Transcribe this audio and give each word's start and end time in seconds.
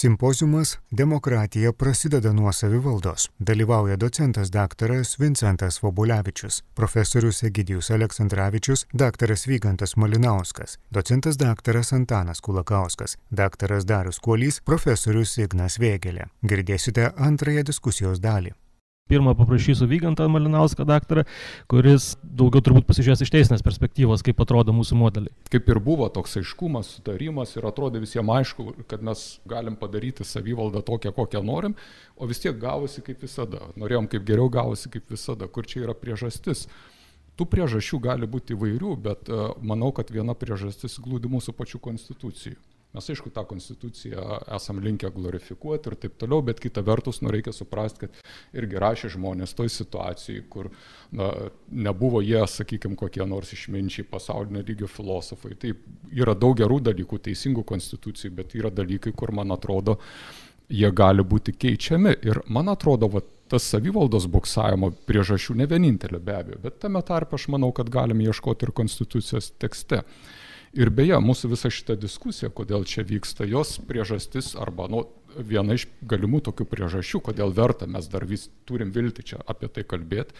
Simpozijumas 0.00 0.78
Demokratija 0.90 1.72
prasideda 1.72 2.32
nuo 2.32 2.52
savivaldos. 2.52 3.30
Dalyvauja 3.38 3.96
docentas 3.96 4.50
daktaras 4.52 5.20
Vincentas 5.20 5.82
Vobulevičius, 5.82 6.62
profesorius 6.74 7.42
Egidijus 7.42 7.90
Aleksandраvičius, 7.90 8.86
daktaras 8.92 9.46
Vygantas 9.46 9.96
Malinauskas, 9.96 10.78
docentas 10.90 11.38
daktaras 11.38 11.92
Antanas 11.92 12.40
Kulakauskas, 12.40 13.18
daktaras 13.30 13.86
Darius 13.86 14.20
Kuolys, 14.20 14.60
profesorius 14.64 15.38
Ignas 15.38 15.78
Vėgelė. 15.78 16.30
Girdėsite 16.48 17.12
antrąją 17.16 17.62
diskusijos 17.62 18.20
dalį 18.20 18.56
pirmą 19.10 19.34
paprašysiu 19.38 19.88
Vygantą 19.90 20.28
Malinauską 20.30 20.86
daktarą, 20.88 21.24
kuris 21.70 22.14
daugiau 22.22 22.62
turbūt 22.64 22.86
pasižiūrės 22.88 23.24
iš 23.26 23.32
teisinės 23.34 23.64
perspektyvos, 23.66 24.24
kaip 24.26 24.40
atrodo 24.44 24.74
mūsų 24.76 24.98
modeliai. 25.00 25.34
Kaip 25.52 25.68
ir 25.72 25.82
buvo 25.82 26.08
toks 26.14 26.38
aiškumas, 26.40 26.94
sutarimas 26.96 27.56
ir 27.56 27.66
atrodė 27.68 28.02
visiems 28.04 28.34
aišku, 28.38 28.68
kad 28.90 29.02
mes 29.06 29.26
galim 29.50 29.76
padaryti 29.80 30.26
savivaldą 30.26 30.84
tokią, 30.86 31.14
kokią 31.16 31.42
norim, 31.46 31.76
o 32.16 32.30
vis 32.30 32.42
tiek 32.42 32.56
gavosi 32.60 33.04
kaip 33.06 33.22
visada. 33.26 33.66
Norėjom 33.80 34.08
kaip 34.12 34.26
geriau 34.28 34.50
gavosi 34.52 34.92
kaip 34.92 35.10
visada, 35.10 35.50
kur 35.50 35.66
čia 35.66 35.84
yra 35.86 35.96
priežastis. 35.98 36.66
Tų 37.38 37.46
priežasčių 37.48 38.02
gali 38.04 38.26
būti 38.28 38.52
įvairių, 38.52 38.96
bet 39.00 39.30
uh, 39.32 39.54
manau, 39.64 39.94
kad 39.96 40.10
viena 40.12 40.34
priežastis 40.36 40.98
glūdi 41.00 41.30
mūsų 41.32 41.54
pačių 41.56 41.80
konstitucijų. 41.80 42.58
Mes 42.90 43.06
aišku 43.12 43.30
tą 43.30 43.44
konstituciją 43.46 44.22
esam 44.56 44.80
linkę 44.82 45.12
glorifikuoti 45.14 45.92
ir 45.92 45.96
taip 46.02 46.16
toliau, 46.18 46.42
bet 46.42 46.58
kita 46.62 46.82
vertus, 46.82 47.20
nu 47.22 47.30
reikia 47.30 47.52
suprasti, 47.54 48.06
kad 48.06 48.16
irgi 48.56 48.80
rašė 48.82 49.12
žmonės 49.14 49.54
toj 49.54 49.70
situacijai, 49.70 50.42
kur 50.50 50.72
na, 51.14 51.28
nebuvo 51.70 52.18
jie, 52.24 52.40
sakykime, 52.50 52.98
kokie 52.98 53.22
nors 53.30 53.54
išminčiai 53.54 54.08
pasaulinio 54.10 54.64
lygio 54.66 54.90
filosofai. 54.90 55.54
Taip, 55.62 55.84
yra 56.10 56.34
daug 56.34 56.58
gerų 56.58 56.80
dalykų, 56.90 57.20
teisingų 57.28 57.62
konstitucijų, 57.70 58.32
bet 58.40 58.58
yra 58.58 58.74
dalykai, 58.74 59.14
kur, 59.14 59.30
man 59.38 59.54
atrodo, 59.54 60.00
jie 60.66 60.90
gali 60.90 61.22
būti 61.22 61.54
keičiami. 61.54 62.16
Ir 62.26 62.42
man 62.50 62.74
atrodo, 62.74 63.06
va, 63.14 63.22
tas 63.50 63.70
savivaldos 63.70 64.26
boksavimo 64.30 64.92
priežasčių 65.06 65.60
ne 65.62 65.70
vienintelė 65.70 66.18
be 66.22 66.36
abejo, 66.42 66.60
bet 66.66 66.82
tame 66.82 67.02
tarpe 67.06 67.38
aš 67.38 67.48
manau, 67.54 67.70
kad 67.74 67.90
galime 67.90 68.26
ieškoti 68.26 68.66
ir 68.66 68.74
konstitucijos 68.82 69.52
tekste. 69.62 70.04
Ir 70.70 70.86
beje, 70.94 71.16
mūsų 71.18 71.48
visa 71.50 71.66
šita 71.72 71.96
diskusija, 71.98 72.50
kodėl 72.54 72.84
čia 72.86 73.02
vyksta, 73.02 73.42
jos 73.48 73.80
priežastis 73.88 74.52
arba 74.54 74.86
nu, 74.90 75.02
viena 75.34 75.74
iš 75.74 75.88
galimų 76.06 76.44
tokių 76.46 76.66
priežasčių, 76.70 77.20
kodėl 77.26 77.50
verta 77.54 77.88
mes 77.90 78.06
dar 78.10 78.22
vis 78.26 78.48
turim 78.70 78.92
vilti 78.94 79.24
čia 79.32 79.40
apie 79.50 79.66
tai 79.66 79.82
kalbėti, 79.82 80.36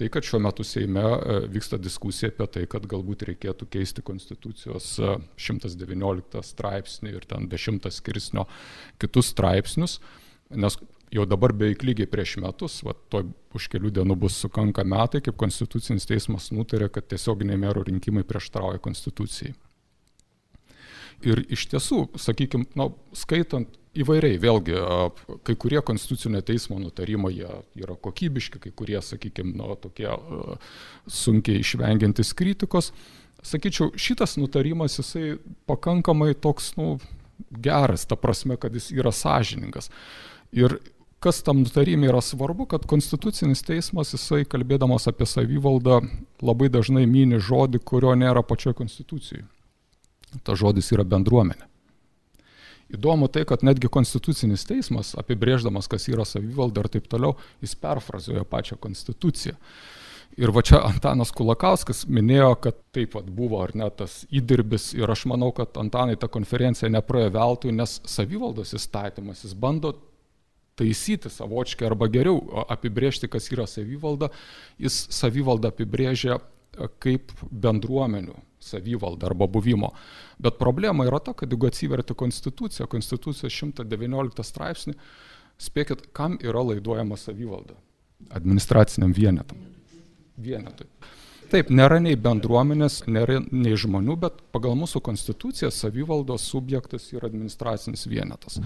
tai 0.00 0.10
kad 0.12 0.24
šiuo 0.24 0.40
metu 0.44 0.64
Seime 0.64 1.00
e, 1.00 1.38
vyksta 1.52 1.80
diskusija 1.80 2.28
apie 2.32 2.46
tai, 2.52 2.66
kad 2.68 2.84
galbūt 2.88 3.24
reikėtų 3.30 3.68
keisti 3.72 4.04
Konstitucijos 4.04 4.98
119 5.36 6.40
e, 6.40 6.44
straipsnį 6.50 7.14
ir 7.16 7.24
ten 7.28 7.48
10 7.48 7.88
skirsnio 7.92 8.44
kitus 9.00 9.32
straipsnius, 9.32 9.96
nes 10.60 10.76
jau 11.12 11.24
dabar 11.28 11.56
beveik 11.56 11.86
lygiai 11.88 12.08
prieš 12.08 12.36
metus, 12.44 12.82
va, 12.84 12.92
to 13.12 13.24
už 13.56 13.70
kelių 13.72 13.96
dienų 13.96 14.20
bus 14.28 14.36
sukanka 14.44 14.84
metai, 14.84 15.24
kaip 15.24 15.40
Konstitucinis 15.40 16.08
teismas 16.08 16.52
nutarė, 16.52 16.92
kad 16.92 17.08
tiesioginiai 17.08 17.60
merų 17.64 17.88
rinkimai 17.88 18.28
prieštrauja 18.28 18.80
Konstitucijai. 18.84 19.56
Ir 21.26 21.42
iš 21.52 21.66
tiesų, 21.68 22.06
sakykime, 22.16 22.64
nu, 22.80 22.86
skaitant 23.16 23.68
įvairiai, 23.98 24.38
vėlgi, 24.40 24.76
kai 25.44 25.56
kurie 25.58 25.80
konstitucinio 25.84 26.40
teismo 26.46 26.78
nutarimai 26.80 27.32
yra 27.34 27.96
kokybiški, 28.00 28.60
kai 28.62 28.72
kurie, 28.76 28.98
sakykime, 29.04 29.52
nu, 29.58 29.74
tokie 29.80 30.08
sunkiai 31.10 31.60
išvengiantis 31.64 32.32
kritikos. 32.38 32.92
Sakyčiau, 33.44 33.92
šitas 34.00 34.36
nutarimas, 34.40 34.98
jisai 35.00 35.38
pakankamai 35.68 36.32
toks, 36.36 36.74
nu, 36.80 36.96
geras, 37.50 38.06
ta 38.08 38.16
prasme, 38.20 38.56
kad 38.60 38.74
jis 38.76 38.90
yra 38.96 39.12
sąžiningas. 39.16 39.88
Ir 40.56 40.78
kas 41.20 41.44
tam 41.44 41.64
nutarime 41.64 42.08
yra 42.08 42.20
svarbu, 42.24 42.68
kad 42.70 42.88
konstitucinis 42.88 43.64
teismas, 43.66 44.14
jisai 44.16 44.44
kalbėdamas 44.48 45.08
apie 45.10 45.28
savivaldą, 45.28 46.00
labai 46.44 46.72
dažnai 46.72 47.04
mini 47.08 47.40
žodį, 47.40 47.84
kurio 47.84 48.16
nėra 48.16 48.44
pačioje 48.46 48.78
konstitucijoje 48.80 49.48
tas 50.44 50.58
žodis 50.60 50.92
yra 50.94 51.04
bendruomenė. 51.06 51.70
Įdomu 52.90 53.28
tai, 53.30 53.44
kad 53.46 53.62
netgi 53.62 53.86
konstitucinis 53.92 54.66
teismas, 54.66 55.12
apibrėždamas, 55.18 55.86
kas 55.90 56.08
yra 56.10 56.26
savivalda 56.26 56.82
ir 56.82 56.90
taip 56.96 57.06
toliau, 57.10 57.36
jis 57.62 57.76
perfrazuoja 57.78 58.42
pačią 58.50 58.80
konstituciją. 58.82 59.54
Ir 60.38 60.50
va 60.54 60.62
čia 60.66 60.80
Antanas 60.86 61.32
Kulakauskas 61.34 62.04
minėjo, 62.10 62.52
kad 62.64 62.78
taip 62.94 63.14
pat 63.14 63.30
buvo 63.34 63.60
ar 63.62 63.74
ne 63.78 63.86
tas 63.94 64.24
įdirbis 64.30 64.92
ir 64.98 65.10
aš 65.10 65.24
manau, 65.30 65.50
kad 65.54 65.74
Antanai 65.78 66.18
ta 66.18 66.30
konferencija 66.30 66.90
nepraėjo 66.90 67.32
veltui, 67.34 67.74
nes 67.74 67.98
savivaldos 68.10 68.74
įstatymas 68.78 69.44
jis 69.44 69.54
bando 69.58 69.94
taisyti 70.78 71.30
savočkai 71.30 71.90
arba 71.90 72.08
geriau 72.10 72.64
apibrėžti, 72.70 73.28
kas 73.30 73.50
yra 73.52 73.66
savivalda. 73.70 74.30
Jis 74.82 75.02
savivaldą 75.14 75.74
apibrėžia 75.74 76.40
kaip 77.02 77.34
bendruomenių 77.50 78.38
savivaldą 78.60 79.30
arba 79.30 79.48
buvimo. 79.50 79.92
Bet 80.38 80.58
problema 80.58 81.06
yra 81.08 81.20
ta, 81.24 81.34
kad 81.36 81.52
jeigu 81.52 81.68
atsiverti 81.70 82.14
konstituciją, 82.14 82.88
konstitucijos 82.90 83.52
119 83.52 84.46
straipsnį, 84.46 84.96
spėkit, 85.60 86.10
kam 86.16 86.38
yra 86.44 86.64
laiduojama 86.72 87.18
savivalda? 87.20 87.76
Administraciniam 88.36 89.12
vienetam. 89.16 89.64
Vienetui. 90.40 90.88
Taip, 91.50 91.70
nėra 91.74 91.96
nei 91.98 92.14
bendruomenės, 92.14 93.00
nėra 93.10 93.40
nei 93.50 93.74
žmonių, 93.78 94.14
bet 94.22 94.36
pagal 94.54 94.76
mūsų 94.78 95.00
konstituciją 95.02 95.72
savivaldos 95.74 96.44
subjektas 96.46 97.08
yra 97.10 97.26
administracinis 97.26 98.06
vienetas. 98.06 98.60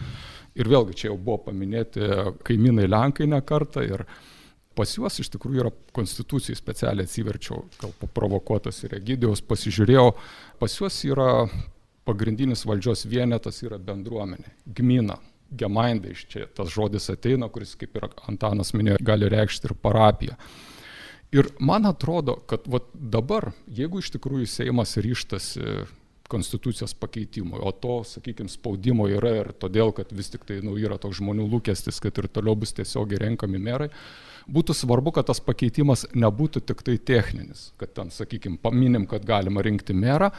Ir 0.53 0.69
vėlgi 0.69 0.99
čia 1.01 1.09
jau 1.09 1.17
buvo 1.17 1.39
paminėti 1.47 2.05
kaimynai 2.45 2.85
Lenkai 2.91 3.29
ne 3.31 3.41
kartą 3.41 3.87
ir 3.89 4.05
Pas 4.75 4.91
juos 4.97 5.21
iš 5.23 5.31
tikrųjų 5.31 5.63
yra 5.63 5.71
konstitucijai 5.95 6.59
specialiai 6.59 7.07
atsiverčiau, 7.07 7.63
gal 7.79 7.93
paprovokuotas 8.01 8.83
ir 8.83 8.97
Egidijos, 8.99 9.45
pasižiūrėjau, 9.47 10.09
pas 10.59 10.75
juos 10.81 10.97
yra 11.07 11.29
pagrindinis 12.05 12.65
valdžios 12.67 13.07
vienetas 13.09 13.63
yra 13.65 13.79
bendruomenė, 13.79 14.51
gmina, 14.77 15.21
gemainda 15.55 16.11
iš 16.11 16.27
čia 16.31 16.47
tas 16.51 16.73
žodis 16.75 17.09
ateina, 17.13 17.49
kuris, 17.53 17.77
kaip 17.79 17.97
ir 17.97 18.09
Antanas 18.29 18.75
minėjo, 18.75 18.99
gali 19.05 19.31
reikšti 19.31 19.71
ir 19.71 19.77
parapiją. 19.79 20.39
Ir 21.35 21.51
man 21.59 21.87
atrodo, 21.89 22.37
kad 22.51 22.67
vat, 22.71 22.91
dabar, 22.95 23.51
jeigu 23.67 24.03
iš 24.03 24.13
tikrųjų 24.15 24.47
Seimas 24.51 24.95
ryštasi 25.03 25.87
konstitucijos 26.31 26.95
pakeitimui, 26.99 27.59
o 27.61 27.73
to, 27.73 27.99
sakykime, 28.09 28.51
spaudimo 28.51 29.09
yra 29.11 29.33
ir 29.43 29.51
todėl, 29.61 29.93
kad 29.97 30.13
vis 30.15 30.31
tik 30.33 30.47
tai 30.49 30.61
nu, 30.65 30.77
yra 30.81 30.97
toks 31.01 31.19
žmonių 31.21 31.49
lūkestis, 31.53 32.01
kad 32.03 32.17
ir 32.21 32.31
toliau 32.33 32.57
bus 32.59 32.73
tiesiogiai 32.77 33.21
renkami 33.27 33.61
merai, 33.61 33.91
būtų 34.51 34.77
svarbu, 34.77 35.15
kad 35.17 35.29
tas 35.31 35.41
pakeitimas 35.41 36.07
nebūtų 36.15 36.63
tik 36.69 36.83
tai 36.85 36.97
techninis, 36.99 37.71
kad 37.81 37.95
ten, 37.97 38.13
sakykime, 38.15 38.59
paminim, 38.63 39.07
kad 39.11 39.25
galima 39.27 39.65
rinkti 39.65 39.97
merą, 39.97 40.31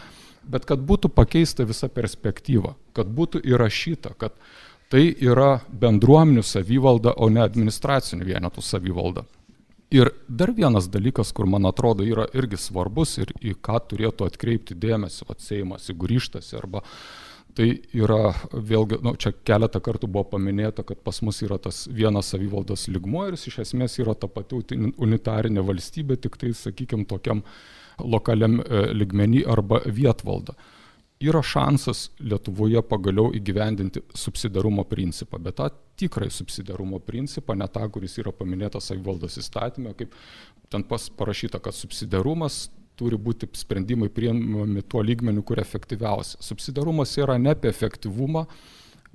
bet 0.44 0.66
kad 0.70 0.84
būtų 0.86 1.10
pakeista 1.14 1.66
visa 1.66 1.90
perspektyva, 1.90 2.76
kad 2.94 3.10
būtų 3.10 3.42
įrašyta, 3.46 4.14
kad 4.18 4.36
tai 4.94 5.08
yra 5.10 5.60
bendruomenių 5.70 6.46
savivalda, 6.46 7.16
o 7.18 7.30
ne 7.30 7.42
administracinių 7.46 8.28
vienetų 8.28 8.62
savivalda. 8.62 9.26
Ir 9.94 10.10
dar 10.28 10.52
vienas 10.54 10.90
dalykas, 10.92 11.32
kur 11.34 11.46
man 11.50 11.66
atrodo 11.70 12.04
yra 12.06 12.26
irgi 12.34 12.58
svarbus 12.60 13.20
ir 13.22 13.32
į 13.42 13.54
ką 13.64 13.80
turėtų 13.90 14.26
atkreipti 14.28 14.78
dėmesį, 14.78 15.28
atseimas, 15.30 15.86
jeigu 15.90 16.10
ryštasi 16.10 16.58
arba 16.58 16.82
uh, 16.82 17.25
Tai 17.56 17.66
yra, 17.96 18.34
vėlgi, 18.52 18.98
nu, 19.06 19.14
čia 19.16 19.32
keletą 19.48 19.80
kartų 19.84 20.10
buvo 20.12 20.26
paminėta, 20.34 20.84
kad 20.84 21.00
pas 21.06 21.22
mus 21.24 21.38
yra 21.46 21.56
tas 21.62 21.86
vienas 21.88 22.34
savivaldos 22.34 22.90
ligmuo 22.92 23.24
ir 23.30 23.38
jis 23.38 23.48
iš 23.48 23.60
esmės 23.64 23.96
yra 24.04 24.16
ta 24.20 24.28
pati 24.28 24.60
unitarinė 24.76 25.64
valstybė, 25.64 26.18
tik 26.20 26.36
tai, 26.42 26.52
sakykime, 26.52 27.08
tokiam 27.08 27.46
lokaliam 28.04 28.60
e, 28.60 28.82
ligmenį 29.00 29.46
arba 29.56 29.80
vietvaldą. 29.88 30.58
Yra 31.24 31.40
šansas 31.40 32.10
Lietuvoje 32.20 32.82
pagaliau 32.84 33.32
įgyvendinti 33.38 34.04
subsidarumo 34.20 34.84
principą, 34.90 35.40
bet 35.40 35.56
tą 35.62 35.70
tikrai 35.96 36.28
subsidarumo 36.28 37.00
principą, 37.08 37.56
ne 37.56 37.70
tą, 37.72 37.88
kuris 37.88 38.18
yra 38.20 38.36
paminėtas 38.36 38.92
savivaldos 38.92 39.40
įstatymė, 39.40 39.96
kaip 39.96 40.18
ten 40.68 40.84
parašyta, 40.84 41.64
kad 41.64 41.78
subsidarumas 41.78 42.66
turi 43.00 43.20
būti 43.20 43.50
sprendimai 43.58 44.10
priimami 44.14 44.84
tuo 44.88 45.04
lygmeniu, 45.06 45.44
kur 45.44 45.60
efektyviausia. 45.62 46.42
Subsidarumas 46.44 47.16
yra 47.22 47.38
ne 47.42 47.54
apie 47.56 47.70
efektyvumą, 47.72 48.46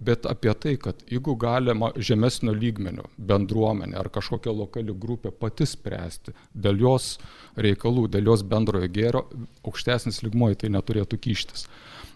bet 0.01 0.27
apie 0.29 0.53
tai, 0.57 0.75
kad 0.81 1.03
jeigu 1.11 1.35
galima 1.37 1.91
žemesnio 1.97 2.55
lygmenio 2.57 3.05
bendruomenė 3.17 3.99
ar 4.01 4.09
kažkokia 4.13 4.53
lokali 4.57 4.95
grupė 4.97 5.33
pati 5.33 5.69
spręsti 5.69 6.33
dėl 6.55 6.81
jos 6.81 7.15
reikalų, 7.61 8.07
dėl 8.15 8.33
jos 8.33 8.45
bendrojo 8.49 8.89
gėrio, 8.89 9.27
aukštesnis 9.61 10.23
lygmo 10.25 10.51
į 10.55 10.61
tai 10.63 10.73
neturėtų 10.73 11.21
kištis. 11.21 11.67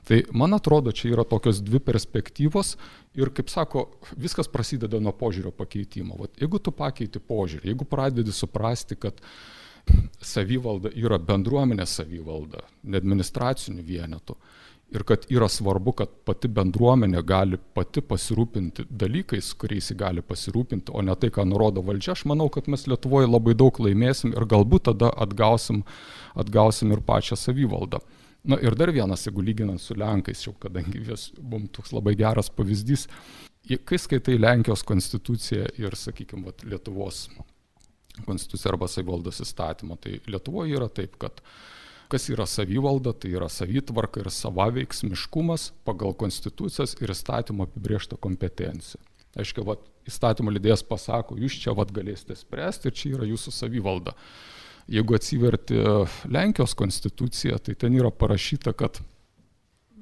Tai 0.05 0.20
man 0.37 0.56
atrodo, 0.56 0.93
čia 0.93 1.10
yra 1.14 1.25
tokios 1.28 1.62
dvi 1.64 1.81
perspektyvos 1.81 2.75
ir, 3.17 3.31
kaip 3.32 3.49
sako, 3.52 3.87
viskas 4.20 4.50
prasideda 4.52 5.00
nuo 5.00 5.14
požiūrio 5.17 5.52
pakeitimo. 5.56 6.17
Vat, 6.20 6.34
jeigu 6.40 6.60
tu 6.60 6.72
pakeiti 6.76 7.20
požiūrį, 7.25 7.70
jeigu 7.72 7.87
pradedi 7.88 8.32
suprasti, 8.37 8.99
kad 9.00 9.20
uh, 9.20 9.63
savivalda 10.25 10.92
yra 10.96 11.19
bendruomenės 11.19 11.98
savivalda, 12.00 12.64
ne 12.84 13.00
administracinių 13.00 13.84
vienetų. 13.84 14.36
ir 14.94 15.02
kad 15.02 15.25
yra 15.32 15.48
svarbu, 15.48 15.92
kad 15.98 16.10
pati 16.28 16.48
bendruomenė 16.48 17.22
gali 17.26 17.58
pati 17.75 18.02
pasirūpinti 18.04 18.84
dalykais, 18.90 19.48
kuriais 19.58 19.90
ji 19.90 19.96
gali 19.98 20.22
pasirūpinti, 20.22 20.92
o 20.94 21.02
ne 21.02 21.16
tai, 21.19 21.31
ką 21.34 21.42
nurodo 21.48 21.82
valdžia, 21.82 22.12
aš 22.12 22.25
manau, 22.31 22.46
kad 22.52 22.69
mes 22.70 22.86
Lietuvoje 22.86 23.26
labai 23.26 23.56
daug 23.58 23.81
laimėsim 23.81 24.36
ir 24.36 24.46
galbūt 24.46 24.86
tada 24.90 25.10
atgausim, 25.25 25.82
atgausim 26.34 26.92
ir 26.94 27.02
pačią 27.02 27.38
savivaldą. 27.40 27.98
Na 28.44 28.60
ir 28.60 28.76
dar 28.76 28.92
vienas, 28.92 29.25
jeigu 29.26 29.42
lyginant 29.42 29.81
su 29.81 29.96
Lenkais, 29.96 30.44
jau 30.46 30.52
kadangi 30.60 31.00
vis 31.08 31.31
mums 31.40 31.72
toks 31.72 31.94
labai 31.96 32.14
geras 32.20 32.52
pavyzdys, 32.52 33.08
kai 33.88 33.98
skaitai 33.98 34.36
Lenkijos 34.38 34.84
konstituciją 34.86 35.72
ir, 35.81 35.96
sakykime, 35.96 36.52
Lietuvos 36.69 37.26
konstituciją 38.22 38.72
arba 38.72 38.88
savivaldos 38.90 39.43
įstatymą, 39.43 39.99
tai 40.00 40.20
Lietuvoje 40.31 40.76
yra 40.78 40.90
taip, 40.93 41.19
kad 41.20 41.43
Kas 42.12 42.28
yra 42.28 42.44
savivalda, 42.46 43.14
tai 43.16 43.32
yra 43.34 43.49
savitvarka 43.49 44.20
ir 44.20 44.28
savaveiksmiškumas 44.31 45.70
pagal 45.88 46.12
konstitucijas 46.20 46.93
ir 47.00 47.11
įstatymo 47.14 47.64
apibrieštą 47.66 48.19
kompetenciją. 48.22 49.00
Aiškiai, 49.40 49.64
vat, 49.66 49.81
įstatymo 50.06 50.52
lydėjas 50.52 50.84
pasako, 50.87 51.38
jūs 51.40 51.56
čia 51.64 51.75
vat 51.75 51.90
galėsite 51.96 52.37
spręsti 52.38 52.90
ir 52.90 52.94
čia 52.94 53.14
yra 53.16 53.26
jūsų 53.26 53.55
savivalda. 53.56 54.14
Jeigu 54.94 55.17
atsiverti 55.17 55.81
Lenkijos 56.28 56.76
konstituciją, 56.76 57.56
tai 57.58 57.75
ten 57.81 57.96
yra 57.96 58.12
parašyta, 58.12 58.76
kad 58.76 59.00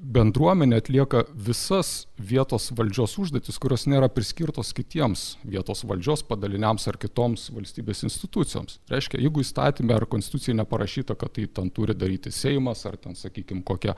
bendruomenė 0.03 0.81
atlieka 0.81 1.23
visas 1.33 2.05
vietos 2.19 2.69
valdžios 2.75 3.15
užduotis, 3.21 3.57
kurios 3.61 3.85
nėra 3.87 4.09
priskirtos 4.11 4.73
kitiems 4.75 5.23
vietos 5.47 5.83
valdžios 5.87 6.25
padaliniams 6.27 6.87
ar 6.91 6.99
kitoms 6.99 7.47
valstybės 7.55 8.03
institucijoms. 8.09 8.79
Reiškia, 8.91 9.21
jeigu 9.23 9.43
įstatymė 9.43 9.95
ar 9.95 10.07
konstitucija 10.11 10.57
neparašyta, 10.59 11.15
kad 11.19 11.35
tai 11.37 11.47
ten 11.47 11.71
turi 11.73 11.95
daryti 11.95 12.33
Seimas 12.35 12.83
ar 12.89 12.97
ten, 12.99 13.15
sakykime, 13.15 13.63
kokia 13.67 13.95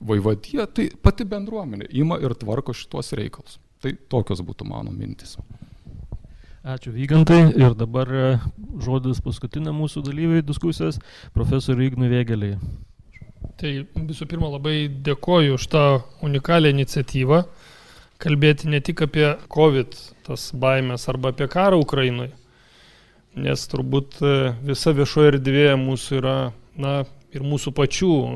vaivadija, 0.00 0.68
tai 0.70 0.90
pati 1.02 1.26
bendruomenė 1.28 1.90
ima 1.98 2.20
ir 2.22 2.36
tvarko 2.38 2.76
šitos 2.76 3.14
reikalus. 3.18 3.58
Tai 3.82 3.94
tokios 4.10 4.42
būtų 4.42 4.66
mano 4.66 4.94
mintis. 4.94 5.36
Ačiū 6.68 6.90
Vygantai 6.92 7.54
ir 7.54 7.74
dabar 7.78 8.10
žodis 8.82 9.22
paskutinė 9.24 9.72
mūsų 9.72 10.02
dalyviai 10.06 10.44
diskusijos 10.44 10.98
profesoriui 11.34 11.90
Ignui 11.92 12.10
Vėgeliai. 12.12 12.58
Tai 13.58 13.72
visų 14.08 14.28
pirma 14.30 14.52
labai 14.52 14.86
dėkoju 14.86 15.56
už 15.58 15.64
tą 15.72 15.84
unikalią 16.22 16.70
iniciatyvą 16.76 17.42
kalbėti 18.22 18.70
ne 18.70 18.80
tik 18.82 19.02
apie 19.06 19.32
COVID 19.50 19.96
tas 20.26 20.48
baimės 20.54 21.08
arba 21.10 21.32
apie 21.32 21.48
karą 21.50 21.78
Ukrainoje, 21.82 22.32
nes 23.38 23.66
turbūt 23.70 24.18
e, 24.22 24.32
visa 24.66 24.94
viešoje 24.94 25.34
erdvėje 25.34 25.76
mūsų 25.78 26.18
yra, 26.18 26.36
na, 26.78 26.94
ir 27.34 27.46
mūsų 27.46 27.74
pačių 27.78 28.10
e, 28.14 28.32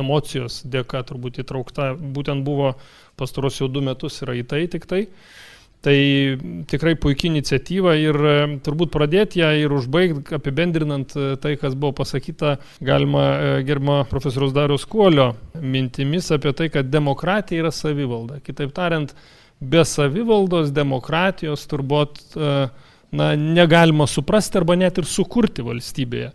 emocijos 0.00 0.60
dėka 0.68 1.04
turbūt 1.08 1.40
įtraukta, 1.44 1.92
būtent 1.96 2.44
buvo 2.44 2.74
pastaros 3.20 3.60
jau 3.60 3.68
du 3.72 3.84
metus 3.84 4.20
yra 4.24 4.36
į 4.40 4.44
tai 4.48 4.66
tik 4.72 4.88
tai. 4.88 5.06
Tai 5.06 5.51
tikrai 5.82 6.94
puikia 7.00 7.30
iniciatyva 7.32 7.94
ir 7.98 8.14
e, 8.14 8.34
turbūt 8.62 8.92
pradėti 8.94 9.40
ją 9.40 9.50
ir 9.58 9.74
užbaigti, 9.74 10.36
apibendrinant 10.36 11.14
e, 11.18 11.32
tai, 11.42 11.56
kas 11.58 11.74
buvo 11.74 11.96
pasakyta, 12.02 12.56
galima 12.84 13.24
e, 13.32 13.48
gerbimo 13.66 13.98
profesoriaus 14.10 14.54
Darius 14.54 14.86
Kuolio 14.86 15.32
mintimis 15.58 16.30
apie 16.34 16.54
tai, 16.54 16.70
kad 16.70 16.90
demokratija 16.92 17.64
yra 17.64 17.72
savivalda. 17.74 18.38
Kitaip 18.46 18.74
tariant, 18.76 19.14
be 19.58 19.82
savivaldos 19.86 20.70
demokratijos 20.74 21.66
turbūt 21.70 22.22
na, 22.36 23.28
negalima 23.38 24.08
suprasti 24.10 24.58
arba 24.58 24.74
net 24.78 24.98
ir 24.98 25.06
sukurti 25.06 25.62
valstybėje. 25.66 26.32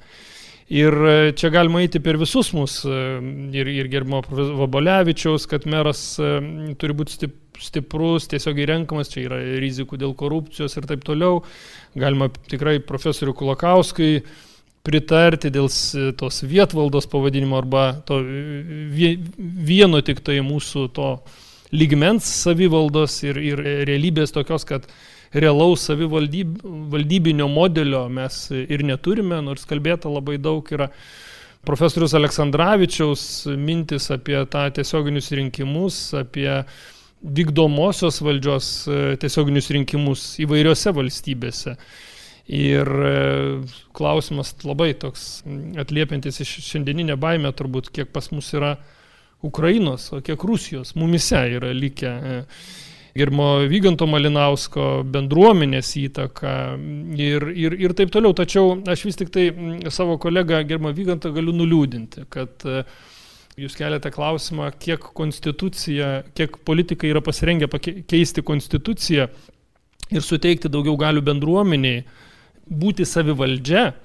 Ir 0.67 0.95
čia 1.39 1.49
galima 1.53 1.79
eiti 1.79 2.01
per 2.03 2.17
visus 2.19 2.49
mus, 2.51 2.81
ir, 2.83 3.69
ir 3.71 3.87
gerbimo 3.87 4.19
Vabolevičiaus, 4.27 5.45
kad 5.47 5.63
meras 5.69 6.01
turi 6.19 6.95
būti 6.97 7.15
stiprus 7.15 7.43
stiprus, 7.63 8.27
tiesiogiai 8.29 8.69
renkamas, 8.71 9.11
čia 9.11 9.25
yra 9.27 9.39
rizikų 9.61 9.99
dėl 10.01 10.13
korupcijos 10.17 10.77
ir 10.77 10.87
taip 10.89 11.05
toliau. 11.07 11.41
Galima 11.97 12.29
tikrai 12.49 12.77
profesorių 12.83 13.35
Kulakauskui 13.37 14.21
pritarti 14.87 15.51
dėl 15.51 15.67
tos 16.19 16.43
vietvaldos 16.47 17.09
pavadinimo 17.11 17.57
arba 17.59 17.89
to 18.07 18.21
vieno 18.21 20.01
tik 20.05 20.21
tai 20.23 20.39
mūsų 20.45 20.87
to 20.95 21.09
lygmens 21.75 22.29
savivaldos 22.45 23.19
ir, 23.27 23.39
ir 23.43 23.63
realybės 23.89 24.31
tokios, 24.35 24.63
kad 24.67 24.87
realaus 25.33 25.88
savivaldybinio 25.88 27.47
modelio 27.51 28.07
mes 28.09 28.47
ir 28.57 28.83
neturime, 28.88 29.41
nors 29.44 29.68
kalbėta 29.68 30.12
labai 30.12 30.38
daug 30.41 30.68
yra 30.71 30.89
profesorius 31.68 32.15
Aleksandраvičiaus 32.15 33.24
mintis 33.59 34.12
apie 34.13 34.39
tą 34.51 34.68
tiesioginius 34.77 35.31
rinkimus, 35.35 35.97
apie 36.15 36.50
vykdomosios 37.21 38.21
valdžios 38.24 38.68
e, 38.88 39.00
tiesioginius 39.21 39.71
rinkimus 39.75 40.27
įvairiose 40.44 40.94
valstybėse. 40.95 41.75
Ir 42.47 42.88
e, 42.88 43.15
klausimas 43.97 44.53
labai 44.63 44.94
toks 45.01 45.41
atliepiantis 45.81 46.39
iš 46.45 46.53
šiandieninę 46.69 47.18
baimę 47.19 47.51
turbūt, 47.57 47.91
kiek 47.91 48.13
pas 48.15 48.29
mus 48.31 48.53
yra 48.56 48.77
Ukrainos, 49.45 50.12
o 50.13 50.21
kiek 50.24 50.44
Rusijos 50.47 50.95
mumise 50.95 51.41
yra 51.57 51.74
likę. 51.75 52.13
E, 53.17 53.19
Girmo 53.19 53.65
Vyganto 53.67 54.07
Malinausko 54.07 55.03
bendruomenės 55.03 55.95
įtaka 55.97 56.77
ir, 57.17 57.49
ir, 57.49 57.75
ir 57.81 57.93
taip 57.97 58.11
toliau. 58.13 58.33
Tačiau 58.37 58.77
aš 58.87 59.05
vis 59.07 59.17
tik 59.17 59.31
tai 59.33 59.49
savo 59.89 60.17
kolegą 60.21 60.63
Girmo 60.67 60.91
Vygantą 60.93 61.31
galiu 61.33 61.55
nuliūdinti, 61.55 62.27
kad 62.29 62.65
uh, 62.65 62.83
Jūs 63.57 63.73
keliate 63.73 64.11
klausimą, 64.13 64.67
kiek 64.77 65.01
konstitucija, 65.17 66.27
kiek 66.37 66.59
politikai 66.61 67.09
yra 67.09 67.23
pasirengę 67.25 67.65
keisti 68.05 68.43
konstituciją 68.45 69.25
ir 70.13 70.21
suteikti 70.21 70.69
daugiau 70.69 70.93
galių 71.01 71.23
bendruomeniai, 71.25 72.03
būti 72.69 73.07
savivaldžia. 73.09 73.95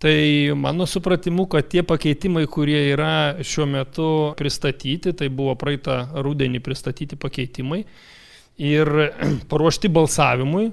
Tai 0.00 0.14
mano 0.56 0.86
supratimu, 0.88 1.44
kad 1.52 1.68
tie 1.68 1.82
pakeitimai, 1.84 2.46
kurie 2.48 2.78
yra 2.94 3.42
šiuo 3.44 3.66
metu 3.68 4.08
pristatyti, 4.38 5.12
tai 5.12 5.28
buvo 5.28 5.52
praeitą 5.60 5.98
rudenį 6.24 6.62
pristatyti 6.64 7.20
pakeitimai 7.20 7.82
ir 8.60 8.90
paruošti 9.50 9.90
balsavimui, 9.92 10.68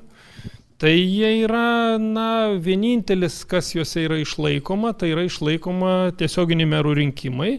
tai 0.78 0.94
jie 0.94 1.32
yra, 1.48 1.98
na, 2.02 2.28
vienintelis, 2.62 3.42
kas 3.50 3.72
juose 3.74 4.04
yra 4.06 4.20
išlaikoma, 4.22 4.94
tai 4.94 5.16
yra 5.16 5.26
išlaikoma 5.26 5.96
tiesioginiai 6.20 6.70
merų 6.76 7.00
rinkimai 7.02 7.56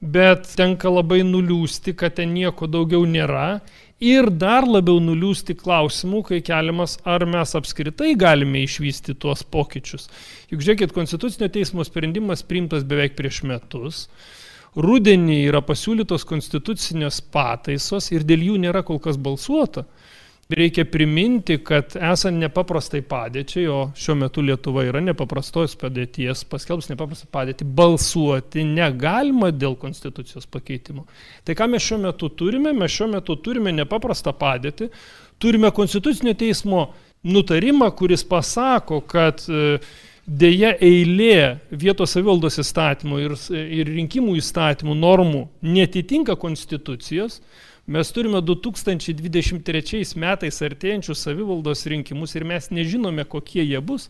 bet 0.00 0.50
tenka 0.56 0.90
labai 0.92 1.22
nuliūsti, 1.24 1.94
kad 1.96 2.16
ten 2.18 2.34
nieko 2.36 2.68
daugiau 2.68 3.06
nėra. 3.08 3.60
Ir 3.96 4.28
dar 4.28 4.66
labiau 4.68 5.00
nuliūsti 5.00 5.56
klausimų, 5.56 6.20
kai 6.28 6.42
keliamas, 6.44 6.98
ar 7.08 7.24
mes 7.24 7.54
apskritai 7.56 8.12
galime 8.18 8.60
išvysti 8.66 9.14
tuos 9.16 9.40
pokyčius. 9.40 10.10
Juk 10.52 10.60
žiūrėkit, 10.60 10.92
Konstitucinio 10.92 11.48
teismo 11.52 11.84
sprendimas 11.86 12.44
priimtas 12.44 12.84
beveik 12.84 13.16
prieš 13.16 13.40
metus. 13.48 14.02
Rudenį 14.76 15.38
yra 15.48 15.62
pasiūlytos 15.64 16.26
konstitucinės 16.28 17.22
pataisos 17.32 18.10
ir 18.12 18.26
dėl 18.28 18.42
jų 18.50 18.58
nėra 18.66 18.82
kol 18.84 19.00
kas 19.00 19.16
balsuota. 19.16 19.86
Reikia 20.46 20.84
priminti, 20.86 21.56
kad 21.66 21.96
esant 21.96 22.38
nepaprastai 22.38 23.00
padėčiai, 23.02 23.64
o 23.66 23.78
šiuo 23.98 24.14
metu 24.20 24.44
Lietuva 24.46 24.84
yra 24.86 25.00
nepaprastos 25.02 25.74
padėties, 25.80 26.44
paskelbs 26.46 26.86
nepaprastą 26.92 27.26
padėtį, 27.34 27.66
balsuoti 27.80 28.62
negalima 28.68 29.48
dėl 29.50 29.74
konstitucijos 29.80 30.46
pakeitimo. 30.46 31.02
Tai 31.42 31.56
ką 31.58 31.66
mes 31.72 31.82
šiuo 31.88 31.98
metu 32.04 32.30
turime? 32.30 32.70
Mes 32.76 32.94
šiuo 32.94 33.08
metu 33.16 33.34
turime 33.42 33.74
nepaprastą 33.74 34.36
padėtį, 34.38 34.92
turime 35.42 35.72
konstitucinio 35.74 36.36
teismo 36.38 36.92
nutarimą, 37.26 37.90
kuris 37.98 38.22
pasako, 38.22 39.00
kad 39.02 39.42
e, 39.50 39.80
dėja 40.26 40.74
eilė 40.82 41.58
vietos 41.70 42.16
savivaldos 42.16 42.58
įstatymų 42.62 43.22
ir, 43.22 43.36
ir 43.54 43.92
rinkimų 43.94 44.36
įstatymų 44.40 44.96
normų 44.98 45.46
netitinka 45.62 46.36
konstitucijos, 46.40 47.40
Mes 47.86 48.08
turime 48.10 48.40
2023 48.42 50.16
metais 50.18 50.56
artėjančius 50.66 51.20
savivaldos 51.22 51.84
rinkimus 51.86 52.32
ir 52.34 52.42
mes 52.42 52.66
nežinome, 52.74 53.22
kokie 53.30 53.62
jie 53.62 53.78
bus. 53.78 54.08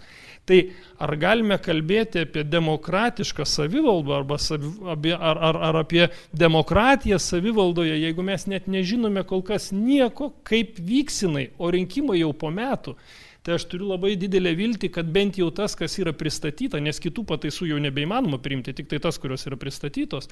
Tai 0.48 0.62
ar 0.96 1.12
galime 1.20 1.58
kalbėti 1.60 2.22
apie 2.24 2.46
demokratišką 2.48 3.44
savivaldą 3.44 4.14
arba 4.16 4.38
savi, 4.40 4.70
ar, 5.12 5.36
ar, 5.50 5.60
ar 5.68 5.80
apie 5.82 6.06
demokratiją 6.32 7.20
savivaldoje, 7.20 7.98
jeigu 8.00 8.24
mes 8.24 8.48
net 8.48 8.64
nežinome 8.64 9.26
kol 9.28 9.44
kas 9.44 9.68
nieko, 9.76 10.30
kaip 10.48 10.80
vyksinai, 10.80 11.50
o 11.60 11.68
rinkimai 11.76 12.22
jau 12.22 12.32
po 12.32 12.48
metų. 12.48 12.96
Tai 13.46 13.54
aš 13.54 13.68
turiu 13.70 13.92
labai 13.92 14.16
didelę 14.18 14.56
viltį, 14.58 14.90
kad 14.90 15.10
bent 15.14 15.36
jau 15.38 15.52
tas, 15.54 15.76
kas 15.78 15.94
yra 16.02 16.10
pristatyta, 16.16 16.80
nes 16.82 16.98
kitų 16.98 17.22
pataisų 17.28 17.70
jau 17.70 17.82
nebeįmanoma 17.82 18.40
priimti, 18.42 18.74
tik 18.74 18.90
tai 18.90 18.98
tas, 19.04 19.20
kurios 19.22 19.46
yra 19.46 19.58
pristatytos, 19.60 20.26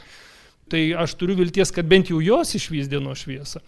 Tai 0.68 0.80
aš 0.97 1.14
turiu 1.21 1.37
vilties, 1.37 1.73
kad 1.75 1.88
bent 1.88 2.09
jau 2.09 2.23
jos 2.25 2.54
išvys 2.56 2.88
dienos 2.88 3.25
šviesą. 3.25 3.61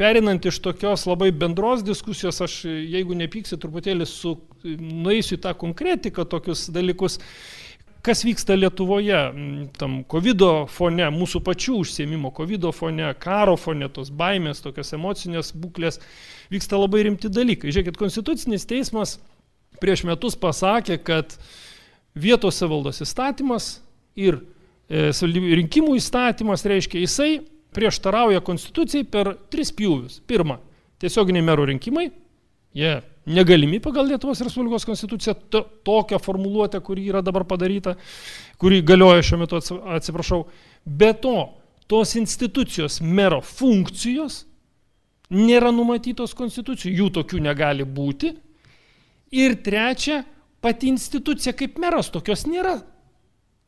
Perinant 0.00 0.46
iš 0.48 0.56
tokios 0.64 1.04
labai 1.04 1.28
bendros 1.36 1.82
diskusijos, 1.84 2.38
aš, 2.40 2.62
jeigu 2.64 3.16
nepyksi, 3.18 3.58
truputėlį 3.60 4.06
su, 4.08 4.38
nueisiu 4.64 5.36
į 5.36 5.42
tą 5.44 5.52
konkretiką, 5.60 6.24
tokius 6.24 6.70
dalykus. 6.72 7.18
kas 8.02 8.24
vyksta 8.24 8.56
Lietuvoje, 8.56 9.18
tam 9.78 10.00
COVID 10.10 10.42
fone, 10.66 11.04
mūsų 11.14 11.42
pačių 11.44 11.76
užsiemimo 11.84 12.32
COVID 12.34 12.72
fone, 12.74 13.12
karo 13.14 13.56
fone, 13.56 13.88
tos 13.88 14.10
baimės, 14.10 14.64
tokios 14.64 14.92
emocinės 14.92 15.52
būklės, 15.54 16.00
vyksta 16.52 16.78
labai 16.80 17.06
rimti 17.08 17.30
dalykai. 17.32 17.72
Žiūrėkit, 17.72 17.98
Konstitucinis 18.00 18.66
teismas 18.68 19.16
prieš 19.82 20.04
metus 20.08 20.36
pasakė, 20.38 20.98
kad 21.02 21.36
vietos 22.14 22.58
savaldos 22.60 23.02
įstatymas 23.04 23.78
ir 24.18 24.38
e, 24.88 25.10
rinkimų 25.62 25.96
įstatymas 25.98 26.66
reiškia, 26.68 27.00
jisai 27.02 27.30
prieštarauja 27.72 28.42
konstitucijai 28.44 29.06
per 29.08 29.34
tris 29.52 29.72
pjūvius. 29.74 30.20
Pirma, 30.28 30.58
tiesioginiai 31.02 31.44
merų 31.46 31.70
rinkimai, 31.72 32.10
jie 32.76 32.98
negalimi 33.26 33.80
pagal 33.82 34.10
Lietuvos 34.10 34.42
Respublikos 34.44 34.86
konstituciją, 34.88 35.34
to, 35.50 35.64
tokią 35.86 36.20
formuluotę, 36.22 36.80
kuri 36.84 37.06
yra 37.10 37.22
dabar 37.24 37.46
padaryta, 37.48 37.96
kuri 38.60 38.82
galioja 38.84 39.24
šiuo 39.26 39.42
metu, 39.44 39.60
atsiprašau. 39.96 40.44
Be 40.84 41.12
to, 41.14 41.36
tos 41.90 42.16
institucijos 42.18 43.00
mero 43.00 43.40
funkcijos 43.44 44.42
nėra 45.32 45.72
numatytos 45.72 46.34
konstitucijų, 46.36 46.92
jų 47.00 47.08
tokių 47.18 47.40
negali 47.42 47.86
būti. 47.88 48.32
Ir 49.32 49.56
trečia, 49.64 50.22
pati 50.60 50.90
institucija 50.92 51.54
kaip 51.56 51.78
meras 51.80 52.12
tokios 52.12 52.44
nėra 52.46 52.76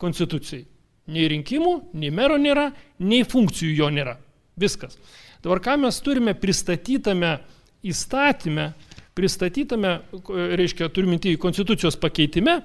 konstitucijai. 0.01 0.65
Nei 1.11 1.27
rinkimų, 1.29 1.73
nei 2.01 2.09
mero 2.13 2.37
nėra, 2.41 2.69
nei 3.05 3.25
funkcijų 3.25 3.75
jo 3.77 3.89
nėra. 3.93 4.15
Viskas. 4.57 4.97
Dabar 5.43 5.61
ką 5.61 5.75
mes 5.83 5.99
turime 6.01 6.33
pristatytame 6.37 7.35
įstatymę, 7.85 8.71
pristatytame, 9.15 9.91
reiškia, 10.57 10.89
turiminti 10.93 11.35
į 11.35 11.41
konstitucijos 11.41 11.97
pakeitime, 12.01 12.59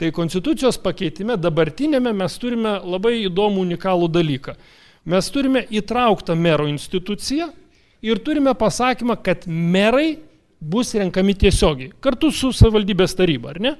tai 0.00 0.12
konstitucijos 0.16 0.78
pakeitime 0.80 1.36
dabartinėme 1.36 2.12
mes 2.16 2.38
turime 2.40 2.78
labai 2.78 3.18
įdomų 3.26 3.66
unikalų 3.66 4.08
dalyką. 4.14 4.54
Mes 5.10 5.32
turime 5.32 5.64
įtrauktą 5.72 6.36
mero 6.36 6.68
instituciją 6.70 7.50
ir 8.02 8.20
turime 8.24 8.54
pasakymą, 8.56 9.16
kad 9.24 9.46
merai 9.46 10.18
bus 10.60 10.92
renkami 10.94 11.34
tiesiogiai, 11.38 11.92
kartu 12.04 12.30
su 12.34 12.52
savivaldybės 12.56 13.16
taryba, 13.16 13.54
ar 13.54 13.60
ne? 13.64 13.74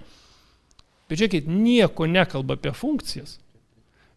Bet 1.11 1.21
žiūrėkit, 1.21 1.49
nieko 1.51 2.07
nekalba 2.09 2.57
apie 2.57 2.73
funkcijas. 2.77 3.39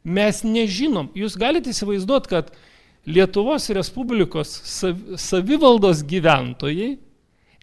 Mes 0.04 0.44
nežinom, 0.46 1.10
jūs 1.16 1.36
galite 1.40 1.72
įsivaizduoti, 1.72 2.30
kad 2.32 2.52
Lietuvos 3.08 3.66
Respublikos 3.76 4.52
savivaldos 5.20 6.04
gyventojai 6.08 6.94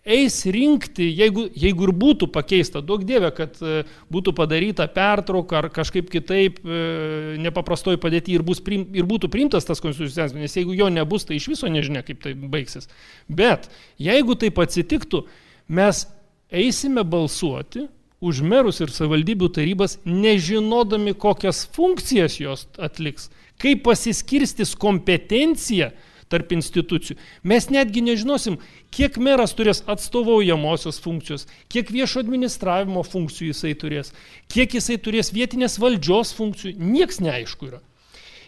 eis 0.04 0.38
rinkti, 0.49 1.04
jeigu, 1.12 1.45
jeigu 1.57 1.85
ir 1.88 1.92
būtų 2.00 2.30
pakeista, 2.33 2.80
daug 2.85 3.02
dievė, 3.04 3.30
kad 3.37 3.59
e, 3.61 3.83
būtų 4.12 4.33
padaryta 4.37 4.87
pertrauka 4.88 5.59
ar 5.61 5.69
kažkaip 5.75 6.09
kitaip 6.12 6.61
e, 6.64 7.37
nepaprastoj 7.45 8.00
padėti 8.00 8.35
ir, 8.35 8.45
priim, 8.64 8.87
ir 8.97 9.09
būtų 9.09 9.28
priimtas 9.33 9.69
tas 9.69 9.83
konstitucinis, 9.85 10.35
nes 10.37 10.57
jeigu 10.57 10.76
jo 10.78 10.88
nebus, 10.92 11.28
tai 11.28 11.37
iš 11.37 11.50
viso 11.52 11.69
nežinia, 11.69 12.02
kaip 12.07 12.23
tai 12.25 12.33
baigsis. 12.35 12.88
Bet 13.28 13.69
jeigu 14.00 14.38
taip 14.40 14.61
atsitiktų, 14.64 15.26
mes 15.69 16.07
eisime 16.50 17.04
balsuoti 17.04 17.87
už 18.21 18.42
merus 18.45 18.80
ir 18.80 18.92
savivaldybių 18.92 19.49
tarybas, 19.57 19.99
nežinodami, 20.04 21.12
kokias 21.16 21.66
funkcijas 21.76 22.40
jos 22.40 22.66
atliks, 22.80 23.28
kaip 23.61 23.85
pasiskirstis 23.85 24.75
kompetencija, 24.80 25.90
tarp 26.31 26.53
institucijų. 26.55 27.17
Mes 27.43 27.67
netgi 27.73 28.03
nežinosim, 28.07 28.61
kiek 28.95 29.19
meras 29.23 29.55
turės 29.59 29.83
atstovaujamosios 29.91 31.01
funkcijos, 31.03 31.47
kiek 31.73 31.91
viešo 31.91 32.23
administravimo 32.23 33.03
funkcijų 33.07 33.51
jisai 33.51 33.75
turės, 33.79 34.15
kiek 34.53 34.79
jisai 34.79 35.01
turės 35.03 35.33
vietinės 35.35 35.79
valdžios 35.83 36.33
funkcijų, 36.39 36.77
nieks 36.79 37.21
neaišku 37.25 37.71
yra. 37.73 37.83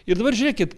Ir 0.07 0.19
dabar 0.19 0.35
žiūrėkit, 0.35 0.77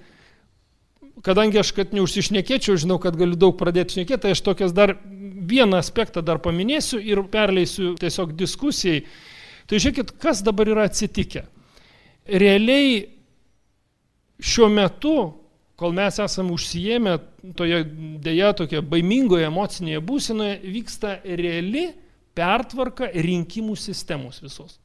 kadangi 1.26 1.62
aš, 1.62 1.72
kad 1.78 1.94
neužsišnekėčiau, 1.96 2.78
žinau, 2.82 3.00
kad 3.02 3.18
galiu 3.18 3.38
daug 3.40 3.56
pradėti 3.58 4.00
šnekėti, 4.00 4.22
tai 4.26 4.36
aš 4.36 4.44
tokias 4.46 4.76
dar 4.76 4.98
vieną 5.46 5.80
aspektą 5.80 6.26
dar 6.26 6.42
paminėsiu 6.44 7.00
ir 7.02 7.24
perleisiu 7.32 7.94
tiesiog 8.02 8.36
diskusijai. 8.38 9.06
Tai 9.66 9.82
žiūrėkit, 9.82 10.18
kas 10.22 10.44
dabar 10.46 10.70
yra 10.70 10.86
atsitikę. 10.90 11.46
Realiai 12.26 13.06
šiuo 14.42 14.70
metu 14.74 15.16
kol 15.80 15.94
mes 15.96 16.20
esame 16.24 16.54
užsijėmę 16.56 17.18
toje 17.58 17.82
dėja 18.24 18.54
tokia 18.58 18.82
baimingoje 18.86 19.48
emocinėje 19.50 20.02
būsenoje, 20.08 20.58
vyksta 20.76 21.20
reali 21.26 21.90
pertvarka 22.36 23.12
rinkimų 23.14 23.76
sistemos 23.80 24.42
visos. 24.44 24.80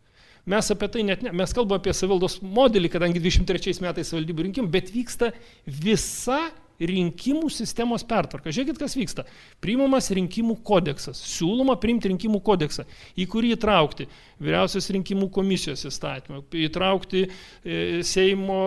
Mes 0.50 0.70
apie 0.73 0.88
tai 0.90 1.04
net 1.06 1.23
ne, 1.23 1.32
mes 1.37 1.52
kalbame 1.54 1.82
apie 1.82 1.92
savivaldos 1.94 2.38
modelį, 2.42 2.90
kadangi 2.90 3.23
23 3.23 3.82
metais 3.85 4.11
valdybų 4.14 4.49
rinkimų, 4.49 4.70
bet 4.73 4.90
vyksta 4.94 5.30
visa 5.66 6.40
rinkimų 6.81 7.51
sistemos 7.53 8.05
pertvarka. 8.09 8.53
Žiūrėkit, 8.55 8.79
kas 8.81 8.97
vyksta. 8.97 9.25
Priimamas 9.61 10.11
rinkimų 10.17 10.57
kodeksas. 10.67 11.21
Siūloma 11.35 11.77
priimti 11.81 12.11
rinkimų 12.13 12.41
kodeksą, 12.47 12.87
į 13.21 13.27
kurį 13.31 13.55
įtraukti 13.57 14.09
vyriausios 14.41 14.89
rinkimų 14.97 15.29
komisijos 15.35 15.85
įstatymą, 15.91 16.43
įtraukti 16.67 17.27
e, 17.27 18.01
Seimo 18.07 18.61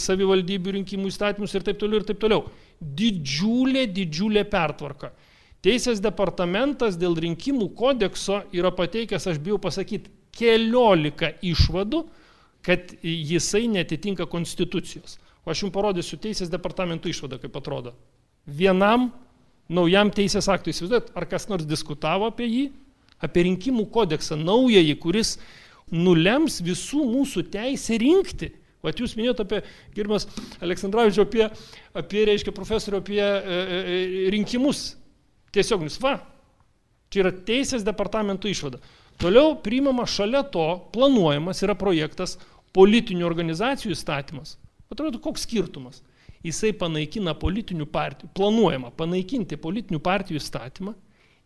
savivaldybių 0.00 0.78
rinkimų 0.80 1.10
įstatymus 1.12 1.56
ir 1.56 1.66
taip 1.66 1.80
toliau 1.82 2.00
ir 2.00 2.08
taip 2.08 2.22
toliau. 2.22 2.46
Didžiulė, 2.80 3.84
didžiulė 3.92 4.46
pertvarka. 4.48 5.12
Teisės 5.60 6.00
departamentas 6.00 6.96
dėl 6.96 7.18
rinkimų 7.20 7.74
kodekso 7.76 8.40
yra 8.56 8.70
pateikęs, 8.72 9.26
aš 9.28 9.40
bijau 9.44 9.58
pasakyti, 9.60 10.08
keliolika 10.32 11.34
išvadų, 11.44 12.06
kad 12.64 12.94
jisai 13.04 13.66
netitinka 13.68 14.24
konstitucijos. 14.30 15.18
Aš 15.50 15.64
jums 15.64 15.74
parodysiu 15.74 16.18
teisės 16.22 16.50
departamentų 16.52 17.10
išvadą, 17.10 17.40
kaip 17.42 17.56
atrodo. 17.58 17.94
Vienam 18.46 19.10
naujam 19.70 20.10
teisės 20.14 20.48
aktui, 20.50 20.74
įsivaizduojat, 20.74 21.10
ar 21.18 21.26
kas 21.30 21.48
nors 21.50 21.66
diskutavo 21.68 22.28
apie 22.30 22.46
jį, 22.48 22.64
apie 23.22 23.44
rinkimų 23.46 23.86
kodeksą 23.92 24.38
naująjį, 24.40 24.96
kuris 25.02 25.36
nulems 25.90 26.60
visų 26.64 27.04
mūsų 27.10 27.44
teisę 27.52 27.98
rinkti. 28.00 28.52
Vat 28.84 28.96
jūs 28.96 29.12
minėjote 29.18 29.44
apie, 29.44 29.58
girmas 29.92 30.24
Aleksandrovičiu, 30.64 31.26
apie, 31.26 31.44
apie, 32.00 32.22
reiškia, 32.30 32.54
profesorių, 32.56 33.02
apie 33.02 33.20
e, 33.20 33.26
e, 33.28 33.80
e 34.22 34.30
rinkimus. 34.32 34.94
Tiesiog, 35.52 35.84
va, 36.00 36.14
čia 37.12 37.24
yra 37.24 37.34
teisės 37.44 37.84
departamentų 37.84 38.54
išvada. 38.54 38.80
Toliau 39.20 39.58
priimama 39.60 40.06
šalia 40.08 40.40
to, 40.48 40.64
planuojamas 40.94 41.60
yra 41.66 41.76
projektas 41.76 42.38
politinių 42.72 43.26
organizacijų 43.28 43.92
įstatymas. 43.92 44.56
Atrodo, 44.90 45.20
koks 45.22 45.44
skirtumas? 45.46 46.00
Jisai 46.42 46.72
panaikina 46.74 47.30
politinių 47.38 47.84
partijų, 47.94 48.32
planuojama 48.34 48.88
panaikinti 48.98 49.54
politinių 49.60 50.00
partijų 50.02 50.40
įstatymą 50.40 50.96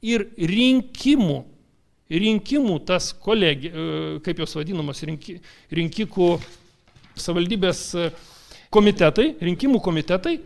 ir 0.00 0.22
rinkimų, 0.38 1.36
rinkimų 2.08 2.78
tas 2.88 3.10
kolegija, 3.26 3.68
e, 3.74 4.06
kaip 4.24 4.38
jos 4.40 4.56
vadinamas, 4.56 5.02
rinki, 5.04 5.34
rinkikų 5.76 6.28
savaldybės 7.20 7.82
e, 8.00 8.06
komitetai, 8.72 9.34
rinkimų 9.44 9.82
komitetai, 9.84 10.38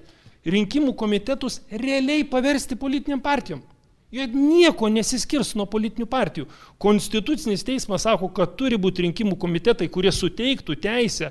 rinkimų 0.50 0.96
komitetus 0.98 1.60
realiai 1.70 2.24
paversti 2.26 2.74
politiniam 2.80 3.22
partijom. 3.22 3.62
Jie 4.10 4.26
nieko 4.32 4.88
nesiskirs 4.90 5.52
nuo 5.54 5.68
politinių 5.70 6.08
partijų. 6.10 6.48
Konstitucinis 6.82 7.62
teismas 7.62 8.08
sako, 8.08 8.32
kad 8.34 8.58
turi 8.58 8.74
būti 8.80 9.06
rinkimų 9.06 9.38
komitetai, 9.38 9.86
kurie 9.86 10.10
suteiktų 10.10 10.80
teisę 10.82 11.30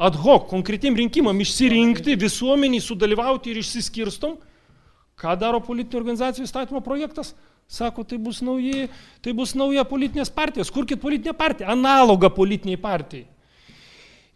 ad 0.00 0.16
hoc 0.16 0.48
konkretiem 0.48 0.96
rinkimam 0.96 1.40
išsirinkti, 1.44 2.16
visuomeniai 2.20 2.80
sudalyvauti 2.80 3.52
ir 3.52 3.60
išsiskirstom, 3.60 4.38
ką 5.20 5.34
daro 5.36 5.60
politinių 5.60 6.00
organizacijų 6.00 6.46
įstatymo 6.48 6.80
projektas? 6.84 7.34
Sako, 7.70 8.02
tai 8.08 8.16
bus, 8.18 8.40
nauji, 8.42 8.88
tai 9.22 9.34
bus 9.36 9.52
nauja 9.54 9.84
politinės 9.86 10.32
partijos. 10.34 10.72
Kurkit 10.74 10.98
politinę 11.02 11.36
partiją, 11.38 11.68
analogą 11.70 12.32
politiniai 12.34 12.80
partijai. 12.80 13.28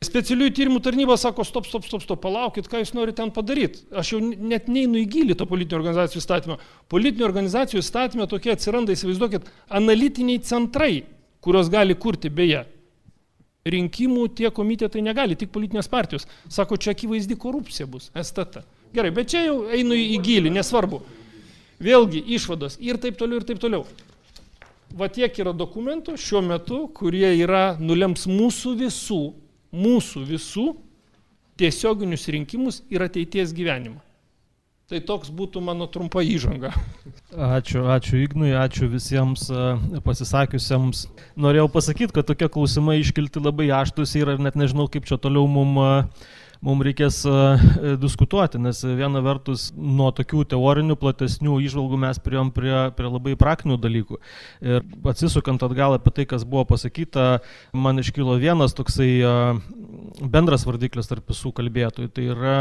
Specialiųjų 0.05 0.53
tyrimų 0.55 0.83
tarnyba 0.85 1.17
sako, 1.19 1.47
stop, 1.49 1.65
stop, 1.67 1.87
stop, 1.89 2.05
stop, 2.05 2.21
palaukit, 2.23 2.69
ką 2.69 2.83
jūs 2.83 2.93
norite 2.95 3.23
ten 3.23 3.33
padaryti. 3.35 3.87
Aš 3.97 4.13
jau 4.13 4.21
net 4.21 4.69
neinu 4.69 5.01
į 5.01 5.07
gilį 5.17 5.39
to 5.41 5.49
politinių 5.49 5.81
organizacijų 5.81 6.21
įstatymą. 6.21 6.59
Politinių 6.93 7.27
organizacijų 7.27 7.81
įstatymė 7.81 8.29
tokie 8.31 8.53
atsiranda, 8.53 8.95
įsivaizduokit, 8.95 9.49
analitiniai 9.81 10.45
centrai, 10.45 10.93
kurios 11.43 11.73
gali 11.73 11.97
kurti 11.97 12.29
beje 12.31 12.67
rinkimų 13.65 14.29
tie 14.37 14.51
komitetai 14.53 15.03
negali, 15.05 15.37
tik 15.41 15.53
politinės 15.55 15.89
partijos. 15.89 16.27
Sako, 16.53 16.77
čia 16.77 16.93
akivaizdi 16.93 17.37
korupcija 17.41 17.87
bus, 17.91 18.11
STT. 18.13 18.65
Gerai, 18.95 19.11
bet 19.15 19.33
čia 19.33 19.47
jau 19.47 19.57
einu 19.75 19.97
į 19.99 20.19
gilį, 20.25 20.53
nesvarbu. 20.55 21.01
Vėlgi 21.85 22.23
išvados 22.37 22.79
ir 22.81 23.01
taip 23.03 23.17
toliau, 23.19 23.41
ir 23.41 23.49
taip 23.49 23.61
toliau. 23.63 23.87
Va 24.95 25.09
tiek 25.11 25.35
yra 25.43 25.55
dokumentų 25.57 26.15
šiuo 26.21 26.45
metu, 26.45 26.85
kurie 26.95 27.33
yra 27.41 27.75
nulems 27.81 28.29
mūsų 28.31 28.77
visų, 28.85 29.23
mūsų 29.75 30.23
visų 30.29 30.69
tiesioginius 31.59 32.29
rinkimus 32.31 32.83
ir 32.93 33.03
ateities 33.03 33.55
gyvenimą. 33.57 33.99
Tai 34.85 34.99
toks 35.01 35.31
būtų 35.33 35.63
mano 35.65 35.87
trumpa 35.89 36.21
įžanga. 36.21 36.75
Ačiū, 37.33 37.87
ačiū 37.89 38.19
Ignui, 38.21 38.51
ačiū 38.53 38.91
visiems 38.93 39.47
pasisakiusiems. 40.05 41.07
Norėjau 41.41 41.71
pasakyti, 41.73 42.13
kad 42.13 42.29
tokie 42.29 42.51
klausimai 42.53 42.99
iškilti 43.01 43.41
labai 43.41 43.71
aštus 43.73 44.13
yra 44.21 44.37
ir 44.37 44.45
net 44.45 44.59
nežinau, 44.61 44.85
kaip 44.93 45.09
čia 45.09 45.17
toliau 45.17 45.49
mums 45.49 46.13
mums 46.65 46.85
reikės 46.87 47.21
diskutuoti, 48.01 48.59
nes 48.63 48.81
viena 48.97 49.21
vertus 49.25 49.67
nuo 49.77 50.09
tokių 50.17 50.45
teorinių, 50.55 50.97
platesnių 51.01 51.59
išvalgų 51.67 51.99
mes 52.07 52.21
priejom 52.25 52.53
prie, 52.57 52.73
prie 52.97 53.11
labai 53.11 53.35
praktinių 53.41 53.77
dalykų. 53.83 54.21
Ir 54.65 54.85
atsisukant 55.13 55.63
atgal 55.67 55.99
apie 55.99 56.15
tai, 56.17 56.27
kas 56.31 56.47
buvo 56.49 56.65
pasakyta, 56.73 57.43
man 57.77 58.01
iškilo 58.01 58.39
vienas 58.41 58.77
toksai 58.77 59.11
bendras 60.25 60.65
vardiklis 60.67 61.11
tarp 61.11 61.29
visų 61.31 61.53
kalbėtojų. 61.59 62.11
Tai 62.15 62.25
yra 62.33 62.57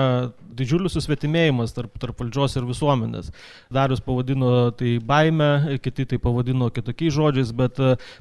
didžiulis 0.54 0.96
susvetimėjimas 0.98 1.74
tarp, 1.76 1.96
tarp 2.02 2.20
valdžios 2.20 2.58
ir 2.60 2.68
visuomenės. 2.68 3.32
Darius 3.74 4.04
pavadino 4.04 4.72
tai 4.78 4.98
baime, 5.04 5.78
kiti 5.84 6.08
tai 6.10 6.20
pavadino 6.22 6.70
kitokiais 6.74 7.16
žodžiais, 7.16 7.54
bet 7.56 7.80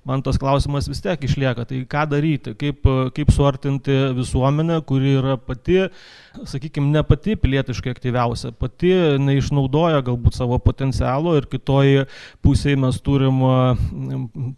man 0.08 0.22
tas 0.24 0.38
klausimas 0.40 0.88
vis 0.90 1.02
tiek 1.04 1.26
išlieka. 1.26 1.66
Tai 1.68 1.82
ką 1.90 2.06
daryti, 2.12 2.54
kaip, 2.60 2.86
kaip 3.16 3.34
suartinti 3.34 3.98
visuomenę, 4.16 4.80
kuri 4.86 5.16
yra 5.18 5.36
pati 5.40 5.71
sakykime, 6.48 6.88
ne 6.94 7.02
pati 7.06 7.36
pilietiškai 7.40 7.92
aktyviausia, 7.92 8.52
pati 8.56 8.92
neišnaudoja 9.22 10.02
galbūt 10.06 10.36
savo 10.38 10.58
potencialo 10.62 11.34
ir 11.38 11.48
kitoj 11.50 12.04
pusėje 12.44 12.78
mes 12.80 12.98
turim 13.04 13.42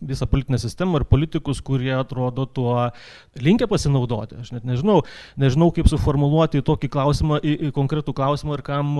visą 0.05 0.29
politinę 0.31 0.61
sistemą 0.63 1.01
ir 1.01 1.07
politikus, 1.11 1.63
kurie 1.65 1.93
atrodo 1.97 2.47
tuo 2.47 2.77
linkę 3.41 3.69
pasinaudoti. 3.71 4.41
Aš 4.45 4.55
net 4.55 4.69
nežinau, 4.69 5.01
nežinau 5.41 5.71
kaip 5.75 5.91
suformuluoti 5.91 6.65
tokį 6.65 6.91
klausimą, 6.95 7.43
į, 7.43 7.57
į 7.69 7.75
konkretų 7.77 8.17
klausimą 8.17 8.59
ir 8.59 8.65
kam 8.67 8.97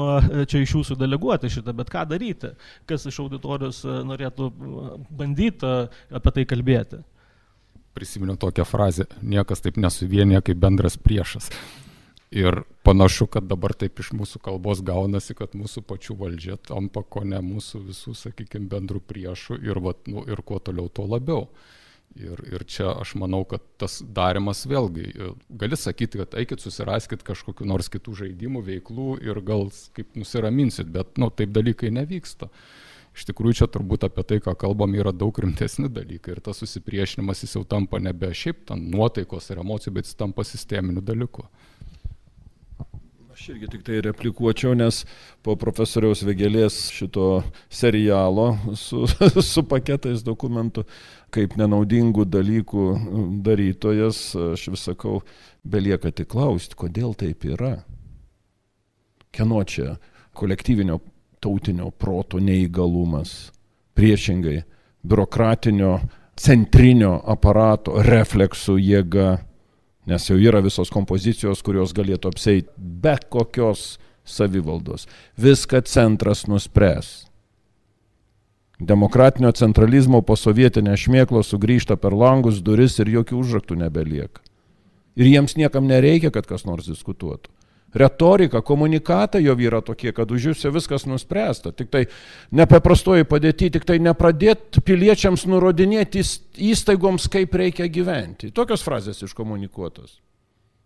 čia 0.51 0.65
iš 0.65 0.79
jūsų 0.79 0.99
deleguoti 1.01 1.53
šitą, 1.53 1.77
bet 1.77 1.93
ką 1.93 2.07
daryti, 2.11 2.55
kas 2.91 3.07
iš 3.11 3.23
auditorijos 3.25 3.85
norėtų 3.85 4.53
bandyti 5.15 5.75
apie 6.15 6.35
tai 6.35 6.49
kalbėti 6.49 7.05
prisiminiau 7.95 8.37
tokią 8.37 8.65
frazę, 8.67 9.07
niekas 9.23 9.63
taip 9.63 9.79
nesuvienyje 9.79 10.43
kaip 10.49 10.59
bendras 10.59 10.97
priešas. 10.99 11.51
Ir 12.35 12.63
panašu, 12.83 13.29
kad 13.31 13.45
dabar 13.47 13.77
taip 13.79 14.01
iš 14.03 14.09
mūsų 14.19 14.41
kalbos 14.43 14.81
gaunasi, 14.83 15.37
kad 15.39 15.53
mūsų 15.55 15.85
pačių 15.87 16.17
valdžia 16.19 16.57
tampa 16.67 17.05
ko 17.07 17.23
ne 17.23 17.39
mūsų 17.39 17.85
visų, 17.87 18.15
sakykime, 18.19 18.67
bendrų 18.73 19.05
priešų 19.07 19.61
ir, 19.63 19.79
vat, 19.85 20.01
nu, 20.11 20.25
ir 20.27 20.43
kuo 20.43 20.59
toliau, 20.59 20.89
tuo 20.91 21.07
labiau. 21.07 21.45
Ir, 22.19 22.43
ir 22.51 22.65
čia 22.67 22.89
aš 22.91 23.13
manau, 23.23 23.45
kad 23.47 23.63
tas 23.79 24.01
darimas 24.17 24.65
vėlgi, 24.71 25.13
gali 25.63 25.79
sakyti, 25.79 26.21
kad 26.25 26.35
eikit 26.39 26.63
susiraskit 26.63 27.23
kažkokiu 27.27 27.69
nors 27.71 27.87
kitų 27.91 28.17
žaidimų, 28.25 28.65
veiklų 28.67 29.07
ir 29.23 29.39
gal 29.47 29.69
kaip 29.95 30.19
nusiraminsit, 30.19 30.91
bet 30.95 31.15
nu, 31.23 31.31
taip 31.31 31.55
dalykai 31.55 31.93
nevyksta. 31.95 32.51
Iš 33.15 33.29
tikrųjų, 33.31 33.61
čia 33.61 33.71
turbūt 33.71 34.09
apie 34.09 34.27
tai, 34.27 34.41
ką 34.43 34.57
kalbam, 34.59 34.95
yra 34.99 35.15
daug 35.15 35.39
rimtesni 35.39 35.87
dalykai 35.87 36.35
ir 36.35 36.43
tas 36.43 36.59
susipriešinimas 36.63 37.45
jis 37.47 37.55
jau 37.61 37.63
tampa 37.63 38.03
nebe 38.03 38.33
šiaip 38.35 38.65
ten 38.73 38.89
nuotaikos 38.91 39.53
ir 39.55 39.63
emocijų, 39.63 39.95
bet 40.01 40.11
jis 40.11 40.19
tampa 40.19 40.43
sisteminiu 40.47 41.03
dalyku. 41.03 41.47
Aš 43.45 43.51
irgi 43.53 43.67
tik 43.69 43.83
tai 43.85 43.99
replikuočiau, 44.01 44.73
nes 44.73 45.03
po 45.45 45.53
profesoriaus 45.61 46.23
Vegelės 46.25 46.79
šito 46.89 47.43
serialo 47.69 48.47
su, 48.81 49.03
su 49.53 49.65
paketais 49.69 50.23
dokumentų, 50.25 50.87
kaip 51.29 51.59
nenaudingų 51.61 52.25
dalykų 52.25 52.87
darytojas, 53.45 54.23
aš 54.55 54.65
vis 54.73 54.87
sakau, 54.89 55.21
belieka 55.61 56.09
tik 56.09 56.31
klausti, 56.33 56.79
kodėl 56.87 57.13
taip 57.21 57.45
yra. 57.45 57.75
Kieno 59.29 59.61
čia 59.69 59.99
kolektyvinio 60.33 61.03
tautinio 61.45 61.91
proto 61.93 62.41
neįgalumas, 62.41 63.53
priešingai 63.93 64.63
biurokratinio 65.05 65.99
centrinio 66.33 67.19
aparato 67.37 68.01
refleksų 68.09 68.81
jėga 68.81 69.35
nes 70.07 70.27
jau 70.29 70.39
yra 70.41 70.63
visos 70.65 70.91
kompozicijos, 70.93 71.63
kurios 71.65 71.95
galėtų 71.97 72.33
apseiti 72.33 72.69
be 72.77 73.17
kokios 73.31 73.95
savivaldos. 74.25 75.07
Viską 75.41 75.85
centras 75.89 76.47
nuspręs. 76.51 77.25
Demokratinio 78.83 79.53
centralizmo 79.55 80.21
posovietinė 80.27 80.97
šmėklo 80.99 81.45
sugrįžta 81.47 81.97
per 81.97 82.17
langus, 82.17 82.59
duris 82.61 82.99
ir 82.99 83.13
jokių 83.21 83.39
užraktų 83.39 83.79
nebelieka. 83.85 84.43
Ir 85.15 85.31
jiems 85.31 85.55
niekam 85.55 85.87
nereikia, 85.87 86.33
kad 86.35 86.49
kas 86.51 86.67
nors 86.67 86.91
diskutuotų 86.91 87.54
retorika, 87.95 88.63
komunikatai 88.63 89.45
jo 89.45 89.55
yra 89.59 89.81
tokie, 89.85 90.13
kad 90.13 90.31
už 90.31 90.51
jūs 90.51 90.67
viskas 90.75 91.07
nuspręsta. 91.07 91.73
Tik 91.73 91.91
tai 91.91 92.05
nepaprastoji 92.55 93.27
padėti, 93.31 93.71
tik 93.75 93.87
tai 93.89 94.01
nepradėti 94.03 94.83
piliečiams 94.85 95.47
nurodinėti 95.51 96.25
įstaigoms, 96.71 97.29
kaip 97.33 97.55
reikia 97.55 97.89
gyventi. 97.89 98.53
Tokios 98.55 98.83
frazės 98.85 99.23
iškomunikuotos. 99.27 100.19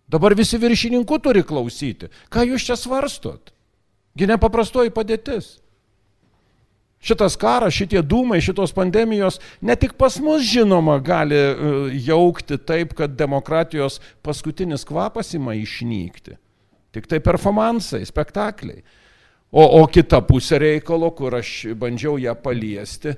Dabar 0.09 0.37
visi 0.37 0.61
viršininkų 0.61 1.21
turi 1.21 1.45
klausyti. 1.45 2.09
Ką 2.33 2.47
jūs 2.49 2.65
čia 2.65 2.77
svarstot? 2.81 3.53
Gi 4.17 4.29
nepaprastoji 4.29 4.93
padėtis. 4.95 5.59
Šitas 6.99 7.37
karas, 7.39 7.77
šitie 7.77 8.01
dūmai, 8.03 8.41
šitos 8.43 8.73
pandemijos 8.75 9.39
ne 9.63 9.77
tik 9.79 9.95
pas 10.01 10.17
mus 10.19 10.43
žinoma 10.43 10.97
gali 11.05 11.37
e, 11.39 11.53
jaukti 12.09 12.59
taip, 12.59 12.97
kad 12.99 13.15
demokratijos 13.15 14.01
paskutinis 14.27 14.83
kvapas 14.89 15.31
ima 15.39 15.55
išnykti. 15.55 16.35
Tik 16.95 17.07
tai 17.11 17.21
performansai, 17.25 18.05
spektakliai. 18.09 18.83
O, 19.49 19.63
o 19.65 19.85
kita 19.89 20.21
pusė 20.29 20.59
reikalo, 20.61 21.09
kur 21.17 21.39
aš 21.39 21.71
bandžiau 21.81 22.19
ją 22.21 22.35
paliesti, 22.37 23.15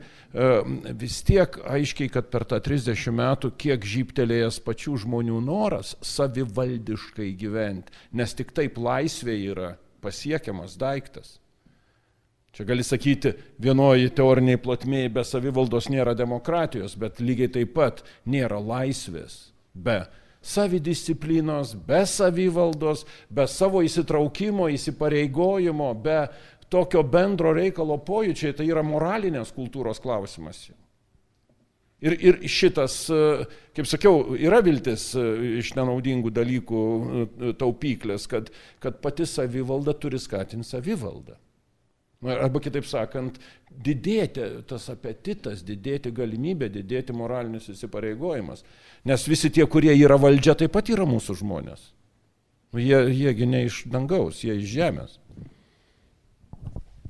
vis 1.01 1.17
tiek 1.27 1.57
aiškiai, 1.67 2.11
kad 2.15 2.29
per 2.31 2.45
tą 2.47 2.61
30 2.63 3.11
metų 3.19 3.51
kiek 3.59 3.87
žyptelėjęs 3.95 4.61
pačių 4.63 4.95
žmonių 5.05 5.41
noras 5.43 5.97
savivaldiškai 6.07 7.33
gyventi, 7.39 7.91
nes 8.15 8.35
tik 8.39 8.55
taip 8.55 8.79
laisvė 8.79 9.37
yra 9.51 9.73
pasiekiamas 10.07 10.79
daiktas. 10.79 11.41
Čia 12.55 12.67
gali 12.67 12.87
sakyti, 12.87 13.35
vienoji 13.63 14.11
teoriniai 14.15 14.59
plotmėje 14.63 15.11
be 15.15 15.27
savivaldos 15.27 15.91
nėra 15.91 16.15
demokratijos, 16.19 16.95
bet 16.99 17.19
lygiai 17.23 17.51
taip 17.59 17.75
pat 17.75 18.05
nėra 18.27 18.59
laisvės 18.63 19.51
be 19.75 20.05
savidisciplinos, 20.41 21.75
be 21.87 22.05
savivaldos, 22.09 23.05
be 23.29 23.47
savo 23.49 23.83
įsitraukimo, 23.85 24.71
įsipareigojimo, 24.73 25.91
be 26.01 26.21
tokio 26.71 27.03
bendro 27.05 27.53
reikalo 27.57 27.99
pojūčiai, 28.07 28.55
tai 28.57 28.69
yra 28.71 28.85
moralinės 28.87 29.53
kultūros 29.57 30.01
klausimas. 30.03 30.69
Ir, 32.01 32.15
ir 32.17 32.39
šitas, 32.49 32.95
kaip 33.77 33.89
sakiau, 33.89 34.33
yra 34.41 34.63
viltis 34.65 35.11
iš 35.61 35.75
nenaudingų 35.77 36.33
dalykų 36.33 36.85
taupyklės, 37.61 38.25
kad, 38.31 38.49
kad 38.81 39.03
pati 39.05 39.29
savivalda 39.29 39.93
turi 40.01 40.21
skatinti 40.23 40.71
savivaldą. 40.71 41.37
Arba 42.21 42.61
kitaip 42.61 42.85
sakant, 42.85 43.39
didėti 43.73 44.45
tas 44.69 44.91
apetitas, 44.93 45.63
didėti 45.65 46.11
galimybė, 46.13 46.69
didėti 46.69 47.15
moralinis 47.17 47.71
įsipareigojimas. 47.73 48.61
Nes 49.09 49.25
visi 49.25 49.49
tie, 49.49 49.65
kurie 49.65 49.95
yra 49.97 50.19
valdžia, 50.21 50.53
taip 50.61 50.75
pat 50.75 50.93
yra 50.93 51.07
mūsų 51.09 51.39
žmonės. 51.41 51.87
Nu, 52.75 52.83
jie, 52.85 52.99
jiegi 53.23 53.49
ne 53.49 53.63
iš 53.71 53.87
dangaus, 53.89 54.43
jie 54.45 54.59
iš 54.61 54.69
žemės. 54.69 55.17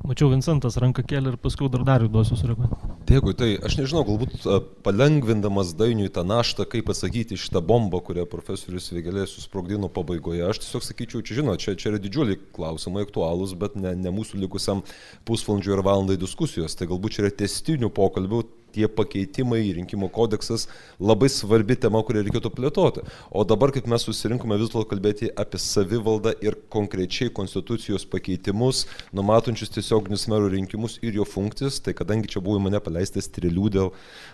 Mačiau 0.00 0.30
Vincentas 0.32 0.78
ranką 0.80 1.02
kėlė 1.04 1.34
ir 1.34 1.36
paskui 1.40 1.68
dar 1.68 1.82
dar 1.84 2.06
duosiu 2.08 2.38
sureaguoti. 2.38 2.88
Dėkui, 3.10 3.34
tai 3.36 3.48
aš 3.66 3.74
nežinau, 3.76 4.00
galbūt 4.08 4.46
palengvindamas 4.86 5.74
dainiui 5.76 6.08
tą 6.14 6.22
naštą, 6.24 6.64
kaip 6.72 6.86
pasakyti 6.88 7.36
šitą 7.40 7.60
bombą, 7.66 8.00
kurią 8.06 8.24
profesorius 8.30 8.88
Vėgelė 8.94 9.26
susprogdino 9.28 9.90
pabaigoje, 9.92 10.46
aš 10.46 10.62
tiesiog 10.62 10.86
sakyčiau, 10.86 11.24
čia 11.26 11.40
žinot, 11.40 11.60
čia, 11.60 11.74
čia 11.76 11.90
yra 11.92 12.00
didžiuliai 12.00 12.40
klausimai 12.56 13.04
aktualūs, 13.04 13.52
bet 13.60 13.76
ne, 13.76 13.92
ne 13.98 14.14
mūsų 14.14 14.40
likusiam 14.40 14.80
pusvalandžiui 15.28 15.76
ir 15.76 15.84
valandai 15.84 16.16
diskusijos, 16.20 16.78
tai 16.78 16.88
galbūt 16.88 17.18
čia 17.18 17.26
yra 17.26 17.34
testinių 17.42 17.92
pokalbių 17.92 18.44
tie 18.74 18.88
pakeitimai, 18.88 19.62
rinkimų 19.76 20.11
kodeksas 20.14 20.66
labai 21.00 21.30
svarbi 21.33 21.76
tema, 21.80 22.02
kurią 22.06 22.24
reikėtų 22.26 22.52
plėtoti. 22.54 23.04
O 23.30 23.44
dabar, 23.48 23.72
kaip 23.74 23.88
mes 23.90 24.04
susirinkome 24.06 24.59
vis 24.61 24.70
dėlto 24.70 24.87
kalbėti 24.90 25.30
apie 25.40 25.61
savivaldą 25.62 26.35
ir 26.44 26.56
konkrečiai 26.72 27.33
konstitucijos 27.35 28.06
pakeitimus, 28.11 28.87
numatančius 29.16 29.74
tiesioginius 29.76 30.28
merų 30.30 30.52
rinkimus 30.56 30.98
ir 31.04 31.18
jo 31.20 31.26
funkcijas, 31.28 31.80
tai 31.85 31.94
kadangi 31.98 32.30
čia 32.33 32.44
buvo 32.44 32.62
mane 32.62 32.80
paleistas 32.83 33.28
strėlių 33.30 33.68
dėl 33.76 33.92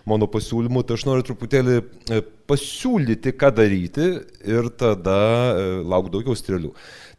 mano 0.09 0.29
pasiūlymų, 0.31 0.85
tai 0.87 0.99
aš 0.99 1.07
noriu 1.09 1.27
truputėlį 1.27 1.81
e, 1.81 2.23
pasiūlyti, 2.51 3.35
ką 3.39 3.53
daryti 3.57 4.09
ir 4.47 4.71
tada 4.79 5.19
e, 5.57 5.69
lauk 5.87 6.13
daugiau 6.15 6.37
strėlių. 6.39 6.73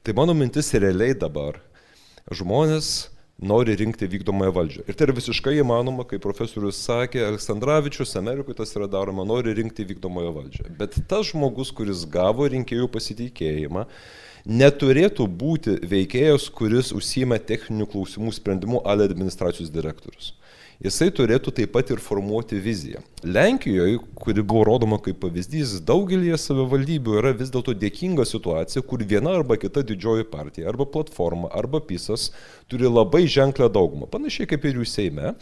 Tai 0.04 0.16
mano 0.18 0.38
mintis 0.38 0.72
realiai 0.78 1.18
dabar. 1.18 1.60
Žmonės 2.32 3.10
nori 3.38 3.76
rinkti 3.78 4.08
vykdomąją 4.10 4.52
valdžią. 4.56 4.86
Ir 4.88 4.98
tai 4.98 5.08
yra 5.08 5.16
visiškai 5.18 5.58
įmanoma, 5.62 6.06
kaip 6.10 6.24
profesorius 6.24 6.80
sakė, 6.82 7.22
Aleksandраvičius, 7.28 8.16
Amerikoje 8.18 8.58
tas 8.62 8.74
yra 8.78 8.88
daroma, 8.90 9.26
nori 9.28 9.54
rinkti 9.58 9.86
vykdomąją 9.92 10.32
valdžią. 10.40 10.72
Bet 10.80 10.98
tas 11.10 11.30
žmogus, 11.32 11.72
kuris 11.76 12.06
gavo 12.10 12.48
rinkėjų 12.50 12.90
pasitikėjimą, 12.94 13.86
neturėtų 14.48 15.28
būti 15.30 15.78
veikėjas, 15.86 16.50
kuris 16.58 16.94
užsima 16.98 17.38
techninių 17.38 17.90
klausimų 17.94 18.34
sprendimų 18.40 18.82
ale 18.88 19.10
administracijos 19.12 19.74
direktorius 19.74 20.34
jisai 20.84 21.10
turėtų 21.14 21.54
taip 21.58 21.74
pat 21.74 21.92
ir 21.94 22.02
formuoti 22.04 22.60
viziją. 22.62 23.02
Lenkijoje, 23.26 23.98
kuri 24.20 24.44
buvo 24.46 24.64
rodoma 24.68 25.00
kaip 25.04 25.20
pavyzdys, 25.24 25.78
daugelį 25.88 26.36
savivaldybių 26.42 27.18
yra 27.22 27.34
vis 27.38 27.52
dėlto 27.54 27.76
dėkinga 27.78 28.28
situacija, 28.28 28.84
kur 28.86 29.04
viena 29.04 29.34
arba 29.40 29.58
kita 29.60 29.84
didžioji 29.88 30.28
partija, 30.32 30.70
arba 30.72 30.86
platforma, 30.86 31.50
arba 31.54 31.82
pisas 31.82 32.32
turi 32.70 32.90
labai 32.90 33.26
ženklę 33.26 33.72
daugumą, 33.74 34.10
panašiai 34.12 34.50
kaip 34.50 34.66
ir 34.66 34.82
jų 34.82 34.88
Seime. 34.88 35.36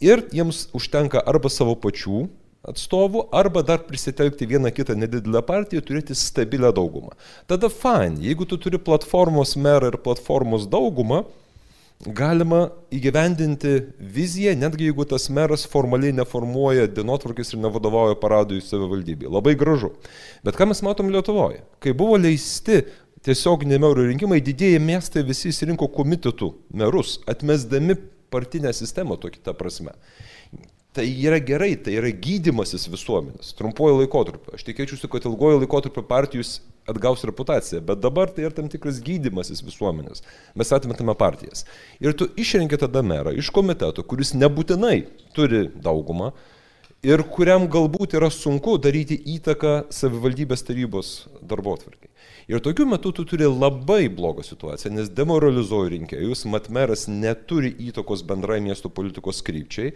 Ir 0.00 0.24
jiems 0.32 0.70
užtenka 0.76 1.20
arba 1.28 1.50
savo 1.52 1.74
pačių 1.76 2.24
atstovų, 2.70 3.26
arba 3.36 3.62
dar 3.64 3.82
prisitelkti 3.84 4.48
vieną 4.48 4.72
kitą 4.72 4.96
nedidelę 4.96 5.42
partiją, 5.44 5.82
turėti 5.84 6.16
stabilę 6.16 6.72
daugumą. 6.76 7.12
Tada 7.48 7.70
fine, 7.72 8.20
jeigu 8.20 8.48
tu 8.48 8.58
turi 8.60 8.80
platformos 8.80 9.56
merą 9.56 9.92
ir 9.92 10.00
platformos 10.04 10.66
daugumą, 10.68 11.24
galima 12.06 12.70
įgyvendinti 12.94 13.74
viziją, 14.00 14.54
netgi 14.56 14.88
jeigu 14.88 15.04
tas 15.08 15.28
meras 15.32 15.66
formaliai 15.68 16.14
neformuoja 16.16 16.86
dienotvarkės 16.88 17.52
ir 17.52 17.60
nevadovauja 17.60 18.16
paradui 18.20 18.62
savivaldybėje. 18.64 19.32
Labai 19.32 19.54
gražu. 19.60 19.92
Bet 20.46 20.56
ką 20.56 20.70
mes 20.70 20.80
matom 20.86 21.12
Lietuvoje? 21.12 21.60
Kai 21.82 21.92
buvo 21.96 22.16
leisti 22.20 22.80
tiesioginiai 23.26 23.82
merų 23.82 24.08
rinkimai, 24.08 24.40
didėjai 24.40 24.80
miestai 24.80 25.26
visi 25.28 25.50
įsirinko 25.52 25.90
komitetų 25.92 26.54
merus, 26.80 27.18
atmesdami 27.28 27.98
partinę 28.32 28.72
sistemą 28.72 29.20
tokia 29.20 29.52
prasme. 29.52 29.92
Tai 30.92 31.06
yra 31.06 31.38
gerai, 31.38 31.76
tai 31.78 31.92
yra 32.00 32.10
gydimasis 32.10 32.88
visuomenės, 32.90 33.52
trumpuoju 33.54 34.00
laikotarpiu. 34.00 34.56
Aš 34.56 34.64
tikėčiausi, 34.66 35.06
kad 35.12 35.28
ilgojo 35.28 35.60
laikotarpio 35.60 36.02
partijos 36.02 36.56
atgaus 36.90 37.22
reputaciją, 37.28 37.78
bet 37.86 38.00
dabar 38.02 38.32
tai 38.34 38.48
yra 38.48 38.56
tam 38.56 38.66
tikras 38.72 38.98
gydimasis 39.06 39.62
visuomenės. 39.62 40.24
Mes 40.58 40.72
atmetame 40.74 41.14
partijas. 41.18 41.62
Ir 42.02 42.16
tu 42.18 42.26
išrenki 42.34 42.80
tada 42.82 43.04
merą 43.06 43.30
iš 43.38 43.52
komiteto, 43.54 44.02
kuris 44.02 44.34
nebūtinai 44.34 44.96
turi 45.36 45.68
daugumą 45.78 46.32
ir 47.06 47.22
kuriam 47.32 47.66
galbūt 47.70 48.14
yra 48.18 48.28
sunku 48.32 48.76
daryti 48.82 49.16
įtaką 49.36 49.90
savivaldybės 49.94 50.64
tarybos 50.68 51.14
darbo 51.40 51.76
atvarkiai. 51.78 52.10
Ir 52.50 52.58
tokiu 52.58 52.82
metu 52.88 53.12
tu 53.14 53.22
turi 53.24 53.46
labai 53.46 54.08
blogą 54.10 54.42
situaciją, 54.42 54.90
nes 54.96 55.10
demoralizuoji 55.14 55.92
rinkėjus, 55.92 56.40
mat 56.50 56.64
meras 56.74 57.04
neturi 57.06 57.70
įtakos 57.86 58.24
bendrai 58.26 58.56
miesto 58.64 58.90
politikos 58.90 59.38
krypčiai, 59.46 59.92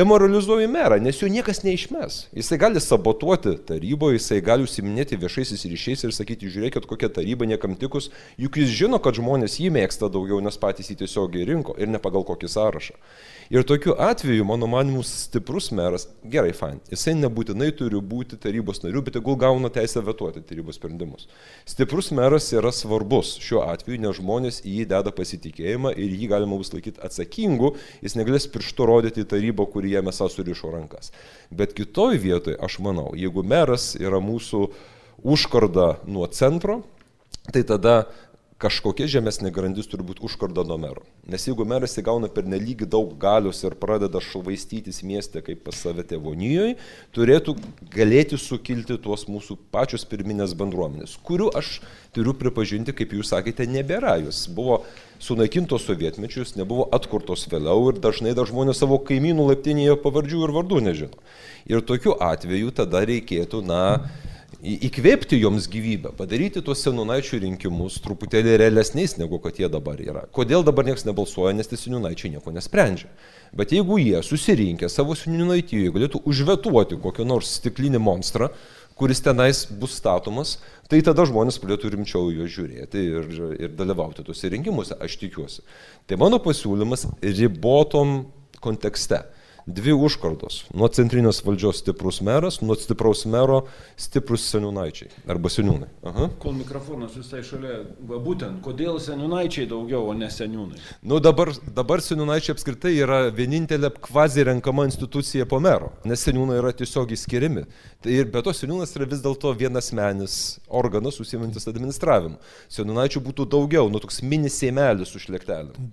demoralizuoji 0.00 0.70
merą, 0.72 0.96
nes 1.04 1.20
jo 1.20 1.28
niekas 1.28 1.60
neišmes. 1.66 2.16
Jisai 2.32 2.56
gali 2.62 2.80
sabotuoti 2.80 3.52
taryboje, 3.68 4.16
jisai 4.16 4.40
gali 4.46 4.64
užsiminėti 4.64 5.18
viešaisiais 5.20 5.66
ryšiais 5.74 6.06
ir 6.08 6.14
sakyti, 6.16 6.48
žiūrėkit, 6.54 6.88
kokia 6.88 7.12
taryba 7.20 7.44
niekam 7.50 7.76
tikus, 7.76 8.08
juk 8.40 8.56
jis 8.62 8.72
žino, 8.80 9.02
kad 9.04 9.20
žmonės 9.20 9.58
jį 9.60 9.68
mėgsta 9.76 10.08
daugiau, 10.08 10.40
nes 10.40 10.56
patys 10.56 10.88
jį 10.88 11.02
tiesiogiai 11.02 11.50
rinko 11.52 11.76
ir 11.76 11.92
ne 11.92 12.00
pagal 12.00 12.24
kokį 12.24 12.48
sąrašą. 12.48 12.96
Ir 13.52 13.68
tokiu 13.68 13.92
atveju, 14.00 14.48
mano 14.48 14.70
manimu, 14.70 15.04
stiprus 15.04 15.68
meras, 15.74 16.08
gerai, 16.24 16.39
fine, 16.56 16.80
jisai 16.90 17.14
nebūtinai 17.18 17.70
turi 17.76 18.00
būti 18.12 18.38
tarybos 18.40 18.82
nariu, 18.84 19.02
bet 19.06 19.18
jeigu 19.18 19.36
gauna 19.40 19.70
teisę 19.72 20.02
vetuoti 20.06 20.42
tarybos 20.46 20.78
sprendimus. 20.80 21.26
Stiprus 21.68 22.10
meras 22.16 22.48
yra 22.56 22.72
svarbus 22.74 23.34
šiuo 23.42 23.62
atveju, 23.66 24.00
nes 24.02 24.16
žmonės 24.18 24.60
į 24.64 24.78
jį 24.78 24.86
deda 24.92 25.12
pasitikėjimą 25.14 25.92
ir 25.94 26.14
jį 26.16 26.30
galima 26.32 26.58
bus 26.60 26.72
laikyti 26.74 27.02
atsakingu, 27.04 27.74
jis 28.04 28.16
negalės 28.18 28.48
pirštu 28.50 28.88
rodyti 28.88 29.24
į 29.24 29.28
tarybą, 29.34 29.68
kurį 29.70 29.96
jame 29.98 30.14
esą 30.14 30.30
surišo 30.32 30.72
rankas. 30.72 31.12
Bet 31.52 31.76
kitoj 31.76 32.16
vietoje, 32.22 32.56
aš 32.56 32.80
manau, 32.84 33.10
jeigu 33.18 33.44
meras 33.44 33.92
yra 34.00 34.22
mūsų 34.24 34.66
užkarda 35.22 36.00
nuo 36.08 36.26
centro, 36.32 36.80
tai 37.52 37.62
tada 37.68 38.04
kažkokia 38.60 39.08
žemesnė 39.08 39.50
grandis 39.56 39.88
turi 39.88 40.04
būti 40.04 40.20
užkarda 40.26 40.62
nuo 40.68 40.76
mero. 40.80 41.04
Nes 41.30 41.46
jeigu 41.48 41.64
meras 41.68 41.96
įgauna 42.00 42.28
per 42.32 42.44
nelygi 42.44 42.88
daug 42.88 43.14
galios 43.20 43.62
ir 43.64 43.76
pradeda 43.80 44.20
švaistytis 44.20 45.00
mieste 45.06 45.40
kaip 45.44 45.62
pas 45.64 45.78
save 45.80 46.04
tėvonijoje, 46.10 46.74
turėtų 47.16 47.56
galėti 47.94 48.36
sukilti 48.40 48.98
tuos 49.00 49.24
mūsų 49.32 49.56
pačios 49.72 50.04
pirminės 50.08 50.52
bendruomenės, 50.60 51.16
kurių 51.24 51.48
aš 51.56 51.78
turiu 52.12 52.34
pripažinti, 52.36 52.92
kaip 52.96 53.14
jūs 53.16 53.32
sakėte, 53.32 53.64
nebėra. 53.70 54.18
Jūs 54.26 54.44
buvo 54.52 54.82
sunaikintos 55.22 55.86
sovietmečius, 55.88 56.56
nebuvo 56.60 56.88
atkurtos 56.96 57.46
vėliau 57.48 57.90
ir 57.90 58.00
dažnai 58.02 58.34
dar 58.36 58.48
žmonės 58.50 58.82
savo 58.82 59.00
kaimynų 59.08 59.50
laiptinėje 59.54 59.96
pavardžių 60.04 60.44
ir 60.44 60.54
vardų 60.58 60.82
nežino. 60.84 61.24
Ir 61.70 61.84
tokiu 61.86 62.16
atveju 62.20 62.72
tada 62.76 63.04
reikėtų, 63.08 63.62
na, 63.64 64.10
įkvėpti 64.60 65.38
joms 65.40 65.66
gyvybę, 65.72 66.12
padaryti 66.18 66.60
tuos 66.64 66.82
senunaičių 66.84 67.40
rinkimus 67.44 67.96
truputėlį 68.04 68.58
realesniais 68.60 69.16
negu 69.16 69.38
kad 69.40 69.56
jie 69.60 69.70
dabar 69.72 70.00
yra. 70.04 70.26
Kodėl 70.36 70.64
dabar 70.66 70.84
niekas 70.84 71.06
nebalsuoja, 71.08 71.54
nes 71.56 71.70
tie 71.70 71.78
senunaičiai 71.80 72.34
nieko 72.34 72.52
nesprendžia. 72.52 73.08
Bet 73.56 73.72
jeigu 73.72 73.96
jie 73.98 74.20
susirinkę 74.22 74.90
savo 74.92 75.16
senunaityje 75.16 75.94
galėtų 75.94 76.20
užvetuoti 76.28 77.00
kokią 77.00 77.26
nors 77.26 77.56
stiklinį 77.56 78.02
monstrą, 78.04 78.50
kuris 79.00 79.24
tenais 79.24 79.64
bus 79.64 79.96
statomas, 79.96 80.58
tai 80.92 81.00
tada 81.06 81.24
žmonės 81.24 81.56
pradėtų 81.62 81.94
rimčiau 81.94 82.28
jo 82.34 82.44
žiūrėti 82.44 83.00
ir, 83.00 83.28
ir 83.56 83.74
dalyvauti 83.78 84.26
tuose 84.26 84.52
rinkimuose, 84.52 84.98
aš 85.00 85.16
tikiuosi. 85.22 85.64
Tai 86.04 86.20
mano 86.20 86.36
pasiūlymas 86.44 87.08
ribotom 87.24 88.26
kontekste 88.60 89.24
dvi 89.66 89.92
užkardos. 89.94 90.64
Nuo 90.76 90.88
centrinės 90.92 91.42
valdžios 91.44 91.80
stiprus 91.82 92.20
meras, 92.24 92.60
nuo 92.62 92.76
stipraus 92.78 93.24
mero 93.30 93.62
stiprus 94.00 94.46
seniūnaičiai 94.52 95.10
arba 95.30 95.52
seniūnai. 95.52 95.88
Aha. 96.10 96.28
Kol 96.42 96.56
mikrofonas 96.58 97.16
visai 97.18 97.42
šalia, 97.46 97.80
būtent, 98.10 98.60
kodėl 98.64 99.00
seniūnaičiai 99.02 99.68
daugiau, 99.70 100.06
o 100.10 100.16
ne 100.16 100.30
seniūnai? 100.32 100.80
Nu, 101.02 101.20
dabar, 101.22 101.52
dabar 101.76 102.02
seniūnaičiai 102.04 102.54
apskritai 102.56 102.94
yra 102.96 103.20
vienintelė 103.34 103.92
kvazi 104.08 104.46
renkama 104.48 104.86
institucija 104.88 105.48
po 105.50 105.60
mero, 105.62 105.92
nes 106.08 106.24
seniūnai 106.26 106.60
yra 106.60 106.74
tiesiogiai 106.76 107.20
skiriami. 107.20 107.66
Tai 108.04 108.14
ir 108.14 108.30
be 108.32 108.42
to 108.44 108.54
seniūnas 108.56 108.94
yra 108.96 109.08
vis 109.10 109.24
dėlto 109.24 109.52
vienas 109.58 109.92
menis 109.96 110.36
organas 110.68 111.20
užsiimantis 111.22 111.68
administravimu. 111.70 112.40
Seniūnaičių 112.72 113.24
būtų 113.26 113.48
daugiau, 113.50 113.90
nu 113.92 114.00
toks 114.02 114.22
mini 114.24 114.52
seimelis 114.52 115.12
su 115.12 115.20
šlektelėm. 115.22 115.90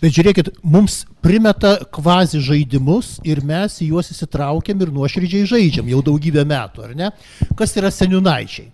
Bet 0.00 0.14
žiūrėkit, 0.16 0.50
mums 0.66 1.02
primeta 1.24 1.76
kvazi 1.94 2.40
žaidimus 2.42 3.18
ir 3.26 3.42
mes 3.46 3.78
į 3.82 3.92
juos 3.92 4.10
įsitraukiam 4.12 4.80
ir 4.82 4.92
nuoširdžiai 4.94 5.48
žaidžiam 5.50 5.90
jau 5.92 6.00
daugybę 6.04 6.44
metų, 6.48 6.86
ar 6.88 6.94
ne? 6.98 7.10
Kas 7.58 7.76
yra 7.78 7.92
seniunaičiai? 7.94 8.70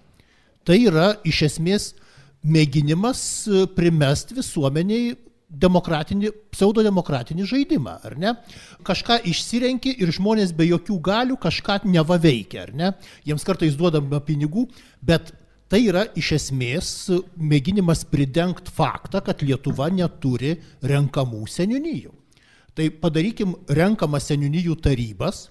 Tai 0.67 0.77
yra 0.77 1.11
iš 1.27 1.43
esmės 1.49 1.91
mėginimas 2.45 3.21
e, 3.49 3.67
primest 3.77 4.33
visuomeniai 4.37 5.17
demokratinį, 5.51 6.31
pseudodemokratinį 6.55 7.47
žaidimą, 7.51 7.97
ar 8.07 8.15
ne? 8.21 8.35
Kažką 8.87 9.19
išsirenki 9.31 9.97
ir 10.03 10.13
žmonės 10.15 10.55
be 10.57 10.69
jokių 10.69 10.99
galių 11.11 11.39
kažką 11.43 11.81
neva 11.91 12.21
veikia, 12.23 12.69
ar 12.69 12.75
ne? 12.77 12.93
Jiems 13.27 13.47
kartais 13.47 13.75
duodama 13.79 14.23
pinigų, 14.25 14.69
bet 15.03 15.33
Tai 15.71 15.79
yra 15.87 16.03
iš 16.19 16.33
esmės 16.35 16.89
mėginimas 17.39 18.01
pridengti 18.11 18.73
faktą, 18.75 19.21
kad 19.23 19.45
Lietuva 19.47 19.87
neturi 19.95 20.57
renkamų 20.83 21.45
seniūnyjų. 21.47 22.11
Tai 22.75 22.89
padarykim 23.03 23.55
renkamas 23.79 24.27
seniūnyjų 24.33 24.75
tarybas 24.83 25.45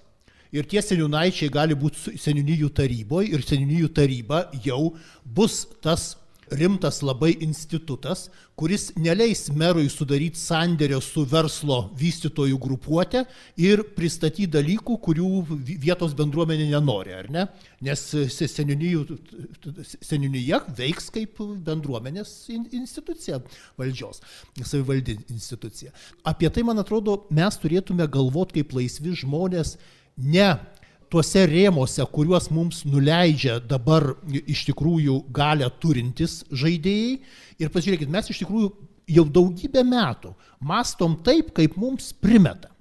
ir 0.52 0.68
tie 0.68 0.84
seniūnaičiai 0.84 1.52
gali 1.54 1.78
būti 1.78 2.18
seniūnyjų 2.20 2.72
taryboje 2.76 3.32
ir 3.32 3.46
seniūnyjų 3.48 3.92
taryba 3.96 4.42
jau 4.66 4.90
bus 5.24 5.62
tas 5.80 6.12
rimtas 6.52 7.02
labai 7.06 7.34
institutas, 7.44 8.30
kuris 8.60 8.90
neleis 9.00 9.50
merui 9.56 9.90
sudaryti 9.92 10.40
sandėrio 10.40 11.00
su 11.04 11.24
verslo 11.30 11.90
vystytojų 12.00 12.58
grupuotė 12.62 13.26
ir 13.60 13.84
pristatyti 13.96 14.48
dalykų, 14.52 14.98
kurių 15.06 15.30
vietos 15.70 16.16
bendruomenė 16.18 16.70
nenori, 16.72 17.14
ar 17.16 17.30
ne? 17.32 17.46
Nes 17.86 18.02
seniūnyje 20.10 20.62
veiks 20.80 21.10
kaip 21.16 21.40
bendruomenės 21.68 22.34
institucija 22.52 23.40
valdžios, 23.80 24.22
savivaldė 24.60 25.18
institucija. 25.30 25.94
Apie 26.28 26.50
tai, 26.52 26.66
man 26.68 26.82
atrodo, 26.82 27.24
mes 27.32 27.58
turėtume 27.62 28.08
galvoti 28.12 28.60
kaip 28.60 28.76
laisvi 28.76 29.16
žmonės, 29.24 29.78
ne 30.20 30.52
tuose 31.12 31.44
rėmose, 31.50 32.04
kuriuos 32.14 32.50
mums 32.54 32.84
nuleidžia 32.88 33.58
dabar 33.60 34.12
iš 34.30 34.66
tikrųjų 34.70 35.24
galę 35.34 35.70
turintis 35.82 36.44
žaidėjai. 36.52 37.20
Ir 37.60 37.72
pasižiūrėkit, 37.74 38.12
mes 38.14 38.30
iš 38.32 38.44
tikrųjų 38.44 38.72
jau 39.10 39.26
daugybę 39.26 39.84
metų 39.86 40.36
mastom 40.62 41.18
taip, 41.26 41.54
kaip 41.58 41.78
mums 41.80 42.12
primeta. 42.14 42.72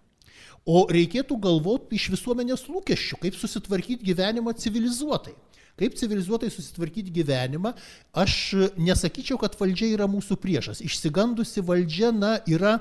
O 0.69 0.85
reikėtų 0.93 1.39
galvoti 1.41 1.97
iš 1.97 2.11
visuomenės 2.13 2.67
lūkesčių, 2.69 3.17
kaip 3.23 3.37
susitvarkyti 3.41 4.05
gyvenimą 4.05 4.53
civilizuotai. 4.61 5.33
Kaip 5.79 5.95
civilizuotai 5.97 6.51
susitvarkyti 6.51 7.13
gyvenimą, 7.15 7.71
aš 8.13 8.35
nesakyčiau, 8.77 9.39
kad 9.41 9.55
valdžia 9.57 9.93
yra 9.95 10.09
mūsų 10.11 10.37
priešas. 10.43 10.83
Išsigandusi 10.85 11.63
valdžia, 11.65 12.11
na, 12.13 12.35
yra 12.51 12.81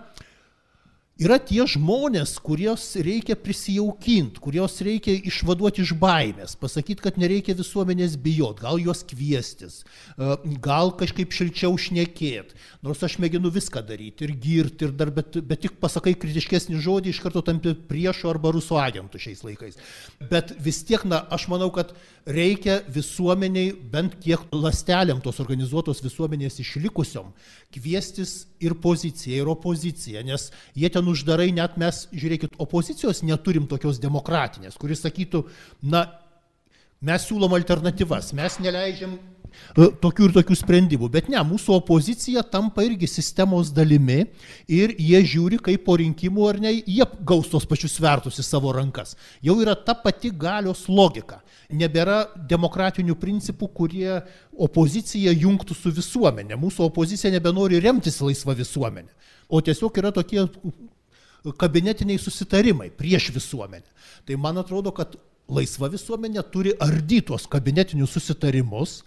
yra 1.21 1.37
tie 1.41 1.65
žmonės, 1.69 2.35
kurios 2.43 2.83
reikia 3.01 3.35
prisijaukinti, 3.39 4.41
kurios 4.41 4.77
reikia 4.85 5.15
išvaduoti 5.27 5.81
iš 5.83 5.93
baimės, 5.97 6.55
pasakyti, 6.59 7.01
kad 7.03 7.17
nereikia 7.21 7.55
visuomenės 7.57 8.17
bijot, 8.21 8.61
gal 8.61 8.77
juos 8.81 9.03
kviestis, 9.07 9.79
e, 9.81 10.35
gal 10.63 10.93
kažkaip 10.97 11.33
šilčiau 11.33 11.77
šnekėti. 11.81 12.57
Nors 12.85 13.01
aš 13.05 13.17
mėginu 13.23 13.51
viską 13.53 13.81
daryti 13.87 14.27
ir 14.27 14.35
girti, 14.37 14.87
ir 14.87 14.93
dar, 14.97 15.11
bet, 15.13 15.39
bet 15.41 15.63
tik 15.65 15.79
pasakai 15.81 16.13
kritiškesnį 16.19 16.81
žodį, 16.85 17.13
iš 17.13 17.23
karto 17.25 17.41
tampi 17.45 17.73
priešo 17.89 18.29
arba 18.31 18.53
rusų 18.53 18.77
agentų 18.81 19.21
šiais 19.21 19.43
laikais. 19.47 19.81
Bet 20.29 20.53
vis 20.61 20.83
tiek, 20.85 21.05
na, 21.09 21.23
aš 21.33 21.47
manau, 21.51 21.71
kad 21.73 21.95
reikia 22.27 22.81
visuomeniai, 22.93 23.71
bent 23.73 24.17
kiek 24.21 24.43
lastelėm 24.53 25.21
tos 25.23 25.41
organizuotos 25.41 26.03
visuomenės 26.05 26.59
išlikusiom, 26.61 27.31
kviestis 27.73 28.45
ir 28.63 28.75
poziciją, 28.83 29.41
ir 29.41 29.51
opoziciją, 29.51 30.23
nes 30.27 30.49
jie 30.77 30.89
ten 30.91 31.06
uždarai, 31.11 31.49
net 31.55 31.77
mes, 31.81 32.05
žiūrėkit, 32.13 32.57
opozicijos 32.63 33.23
neturim 33.25 33.67
tokios 33.69 34.01
demokratinės, 34.03 34.77
kuris 34.79 35.03
sakytų, 35.05 35.45
na, 35.81 36.05
mes 37.01 37.25
siūlom 37.29 37.55
alternatyvas, 37.57 38.33
mes 38.37 38.59
neleidžiam 38.63 39.17
E, 39.77 39.87
tokių 40.01 40.29
ir 40.29 40.35
tokių 40.37 40.57
sprendimų. 40.57 41.09
Bet 41.13 41.29
ne, 41.31 41.39
mūsų 41.47 41.77
opozicija 41.77 42.43
tampa 42.51 42.85
irgi 42.87 43.09
sistemos 43.09 43.71
dalimi 43.75 44.23
ir 44.71 44.93
jie 44.97 45.21
žiūri, 45.33 45.59
kaip 45.63 45.85
po 45.87 45.97
rinkimų 45.99 46.47
ar 46.49 46.61
ne, 46.63 46.73
jie 46.79 47.05
gaus 47.27 47.51
tos 47.51 47.67
pačius 47.69 47.97
svertus 47.97 48.39
į 48.41 48.47
savo 48.47 48.73
rankas. 48.75 49.15
Jau 49.45 49.57
yra 49.63 49.75
ta 49.75 49.95
pati 49.97 50.31
galios 50.31 50.85
logika. 50.89 51.41
Nebėra 51.67 52.23
demokratinių 52.49 53.17
principų, 53.19 53.69
kurie 53.75 54.19
opoziciją 54.67 55.33
jungtų 55.35 55.75
su 55.75 55.91
visuomenė. 55.93 56.55
Mūsų 56.59 56.87
opozicija 56.87 57.33
nebenori 57.33 57.81
remtis 57.83 58.21
laisvą 58.23 58.55
visuomenę. 58.57 59.11
O 59.47 59.59
tiesiog 59.63 59.99
yra 59.99 60.11
tokie 60.15 60.41
kabinetiniai 61.57 62.19
susitarimai 62.19 62.89
prieš 62.91 63.31
visuomenę. 63.35 63.87
Tai 64.27 64.37
man 64.41 64.59
atrodo, 64.59 64.91
kad 64.95 65.15
laisva 65.47 65.87
visuomenė 65.91 66.43
turi 66.51 66.73
ardyti 66.83 67.29
tuos 67.29 67.47
kabinetinius 67.47 68.15
susitarimus, 68.17 69.01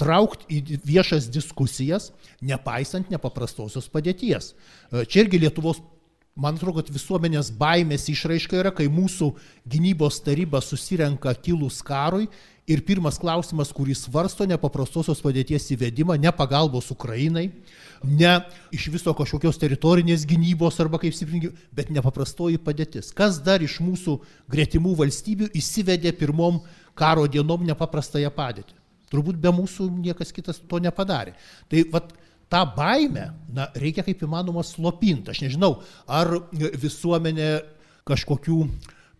traukti 0.00 0.60
į 0.60 0.78
viešas 0.86 1.28
diskusijas, 1.32 2.10
nepaisant 2.40 3.10
nepaprastosios 3.12 3.90
padėties. 3.92 4.54
Čia 4.92 5.24
irgi 5.26 5.42
Lietuvos, 5.42 5.82
man 6.34 6.56
atrodo, 6.56 6.80
kad 6.80 6.88
visuomenės 6.94 7.52
baimės 7.58 8.08
išraiška 8.10 8.58
yra, 8.62 8.72
kai 8.74 8.88
mūsų 8.88 9.34
gynybos 9.70 10.22
taryba 10.24 10.62
susirenka 10.64 11.34
kilus 11.44 11.82
karui 11.84 12.30
ir 12.70 12.82
pirmas 12.86 13.18
klausimas, 13.20 13.72
kurį 13.76 13.94
svarsto 13.98 14.46
nepaprastosios 14.48 15.20
padėties 15.24 15.66
įvedimą, 15.74 16.16
ne 16.20 16.32
pagalbos 16.32 16.90
Ukrainai, 16.94 17.50
ne 18.04 18.32
iš 18.74 18.88
viso 18.94 19.12
kažkokios 19.16 19.60
teritorinės 19.60 20.24
gynybos 20.28 20.80
arba 20.80 21.00
kaip 21.02 21.16
stipringi, 21.16 21.52
bet 21.76 21.92
nepaprastoji 21.94 22.60
padėtis. 22.64 23.12
Kas 23.16 23.40
dar 23.44 23.64
iš 23.64 23.78
mūsų 23.84 24.16
gretimų 24.50 24.96
valstybių 25.02 25.50
įsivedė 25.60 26.14
pirmom 26.16 26.62
karo 26.96 27.28
dienom 27.28 27.66
nepaprastąją 27.68 28.32
padėtį? 28.34 28.80
Turbūt 29.12 29.38
be 29.38 29.52
mūsų 29.54 29.90
niekas 30.00 30.32
kitas 30.34 30.58
to 30.58 30.80
nepadarė. 30.82 31.36
Tai 31.70 31.84
vat, 31.92 32.14
tą 32.50 32.64
baimę 32.76 33.28
na, 33.52 33.68
reikia 33.78 34.04
kaip 34.06 34.24
įmanoma 34.24 34.64
slopinti. 34.66 35.30
Aš 35.30 35.44
nežinau, 35.44 35.76
ar 36.08 36.32
visuomenė 36.52 37.50
kažkokių 38.08 38.58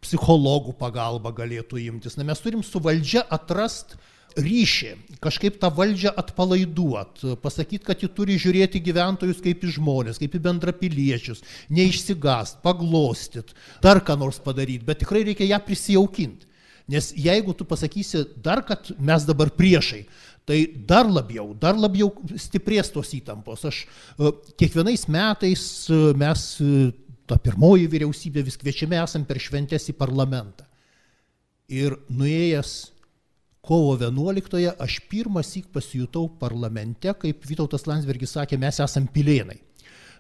psichologų 0.04 0.76
pagalba 0.78 1.32
galėtų 1.34 1.80
imtis. 1.88 2.18
Na, 2.18 2.26
mes 2.28 2.42
turim 2.44 2.62
su 2.64 2.82
valdžia 2.82 3.24
atrast 3.32 3.96
ryšį, 4.34 4.94
kažkaip 5.22 5.60
tą 5.62 5.70
valdžią 5.74 6.10
atpalaiduot, 6.18 7.22
pasakyti, 7.42 7.84
kad 7.86 8.02
ji 8.02 8.10
turi 8.10 8.38
žiūrėti 8.40 8.82
gyventojus 8.82 9.42
kaip 9.44 9.62
į 9.62 9.74
žmonės, 9.76 10.18
kaip 10.22 10.34
į 10.34 10.42
bendrapiliečius, 10.48 11.44
neišsigast, 11.70 12.58
paglostyt, 12.64 13.54
dar 13.84 14.02
ką 14.02 14.18
nors 14.18 14.40
padaryti, 14.42 14.86
bet 14.86 15.04
tikrai 15.04 15.22
reikia 15.28 15.52
ją 15.52 15.62
prisijaukinti. 15.62 16.50
Nes 16.90 17.14
jeigu 17.16 17.54
tu 17.56 17.64
pasakysi 17.64 18.26
dar, 18.44 18.60
kad 18.66 18.90
mes 19.00 19.24
dabar 19.24 19.48
priešai, 19.56 20.02
tai 20.44 20.58
dar 20.76 21.08
labiau, 21.08 21.54
dar 21.56 21.78
labiau 21.80 22.10
stiprės 22.36 22.90
tos 22.92 23.14
įtampos. 23.16 23.64
Aš 23.64 23.78
e, 23.84 24.32
kiekvienais 24.60 25.06
metais 25.08 25.64
e, 25.88 26.00
mes, 26.20 26.42
e, 26.60 26.90
ta 27.26 27.38
pirmoji 27.40 27.88
vyriausybė, 27.90 28.44
vis 28.44 28.58
kviečiame 28.60 28.98
esam 29.02 29.24
per 29.28 29.40
šventės 29.40 29.88
į 29.92 29.96
parlamentą. 29.98 30.66
Ir 31.72 31.96
nuėjęs 32.12 32.74
kovo 33.64 33.94
11-ąją 33.96 34.74
aš 34.84 34.98
pirmas 35.08 35.54
įk 35.56 35.70
pasijutau 35.72 36.28
parlamente, 36.40 37.12
kaip 37.20 37.46
Vytautas 37.48 37.87
Landsbergis 37.88 38.37
sakė, 38.37 38.58
mes 38.60 38.80
esam 38.84 39.08
pilėnai. 39.08 39.56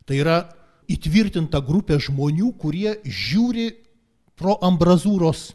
Tai 0.08 0.16
yra 0.20 0.38
įtvirtinta 0.90 1.60
grupė 1.64 1.98
žmonių, 2.00 2.54
kurie 2.60 2.96
žiūri 3.04 3.68
pro 4.36 4.56
ambrazūros 4.64 5.52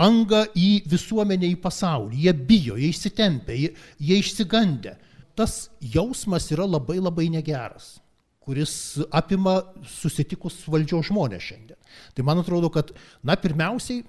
angą 0.00 0.44
į 0.56 0.82
visuomenę, 0.88 1.48
į 1.50 1.58
pasaulį. 1.60 2.20
Jie 2.26 2.34
bijo, 2.34 2.76
jie 2.78 2.92
įsitempia, 2.92 3.56
jie, 3.56 3.72
jie 3.98 4.20
išsigandę. 4.20 4.96
Tas 5.36 5.70
jausmas 5.80 6.50
yra 6.52 6.66
labai 6.68 6.98
labai 7.00 7.28
negeras, 7.32 7.98
kuris 8.40 8.74
apima 9.12 9.60
susitikus 9.86 10.58
valdžios 10.70 11.10
žmonės 11.12 11.46
šiandien. 11.50 11.78
Tai 12.16 12.26
man 12.26 12.42
atrodo, 12.42 12.70
kad, 12.72 12.92
na, 13.26 13.36
pirmiausiai, 13.40 14.04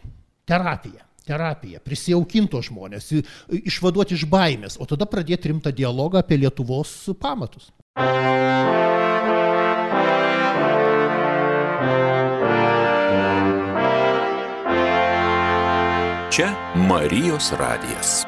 terapija 0.48 1.08
terapija, 1.32 1.80
prisijaukinto 1.86 2.62
žmonės, 2.66 3.12
išvaduoti 3.62 4.18
iš 4.18 4.26
baimės, 4.32 4.80
o 4.82 4.88
tada 4.90 5.08
pradėti 5.10 5.52
rimtą 5.52 5.74
dialogą 5.76 6.22
apie 6.22 6.40
Lietuvos 6.42 6.92
pamatus. 7.22 7.72
Čia 16.32 16.54
Marijos 16.88 17.52
radijas. 17.60 18.22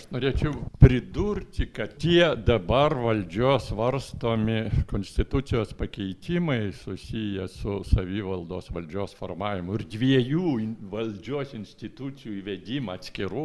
Aš 0.00 0.06
norėčiau 0.14 0.54
pridurti, 0.80 1.66
kad 1.76 1.90
tie 2.00 2.30
dabar 2.48 2.94
valdžios 2.96 3.66
varstomi 3.76 4.62
konstitucijos 4.88 5.74
pakeitimai 5.76 6.70
susiję 6.72 7.44
su 7.52 7.74
savivaldos 7.84 8.70
valdžios 8.72 9.12
formavimu 9.18 9.76
ir 9.76 9.84
dviejų 9.92 10.54
valdžios 10.94 11.52
institucijų 11.58 12.38
įvedimą, 12.38 12.96
atskirų 12.96 13.44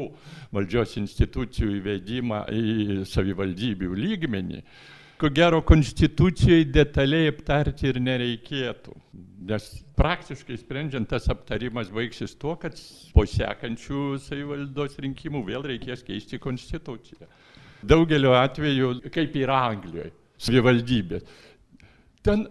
valdžios 0.55 0.95
institucijų 1.03 1.75
įvedimą 1.81 2.45
į 2.55 3.01
savivaldybių 3.11 3.91
lygmenį, 4.05 4.63
ko 5.17 5.29
gero 5.31 5.61
konstitucijai 5.63 6.65
detaliai 6.67 7.29
aptarti 7.31 7.87
ir 7.87 7.99
nereikėtų. 8.03 8.95
Nes 9.45 9.67
praktiškai 9.95 10.57
sprendžiant 10.59 11.07
tas 11.07 11.29
aptarimas 11.31 11.91
baigsis 11.93 12.33
tuo, 12.39 12.55
kad 12.59 12.75
po 13.13 13.23
sekančių 13.29 14.17
savivaldos 14.25 14.97
rinkimų 15.05 15.43
vėl 15.47 15.67
reikės 15.71 16.03
keisti 16.03 16.39
konstituciją. 16.41 17.29
Daugeliu 17.85 18.33
atveju, 18.35 18.95
kaip 19.13 19.35
yra 19.39 19.61
Anglijoje, 19.69 20.11
savivaldybės. 20.41 21.27
Ten 22.25 22.47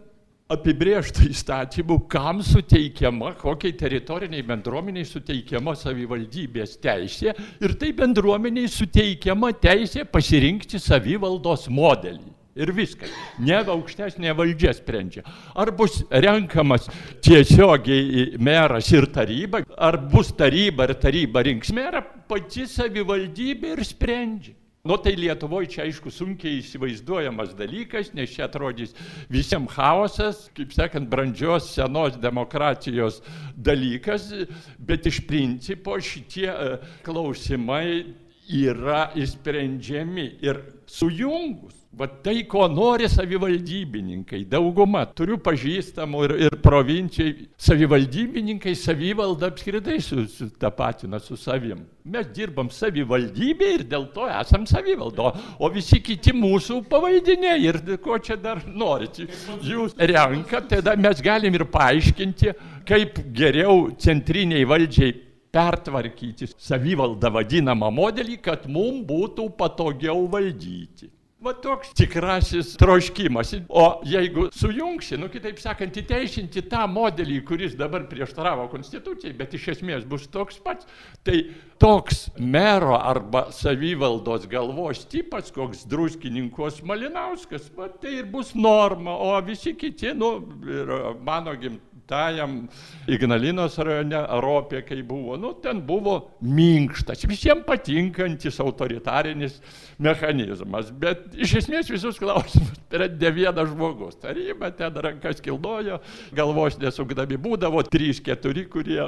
apibriešta 0.55 1.25
įstatymų, 1.27 1.99
kam 2.13 2.41
suteikiama, 2.47 3.33
kokiai 3.41 3.75
teritoriniai 3.81 4.45
bendruomeniai 4.47 5.09
suteikiama 5.09 5.75
savivaldybės 5.81 6.77
teisė 6.85 7.35
ir 7.35 7.77
tai 7.81 7.91
bendruomeniai 7.97 8.71
suteikiama 8.71 9.51
teisė 9.59 10.07
pasirinkti 10.09 10.81
savivaldos 10.81 11.67
modelį. 11.73 12.44
Ir 12.55 12.71
viskas. 12.71 13.11
Ne 13.43 13.57
aukštesnė 13.59 14.31
valdžia 14.39 14.71
sprendžia. 14.79 15.25
Ar 15.59 15.73
bus 15.75 16.05
renkamas 16.09 16.87
tiesiogiai 17.25 18.37
meras 18.39 18.93
ir 18.95 19.09
taryba, 19.11 19.65
ar 19.75 19.99
bus 19.99 20.31
taryba 20.39 20.87
ir 20.87 20.95
taryba 21.03 21.43
rinks 21.43 21.73
merą, 21.75 22.05
pati 22.31 22.69
savivaldybė 22.71 23.75
ir 23.75 23.83
sprendžia. 23.89 24.55
Nu 24.85 24.99
tai 25.01 25.15
Lietuvoje 25.17 25.71
čia 25.73 25.85
aišku 25.87 26.11
sunkiai 26.13 26.59
įsivaizduojamas 26.61 27.55
dalykas, 27.57 28.11
nes 28.15 28.29
čia 28.31 28.45
atrodys 28.45 28.93
visiems 29.33 29.73
chaosas, 29.73 30.43
kaip 30.55 30.75
sakant, 30.77 31.09
brandžios 31.09 31.71
senos 31.73 32.19
demokratijos 32.21 33.23
dalykas, 33.57 34.29
bet 34.77 35.09
iš 35.09 35.23
principo 35.25 35.97
šitie 35.97 36.51
e, 36.53 36.77
klausimai 37.07 38.13
yra 38.53 39.07
įsprendžiami 39.17 40.29
ir 40.45 40.61
sujungus 40.85 41.81
Va 41.95 42.09
tai, 42.09 42.41
ko 42.51 42.65
nori 42.67 43.07
savivaldybininkai, 43.07 44.41
dauguma, 44.51 45.05
turiu 45.15 45.37
pažįstamų 45.39 46.23
ir, 46.27 46.33
ir 46.49 46.57
provincijai, 46.65 47.47
savivaldybininkai 47.69 48.75
savivaldą 48.75 49.53
apskritai 49.53 50.01
sutapatina 50.03 51.21
su 51.23 51.39
savim. 51.39 51.85
Mes 52.11 52.27
dirbam 52.35 52.73
savivaldybė 52.75 53.71
ir 53.77 53.87
dėl 53.95 54.09
to 54.17 54.27
esam 54.27 54.67
savivaldo, 54.67 55.31
o 55.63 55.71
visi 55.71 56.03
kiti 56.03 56.35
mūsų 56.35 56.81
pavaldiniai 56.91 57.63
ir 57.63 57.81
ko 58.03 58.19
čia 58.19 58.41
dar 58.43 58.65
norite. 58.67 59.29
Jūs 59.63 59.95
renkate, 59.95 60.81
tada 60.81 60.99
mes 60.99 61.23
galim 61.23 61.55
ir 61.55 61.69
paaiškinti, 61.71 62.57
kaip 62.91 63.23
geriau 63.37 63.93
centriniai 64.03 64.67
valdžiai 64.67 65.15
pertvarkyti 65.55 66.51
savivaldą 66.59 67.31
vadinamą 67.39 67.95
modelį, 67.95 68.41
kad 68.43 68.67
mums 68.67 69.05
būtų 69.07 69.53
patogiau 69.55 70.27
valdyti. 70.27 71.15
Va 71.45 71.53
toks 71.61 71.91
tikrasis 71.93 72.71
troškimas. 72.81 73.51
O 73.69 73.85
jeigu 74.09 74.47
sujungsi, 74.57 75.19
nu 75.21 75.29
kitaip 75.29 75.59
sakant, 75.61 75.97
įteisinti 76.01 76.63
tą 76.71 76.87
modelį, 76.89 77.43
kuris 77.45 77.75
dabar 77.77 78.07
prieštaravo 78.09 78.65
konstitucijai, 78.73 79.35
bet 79.37 79.53
iš 79.59 79.67
esmės 79.75 80.07
bus 80.09 80.25
toks 80.33 80.57
pats, 80.65 80.89
tai 81.27 81.43
toks 81.83 82.31
mero 82.41 82.97
arba 82.97 83.51
savivaldos 83.53 84.49
galvos 84.49 85.05
tipas, 85.13 85.53
koks 85.53 85.85
druskininkos 85.91 86.81
Malinauskas, 86.89 87.69
va, 87.77 87.91
tai 87.93 88.23
ir 88.23 88.31
bus 88.33 88.55
norma, 88.57 89.13
o 89.13 89.35
visi 89.45 89.75
kiti, 89.77 90.15
nu, 90.17 90.39
ir 90.65 90.97
mano 91.29 91.53
gimtas 91.61 91.94
tajam 92.11 92.65
Ignalinos 93.11 93.77
rajone, 93.79 94.21
Aropė, 94.37 94.83
kai 94.87 95.01
buvo, 95.07 95.37
nu, 95.41 95.53
ten 95.65 95.81
buvo 95.85 96.17
minkštas, 96.45 97.25
visiems 97.29 97.65
patinkantis 97.67 98.61
autoritarinis 98.65 99.59
mechanizmas, 100.03 100.91
bet 101.01 101.27
iš 101.37 101.59
esmės 101.63 101.91
visus 101.93 102.21
klausimus 102.21 102.73
sprendė 102.95 103.33
vienas 103.35 103.71
žmogus. 103.73 104.19
Taryba 104.23 104.71
ten 104.77 104.97
rankas 105.07 105.43
kildojo, 105.45 106.01
galvos 106.37 106.79
nesugdami 106.83 107.39
būdavo, 107.41 107.83
trys, 107.91 108.23
keturi, 108.25 108.67
kurie, 108.71 109.01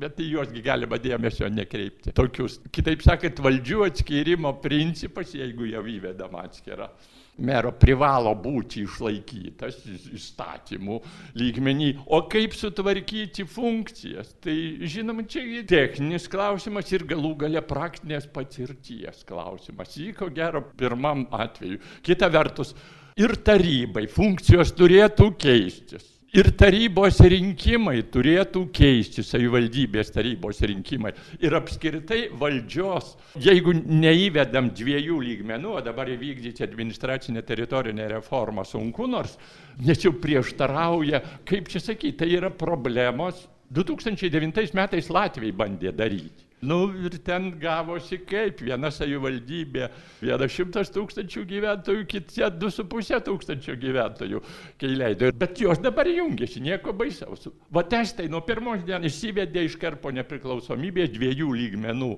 bet 0.00 0.20
į 0.22 0.30
juosgi 0.36 0.64
galima 0.64 1.00
dėmesio 1.00 1.50
nekreipti. 1.52 2.14
Tokius, 2.16 2.60
kitaip 2.74 3.04
sakant, 3.04 3.42
valdžių 3.44 3.84
atskirimo 3.88 4.54
principas, 4.64 5.34
jeigu 5.36 5.70
jau 5.70 5.84
įvedam 5.96 6.38
atskirą 6.42 6.90
mero 7.38 7.72
privalo 7.74 8.34
būti 8.38 8.84
išlaikytas 8.84 9.80
įstatymų 10.14 11.00
lygmenį. 11.40 11.90
O 12.06 12.22
kaip 12.30 12.54
sutvarkyti 12.56 13.46
funkcijas? 13.48 14.34
Tai 14.44 14.56
žinoma, 14.90 15.26
čia 15.28 15.64
techninis 15.68 16.28
klausimas 16.30 16.92
ir 16.94 17.06
galų 17.10 17.34
gale 17.44 17.62
praktinės 17.66 18.28
patirties 18.30 19.24
klausimas. 19.28 19.96
Įko 19.98 20.30
gero 20.34 20.62
pirmam 20.78 21.26
atveju. 21.34 21.80
Kita 22.06 22.30
vertus, 22.32 22.74
ir 23.18 23.36
tarybai 23.46 24.06
funkcijos 24.10 24.74
turėtų 24.76 25.30
keistis. 25.38 26.13
Ir 26.34 26.48
tarybos 26.58 27.20
rinkimai 27.22 28.00
turėtų 28.10 28.64
keisti, 28.74 29.22
savivaldybės 29.22 30.08
tarybos 30.10 30.58
rinkimai. 30.66 31.12
Ir 31.38 31.54
apskritai 31.54 32.24
valdžios, 32.40 33.12
jeigu 33.38 33.70
neįvedam 33.78 34.72
dviejų 34.74 35.20
lygmenų, 35.28 35.76
o 35.78 35.82
dabar 35.86 36.10
įvykdyti 36.10 36.66
administracinę 36.66 37.44
teritorinę 37.46 38.08
reformą 38.16 38.64
sunku, 38.66 39.06
nors 39.06 39.36
nes 39.78 40.02
jau 40.02 40.10
prieštarauja, 40.18 41.22
kaip 41.46 41.70
čia 41.70 41.84
sakyti, 41.84 42.16
tai 42.24 42.32
yra 42.34 42.50
problemos. 42.50 43.46
2009 43.74 44.74
metais 44.74 45.06
Latvijai 45.14 45.54
bandė 45.54 45.94
daryti. 45.94 46.43
Nu 46.64 46.78
ir 47.04 47.18
ten 47.24 47.50
gavosi 47.60 48.18
kaip, 48.24 48.62
viena 48.64 48.90
savivaldybė, 48.94 49.88
vienas 50.22 50.54
šimtas 50.54 50.92
tūkstančių 50.94 51.44
gyventojų, 51.50 52.04
kitie 52.10 52.46
du 52.56 52.70
su 52.72 52.86
pusė 52.88 53.20
tūkstančio 53.24 53.76
gyventojų, 53.80 54.40
kai 54.80 54.92
leido. 54.94 55.32
Bet 55.40 55.60
jos 55.60 55.82
dabar 55.84 56.08
jungiasi, 56.08 56.62
nieko 56.64 56.94
baisaus. 56.96 57.50
Va 57.74 57.84
testai 57.88 58.30
nuo 58.32 58.40
pirmos 58.46 58.84
dienos 58.86 59.12
įsivedė 59.12 59.66
iš 59.68 59.76
karpo 59.82 60.12
nepriklausomybės 60.14 61.12
dviejų 61.14 61.50
lygmenų 61.60 62.14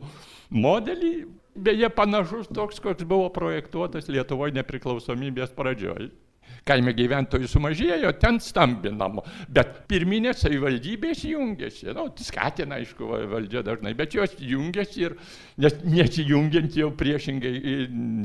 modelį, 0.54 1.14
beje 1.56 1.90
panašus 1.96 2.52
toks, 2.54 2.78
koks 2.85 3.09
buvo 3.09 3.32
projektuotas 3.35 4.11
Lietuvoje 4.12 4.54
nepriklausomybės 4.61 5.56
pradžioje 5.56 6.12
kaime 6.66 6.94
gyventojų 6.96 7.48
sumažėjo, 7.50 8.11
ten 8.20 8.40
stambinamo. 8.42 9.22
Bet 9.52 9.85
pirminės 9.90 10.42
savivaldybės 10.42 11.22
jungiasi, 11.29 11.92
nu, 11.94 12.09
skatina, 12.26 12.81
aišku, 12.81 13.07
valdžia 13.31 13.62
dažnai, 13.66 13.94
bet 13.98 14.16
jos 14.18 14.35
jungiasi 14.42 15.07
ir 15.07 15.16
nes, 15.62 15.79
nesijungiant 15.87 16.74
jau 16.79 16.90
priešingai, 16.98 17.55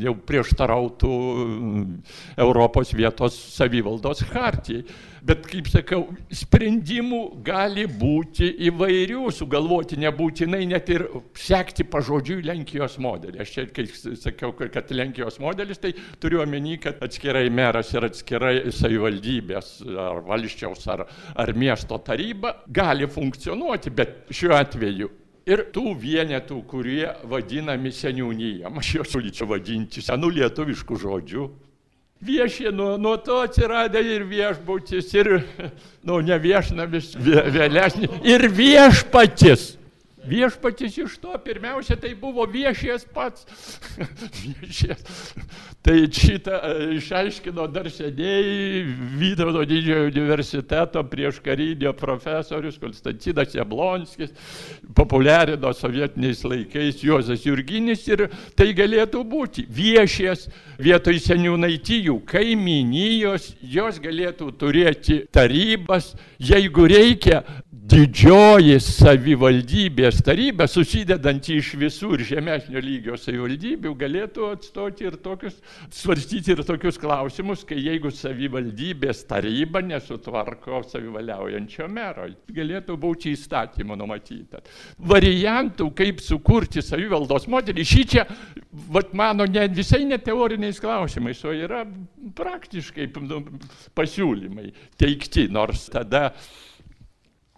jau 0.01 0.15
prieštarautų 0.32 1.13
Europos 2.41 2.95
vietos 2.97 3.38
savivaldos 3.54 4.25
hartijai. 4.34 4.84
Bet, 5.21 5.43
kaip 5.45 5.67
sakau, 5.69 5.99
sprendimų 6.34 7.19
gali 7.45 7.84
būti 7.86 8.47
įvairių, 8.71 9.27
sugalvoti 9.38 9.99
nebūtinai 10.01 10.63
net 10.71 10.89
ir 10.89 11.06
sekti 11.38 11.86
pažodžiui 11.86 12.39
Lenkijos 12.47 12.97
modelį. 12.97 13.43
Aš 13.43 13.51
čia, 13.54 13.67
kai 13.69 13.86
sakiau, 14.17 14.56
kad 14.58 14.89
Lenkijos 14.89 15.38
modelis, 15.43 15.77
tai 15.77 15.93
turiu 16.17 16.41
omeny, 16.41 16.80
kad 16.82 16.97
atskirai 17.06 17.45
meras 17.54 17.93
ir 17.93 18.10
atskirai 18.10 18.30
savivaldybės 18.75 19.71
ar 19.99 20.21
valščiaus 20.27 20.87
ar, 20.93 21.05
ar 21.35 21.53
miesto 21.53 21.97
taryba 22.03 22.55
gali 22.67 23.09
funkcionuoti, 23.09 23.91
bet 23.95 24.31
šiuo 24.31 24.55
atveju 24.59 25.09
ir 25.49 25.65
tų 25.73 25.95
vienetų, 25.99 26.61
kurie 26.69 27.09
vadinami 27.29 27.91
seniūnyjam, 27.95 28.77
aš 28.77 28.95
juos 28.99 29.11
siūlyčiau 29.13 29.49
vadinti 29.49 30.03
senų 30.05 30.29
lietuviškų 30.37 30.99
žodžių, 31.01 31.49
viešė, 32.21 32.71
nuo, 32.75 33.15
to 33.25 33.41
atsiradė 33.41 34.03
ir 34.15 34.25
viešbutis, 34.29 35.11
ir, 35.17 35.31
nu, 36.07 36.21
ne 36.25 36.37
viešnamis, 36.41 37.15
vėlesnis, 37.17 38.17
ir 38.27 38.47
viešpatis. 38.53 39.71
Viešpatis 40.27 40.97
iš 41.01 41.15
to 41.21 41.34
pirmiausia 41.41 41.95
tai 41.97 42.12
buvo 42.17 42.45
viešės 42.49 43.07
pats. 43.13 43.47
viešės. 44.43 45.01
Tai 45.81 45.95
šitą 46.13 46.57
e, 46.62 46.73
išaiškino 46.99 47.65
dar 47.73 47.89
seniai 47.89 48.84
Vytauto 49.17 49.63
didžiojo 49.65 50.12
universiteto 50.12 51.01
prieš 51.10 51.39
karinio 51.41 51.93
profesorius 51.97 52.77
Konstantinas 52.81 53.55
Jablonskis, 53.57 54.36
populiarino 54.93 55.73
sovietiniais 55.73 56.43
laikais 56.45 57.01
Juozas 57.01 57.47
Jurginis 57.47 58.05
ir 58.12 58.27
tai 58.57 58.71
galėtų 58.77 59.23
būti 59.25 59.65
viešės 59.65 60.47
vietoj 60.81 61.17
seniūnaitijų, 61.21 62.19
kaiminijos, 62.29 63.55
jos 63.62 63.97
galėtų 64.01 64.51
turėti 64.62 65.23
tarybas, 65.34 66.13
jeigu 66.38 66.86
reikia 66.89 67.41
didžioji 67.91 68.79
savivaldybės 70.12 70.24
taryba, 70.26 70.67
susidedanti 70.67 71.56
iš 71.58 71.76
visų 71.80 72.15
ir 72.15 72.24
žemesnio 72.26 72.82
lygio 72.84 73.15
savivaldybių, 73.17 73.93
galėtų 73.95 74.47
atstoti 74.52 75.06
ir 75.08 75.17
tokius, 75.24 75.62
svarstyti 75.89 76.52
ir 76.52 76.63
tokius 76.63 76.97
klausimus, 77.00 77.63
kai 77.63 77.80
jeigu 77.80 78.12
savivaldybės 78.12 79.26
taryba 79.28 79.82
nesutvarko 79.82 80.84
savivaliaujančio 80.84 81.88
mero, 81.88 82.28
galėtų 82.52 82.97
būti 82.97 83.32
įstatymo 83.36 83.95
numatyta. 83.95 84.62
Variantų, 85.00 85.91
kaip 85.95 86.21
sukurti 86.21 86.82
savivaldos 86.82 87.47
modelį, 87.47 87.86
šį 87.86 88.04
čia, 88.12 88.26
vat, 88.91 89.13
mano, 89.13 89.45
ne, 89.45 89.67
visai 89.71 90.04
ne 90.06 90.17
teoriniais 90.19 90.80
klausimais, 90.82 91.43
o 91.45 91.54
yra 91.56 91.86
praktiškai 92.36 93.08
nu, 93.21 93.45
pasiūlymai 93.95 94.71
teikti, 95.00 95.47
nors 95.52 95.88
tada 95.91 96.32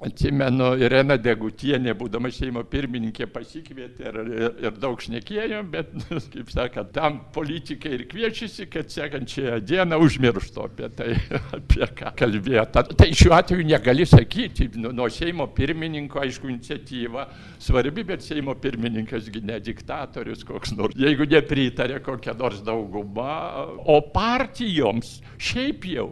Atsimenu, 0.04 0.74
Irena 0.84 1.16
Degutienė, 1.22 1.94
būdama 1.98 2.32
Seimo 2.34 2.64
pirmininkė, 2.68 3.28
pasikvietė 3.32 4.10
ir, 4.10 4.18
ir, 4.34 4.58
ir 4.66 4.80
daug 4.82 5.00
šnekėjom, 5.02 5.70
bet, 5.74 5.94
kaip 6.34 6.52
sakant, 6.54 6.92
tam 6.96 7.20
politikai 7.36 7.94
ir 7.98 8.06
kviečiasi, 8.12 8.68
kad 8.72 8.92
sekančią 8.92 9.60
dieną 9.64 10.00
užmirštų 10.04 10.66
apie 10.66 10.90
tai, 10.98 11.10
apie 11.58 11.88
ką 12.00 12.14
kalbėjo. 12.20 12.66
Ta, 12.76 12.84
tai 12.90 13.10
šiuo 13.16 13.36
atveju 13.38 13.68
negali 13.70 14.08
sakyti, 14.10 14.70
nu, 14.82 14.92
nuo 14.96 15.08
Seimo 15.14 15.48
pirmininko, 15.56 16.24
aišku, 16.24 16.52
iniciatyva 16.52 17.28
svarbi, 17.64 18.06
bet 18.12 18.26
Seimo 18.26 18.58
pirmininkasgi 18.60 19.44
ne 19.48 19.62
diktatorius 19.64 20.44
koks 20.48 20.76
nors, 20.78 21.00
jeigu 21.00 21.30
nepritarė 21.30 22.02
kokia 22.04 22.36
nors 22.40 22.60
dauguma, 22.66 23.40
o 23.88 24.02
partijoms 24.14 25.20
šiaip 25.42 25.88
jau 25.94 26.12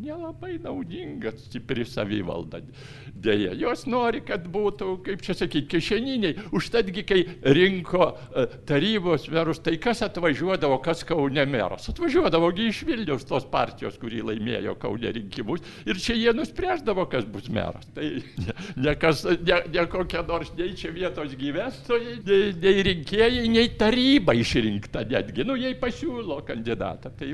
nelabai 0.00 0.58
naudinga 0.62 1.32
stipri 1.36 1.84
savivalda. 1.86 2.60
Deja, 3.14 3.52
jos 3.58 3.84
nori, 3.88 4.20
kad 4.26 4.46
būtų, 4.50 4.90
kaip 5.06 5.22
čia 5.24 5.36
sakyti, 5.38 5.68
kišeniniai. 5.74 6.48
Užtadgi, 6.54 7.04
kai 7.08 7.20
rinko 7.56 8.10
e, 8.10 8.46
tarybos 8.68 9.28
merus, 9.32 9.60
tai 9.64 9.76
kas 9.82 10.02
atvažiuodavo, 10.06 10.78
kas 10.84 11.04
Kaune 11.08 11.44
meras? 11.48 11.88
Atvažiuodavogi 11.92 12.68
iš 12.68 12.82
Vilnius 12.88 13.26
tos 13.28 13.46
partijos, 13.48 13.98
kurį 14.00 14.24
laimėjo 14.30 14.76
Kaune 14.82 15.12
rinkimus. 15.14 15.64
Ir 15.88 16.00
čia 16.02 16.16
jie 16.18 16.34
nuspręsdavo, 16.36 17.06
kas 17.10 17.26
bus 17.28 17.48
meras. 17.52 17.88
Tai 17.96 18.08
ne, 18.44 18.56
ne, 18.76 18.94
kas, 19.00 19.24
ne, 19.24 19.60
ne 19.72 19.86
kokia 19.90 20.24
nors 20.28 20.52
nei 20.58 20.74
čia 20.78 20.92
vietos 20.94 21.34
gyventojai, 21.38 22.18
nei, 22.26 22.52
nei 22.62 22.84
rinkėjai, 22.90 23.46
nei 23.52 23.72
taryba 23.80 24.36
išrinkta 24.38 25.04
netgi. 25.08 25.46
Nu, 25.48 25.56
jei 25.58 25.76
pasiūlo 25.78 26.40
kandidatą. 26.46 27.12
Tai. 27.18 27.32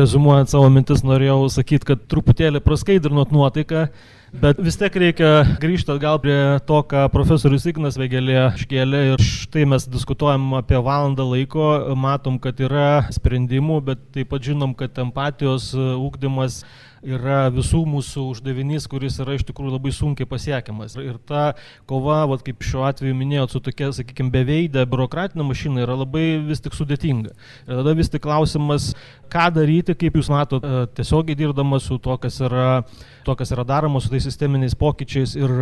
Rezumuojant 0.00 0.52
savo 0.52 0.70
mintis, 0.72 1.04
norėjau 1.06 1.44
sakyti, 1.52 1.92
kad 1.92 2.08
truputėlį 2.10 2.62
praskaidrinot 2.64 3.34
nuotaiką. 3.34 3.88
Bet 4.30 4.60
vis 4.62 4.76
tiek 4.78 4.94
reikia 4.94 5.42
grįžti 5.58 5.90
atgal 5.90 6.20
prie 6.22 6.36
to, 6.62 6.76
ką 6.86 7.08
profesorius 7.10 7.64
Ignas 7.66 7.96
Vegelė 7.98 8.52
iškėlė 8.54 9.00
ir 9.08 9.24
štai 9.26 9.64
mes 9.66 9.88
diskutuojam 9.90 10.52
apie 10.60 10.78
valandą 10.78 11.26
laiko, 11.26 11.66
matom, 11.98 12.38
kad 12.38 12.62
yra 12.62 13.10
sprendimų, 13.10 13.80
bet 13.88 14.04
taip 14.14 14.30
pat 14.30 14.46
žinom, 14.46 14.76
kad 14.78 15.02
empatijos 15.02 15.72
ūkdymas 15.74 16.60
yra 17.02 17.48
visų 17.52 17.80
mūsų 17.88 18.26
uždavinys, 18.34 18.86
kuris 18.90 19.18
yra 19.22 19.36
iš 19.36 19.44
tikrųjų 19.48 19.74
labai 19.76 19.92
sunkiai 19.94 20.28
pasiekiamas. 20.28 20.96
Ir 21.00 21.16
ta 21.26 21.54
kova, 21.88 22.22
vat, 22.30 22.44
kaip 22.46 22.64
šiuo 22.66 22.84
atveju 22.88 23.16
minėjot, 23.16 23.54
su 23.54 23.62
tokia, 23.64 23.90
sakykime, 23.96 24.32
beveidę 24.34 24.84
biurokratinė 24.90 25.46
mašina 25.48 25.84
yra 25.86 25.96
labai 26.02 26.26
vis 26.44 26.60
tik 26.64 26.76
sudėtinga. 26.76 27.32
Ir 27.66 27.80
tada 27.80 27.96
vis 27.96 28.12
tik 28.12 28.24
klausimas, 28.26 28.90
ką 29.32 29.48
daryti, 29.56 29.96
kaip 29.98 30.20
jūs 30.20 30.30
matote, 30.32 30.84
tiesiogiai 30.98 31.38
dirbdamas 31.38 31.88
su 31.88 31.98
to, 32.02 32.16
kas 32.20 32.40
yra, 32.44 32.82
to, 33.24 33.36
kas 33.38 33.54
yra 33.56 33.64
daroma 33.68 34.02
su 34.02 34.12
tais 34.12 34.26
sisteminiais 34.28 34.76
pokyčiais 34.78 35.36
ir, 35.40 35.56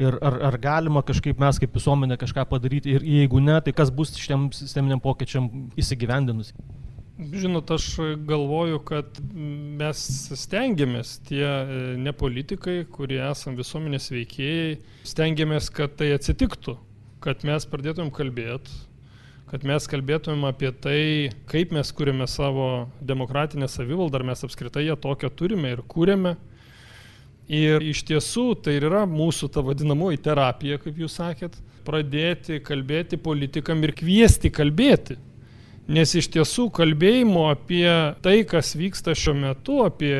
ir 0.00 0.20
ar, 0.24 0.40
ar 0.50 0.60
galima 0.62 1.04
kažkaip 1.06 1.40
mes 1.40 1.60
kaip 1.60 1.76
visuomenė 1.76 2.20
kažką 2.20 2.46
padaryti 2.50 2.96
ir 2.96 3.04
jeigu 3.04 3.42
ne, 3.44 3.60
tai 3.64 3.76
kas 3.76 3.92
bus 3.92 4.14
šitiem 4.16 4.48
sisteminiam 4.56 5.02
pokyčiam 5.02 5.50
įsigyvendinus. 5.80 6.54
Žinot, 7.20 7.70
aš 7.70 7.98
galvoju, 8.24 8.78
kad 8.88 9.18
mes 9.76 9.98
stengiamės, 10.40 11.18
tie 11.28 11.44
e, 11.44 11.74
ne 12.00 12.14
politikai, 12.16 12.78
kurie 12.88 13.18
esam 13.26 13.58
visuomenės 13.58 14.08
veikėjai, 14.14 14.78
stengiamės, 15.10 15.68
kad 15.74 15.98
tai 16.00 16.14
atsitiktų, 16.14 16.78
kad 17.20 17.44
mes 17.44 17.68
pradėtumėm 17.68 18.08
kalbėti, 18.16 18.72
kad 19.52 19.68
mes 19.68 19.90
kalbėtumėm 19.92 20.48
apie 20.48 20.72
tai, 20.72 21.04
kaip 21.50 21.76
mes 21.76 21.92
kūrėme 21.92 22.24
savo 22.30 22.88
demokratinę 23.04 23.68
savivaldą, 23.68 24.22
ar 24.22 24.28
mes 24.32 24.46
apskritai 24.48 24.88
ją 24.88 24.96
tokią 24.96 25.28
turime 25.36 25.76
ir 25.76 25.84
kūrėme. 25.84 26.38
Ir 27.52 27.84
iš 27.84 28.06
tiesų 28.08 28.54
tai 28.64 28.78
yra 28.80 29.04
mūsų 29.10 29.50
ta 29.52 29.60
vadinamoji 29.66 30.22
terapija, 30.24 30.80
kaip 30.80 31.04
jūs 31.04 31.20
sakėt, 31.20 31.60
pradėti 31.84 32.62
kalbėti 32.64 33.20
politikam 33.20 33.82
ir 33.84 33.92
kviesti 33.98 34.48
kalbėti 34.54 35.18
Nes 35.90 36.12
iš 36.14 36.28
tiesų 36.30 36.68
kalbėjimo 36.70 37.48
apie 37.50 37.88
tai, 38.22 38.44
kas 38.46 38.76
vyksta 38.78 39.10
šiuo 39.18 39.32
metu, 39.34 39.80
apie 39.82 40.12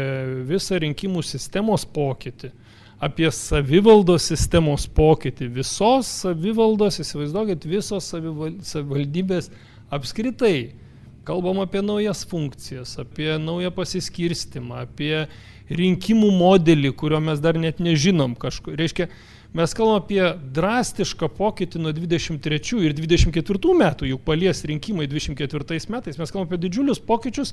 visą 0.49 0.81
rinkimų 0.83 1.23
sistemos 1.23 1.85
pokytį, 1.87 2.51
apie 2.99 3.31
savivaldos 3.31 4.27
sistemos 4.33 4.89
pokytį, 4.97 5.47
visos 5.61 6.11
savivaldos, 6.25 6.99
įsivaizduokit, 7.05 7.69
visos 7.71 8.11
savivaldybės 8.11 9.53
apskritai. 9.95 10.73
Kalbam 11.29 11.61
apie 11.63 11.85
naujas 11.85 12.25
funkcijas, 12.27 12.97
apie 12.99 13.31
naują 13.39 13.71
pasiskirstimą, 13.77 14.83
apie 14.89 15.29
rinkimų 15.71 16.33
modelį, 16.35 16.91
kurio 16.99 17.21
mes 17.23 17.39
dar 17.45 17.61
net 17.61 17.79
nežinom. 17.79 18.35
Kažku, 18.41 18.75
reiškia, 18.75 19.07
Mes 19.51 19.73
kalbame 19.75 19.99
apie 19.99 20.23
drastišką 20.55 21.27
pokytį 21.35 21.81
nuo 21.83 21.91
23 21.91 22.85
ir 22.87 22.93
24 22.95 23.73
metų, 23.81 24.07
juk 24.13 24.21
palies 24.23 24.63
rinkimai 24.63 25.09
24 25.11 25.81
metais, 25.91 26.19
mes 26.21 26.31
kalbame 26.31 26.47
apie 26.47 26.61
didžiulius 26.69 27.01
pokyčius 27.03 27.51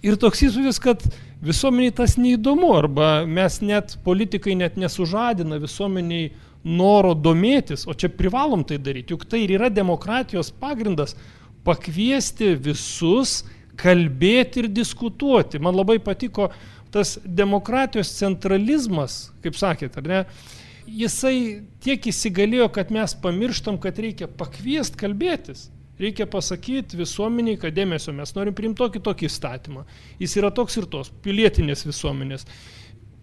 ir 0.00 0.16
toks 0.16 0.40
įspūdis, 0.48 0.78
kad 0.80 1.04
visuomeniai 1.44 1.92
tas 2.00 2.16
neįdomu, 2.16 2.70
arba 2.78 3.10
mes 3.28 3.60
net, 3.60 3.98
politikai 4.06 4.56
net 4.56 4.78
nesužadina 4.80 5.60
visuomeniai 5.60 6.30
noro 6.64 7.12
domėtis, 7.12 7.84
o 7.84 7.92
čia 7.92 8.08
privalom 8.08 8.64
tai 8.64 8.80
daryti, 8.80 9.12
juk 9.12 9.28
tai 9.28 9.42
ir 9.44 9.58
yra 9.58 9.68
demokratijos 9.68 10.48
pagrindas- 10.62 11.12
pakviesti 11.68 12.54
visus, 12.56 13.42
kalbėti 13.76 14.64
ir 14.64 14.68
diskutuoti. 14.68 15.60
Man 15.60 15.74
labai 15.76 15.98
patiko 15.98 16.50
tas 16.90 17.18
demokratijos 17.24 18.08
centralizmas, 18.16 19.30
kaip 19.42 19.54
sakėt, 19.54 19.96
ar 19.96 20.02
ne? 20.02 20.24
Jisai 20.98 21.36
tiek 21.82 22.08
įsigalėjo, 22.10 22.68
kad 22.74 22.90
mes 22.94 23.14
pamirštam, 23.22 23.78
kad 23.82 23.98
reikia 24.02 24.28
pakviest 24.28 24.98
kalbėtis. 25.00 25.68
Reikia 26.02 26.26
pasakyti 26.26 26.98
visuomeniai, 26.98 27.58
kad 27.60 27.74
dėmesio 27.76 28.14
mes 28.16 28.32
norim 28.34 28.54
priimti 28.56 28.80
tokį 28.80 29.02
tokį 29.06 29.28
įstatymą. 29.28 29.84
Jis 30.18 30.36
yra 30.40 30.50
toks 30.54 30.78
ir 30.80 30.88
tos, 30.90 31.12
pilietinės 31.22 31.84
visuomenės. 31.86 32.46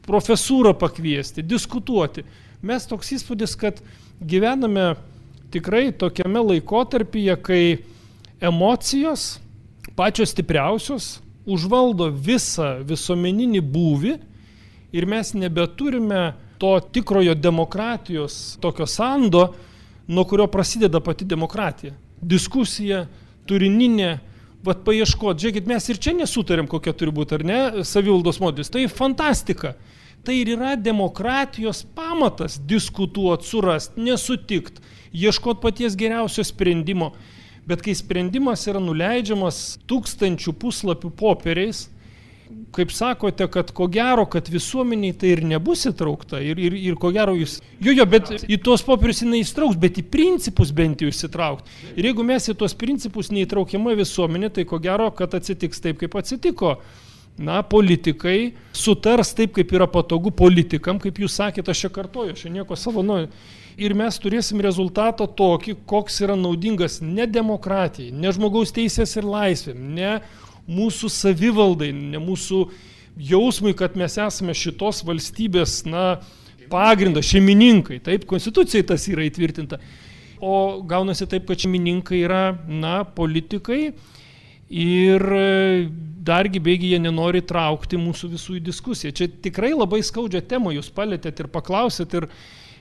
Profesūrą 0.05 0.76
pakviesti, 0.80 1.43
diskutuoti. 1.43 2.24
Mes 2.65 2.86
toks 2.88 3.11
įspūdis, 3.17 3.55
kad 3.59 3.82
gyvename 4.22 4.93
tikrai 5.51 5.89
tokiame 5.91 6.43
laikotarpyje, 6.53 7.36
kai 7.43 7.63
emocijos 8.39 9.39
pačios 9.97 10.32
stipriausios 10.32 11.17
užvaldo 11.49 12.09
visą 12.13 12.78
visuomeninį 12.86 13.61
būvį 13.65 14.13
ir 14.95 15.07
mes 15.09 15.34
nebeturime 15.36 16.30
to 16.60 16.80
tikrojo 16.93 17.34
demokratijos 17.36 18.57
tokio 18.62 18.86
sando, 18.86 19.53
nuo 20.07 20.26
kurio 20.28 20.47
prasideda 20.47 20.99
pati 20.99 21.26
demokratija. 21.26 21.93
Diskusija, 22.22 23.05
turininė, 23.47 24.18
vad 24.66 24.84
paieškoti, 24.84 25.45
žiūrėkit, 25.45 25.70
mes 25.70 25.88
ir 25.89 25.99
čia 26.03 26.14
nesutarėm, 26.18 26.68
kokia 26.68 26.93
turi 26.97 27.14
būti, 27.16 27.38
ar 27.38 27.45
ne, 27.47 27.60
savivaldos 27.88 28.41
modelis. 28.43 28.72
Tai 28.74 28.84
fantastika. 28.91 29.76
Tai 30.26 30.36
ir 30.36 30.51
yra 30.57 30.74
demokratijos 30.76 31.86
pamatas- 31.95 32.60
diskutuoti, 32.74 33.47
surasti, 33.47 34.01
nesutikti, 34.03 34.82
ieškoti 35.16 35.62
paties 35.62 35.95
geriausio 35.95 36.43
sprendimo. 36.43 37.14
Bet 37.66 37.82
kai 37.82 37.95
sprendimas 37.95 38.68
yra 38.68 38.82
nuleidžiamas 38.84 39.80
tūkstančių 39.88 40.53
puslapių 40.60 41.12
popieriais, 41.16 41.88
kaip 42.72 42.91
sakote, 42.93 43.47
kad 43.52 43.72
ko 43.76 43.88
gero, 43.91 44.26
kad 44.30 44.50
visuomeniai 44.50 45.16
tai 45.18 45.34
ir 45.36 45.41
nebus 45.47 45.86
įtraukta 45.89 46.41
ir, 46.43 46.60
ir, 46.62 46.76
ir 46.78 46.97
ko 47.02 47.12
gero 47.14 47.36
jūs... 47.38 47.60
Jo, 47.84 47.93
jo, 47.93 48.06
bet 48.10 48.32
į 48.45 48.60
tuos 48.66 48.84
popierius 48.86 49.24
jinai 49.24 49.41
įstrauks, 49.43 49.78
bet 49.80 50.00
į 50.02 50.06
principus 50.12 50.74
bent 50.76 51.04
jau 51.04 51.12
įsitraukti. 51.12 51.93
Ir 51.95 52.10
jeigu 52.10 52.26
mes 52.26 52.50
į 52.50 52.58
tuos 52.60 52.76
principus 52.78 53.32
neįtraukiama 53.34 53.95
visuomenė, 54.00 54.52
tai 54.56 54.66
ko 54.70 54.82
gero, 54.82 55.10
kad 55.16 55.38
atsitiks 55.38 55.82
taip, 55.84 56.02
kaip 56.02 56.18
atsitiko. 56.20 56.78
Na, 57.39 57.62
politikai 57.64 58.52
sutars 58.76 59.32
taip, 59.32 59.54
kaip 59.56 59.70
yra 59.72 59.88
patogu 59.88 60.34
politikam, 60.36 60.97
kaip 61.00 61.22
jūs 61.24 61.38
sakėte, 61.39 61.72
aš 61.72 61.86
čia 61.86 61.91
kartoju, 61.95 62.36
aš 62.36 62.43
čia 62.43 62.52
nieko 62.52 62.76
savo 62.76 63.06
noriu. 63.06 63.32
Ir 63.80 63.93
mes 63.95 64.18
turėsim 64.20 64.60
rezultatą 64.60 65.24
tokį, 65.39 65.78
koks 65.88 66.20
yra 66.26 66.36
naudingas 66.36 66.97
ne 67.00 67.24
demokratijai, 67.30 68.12
ne 68.12 68.34
žmogaus 68.36 68.76
teisės 68.76 69.16
ir 69.16 69.28
laisvėm, 69.30 69.86
ne 69.95 70.18
mūsų 70.70 71.09
savivaldai, 71.13 71.89
ne 71.93 72.22
mūsų 72.22 72.63
jausmui, 73.30 73.74
kad 73.78 73.97
mes 73.99 74.17
esame 74.22 74.55
šitos 74.55 75.01
valstybės, 75.07 75.82
na, 75.89 76.20
pagrindas, 76.70 77.28
šeimininkai. 77.32 77.99
Taip, 78.05 78.28
konstitucijai 78.30 78.86
tas 78.88 79.07
yra 79.11 79.26
įtvirtinta. 79.28 79.80
O 80.39 80.80
gaunasi 80.88 81.28
taip, 81.28 81.47
kad 81.49 81.59
šeimininkai 81.59 82.22
yra, 82.24 82.43
na, 82.70 83.01
politikai 83.03 83.89
ir 84.70 85.26
dargi 86.30 86.61
bėgi 86.61 86.93
jie 86.93 86.99
nenori 87.01 87.41
traukti 87.45 87.97
mūsų 87.99 88.32
visų 88.36 88.57
į 88.59 88.63
diskusiją. 88.70 89.13
Čia 89.15 89.28
tikrai 89.43 89.74
labai 89.74 90.01
skaudžią 90.05 90.43
temą 90.47 90.76
jūs 90.76 90.91
palėtėt 90.93 91.41
ir 91.41 91.49
paklausėt 91.51 92.13
ir, 92.20 92.28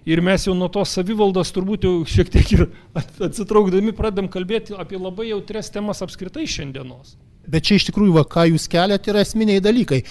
ir 0.08 0.22
mes 0.24 0.44
jau 0.46 0.54
nuo 0.58 0.68
tos 0.72 0.92
savivaldos 0.98 1.54
turbūt 1.56 1.88
jau 1.88 1.94
šiek 2.08 2.32
tiek 2.34 2.52
ir 2.58 2.66
atsitraukdami 2.98 3.96
pradedam 3.96 4.28
kalbėti 4.32 4.76
apie 4.76 5.00
labai 5.00 5.30
jautres 5.30 5.72
temas 5.72 6.04
apskritai 6.04 6.46
šiandienos. 6.46 7.16
Bet 7.48 7.64
čia 7.68 7.78
iš 7.78 7.88
tikrųjų, 7.88 8.12
va, 8.18 8.24
ką 8.28 8.44
jūs 8.50 8.66
keliat, 8.70 9.06
yra 9.08 9.22
esminiai 9.24 9.62
dalykai. 9.64 10.02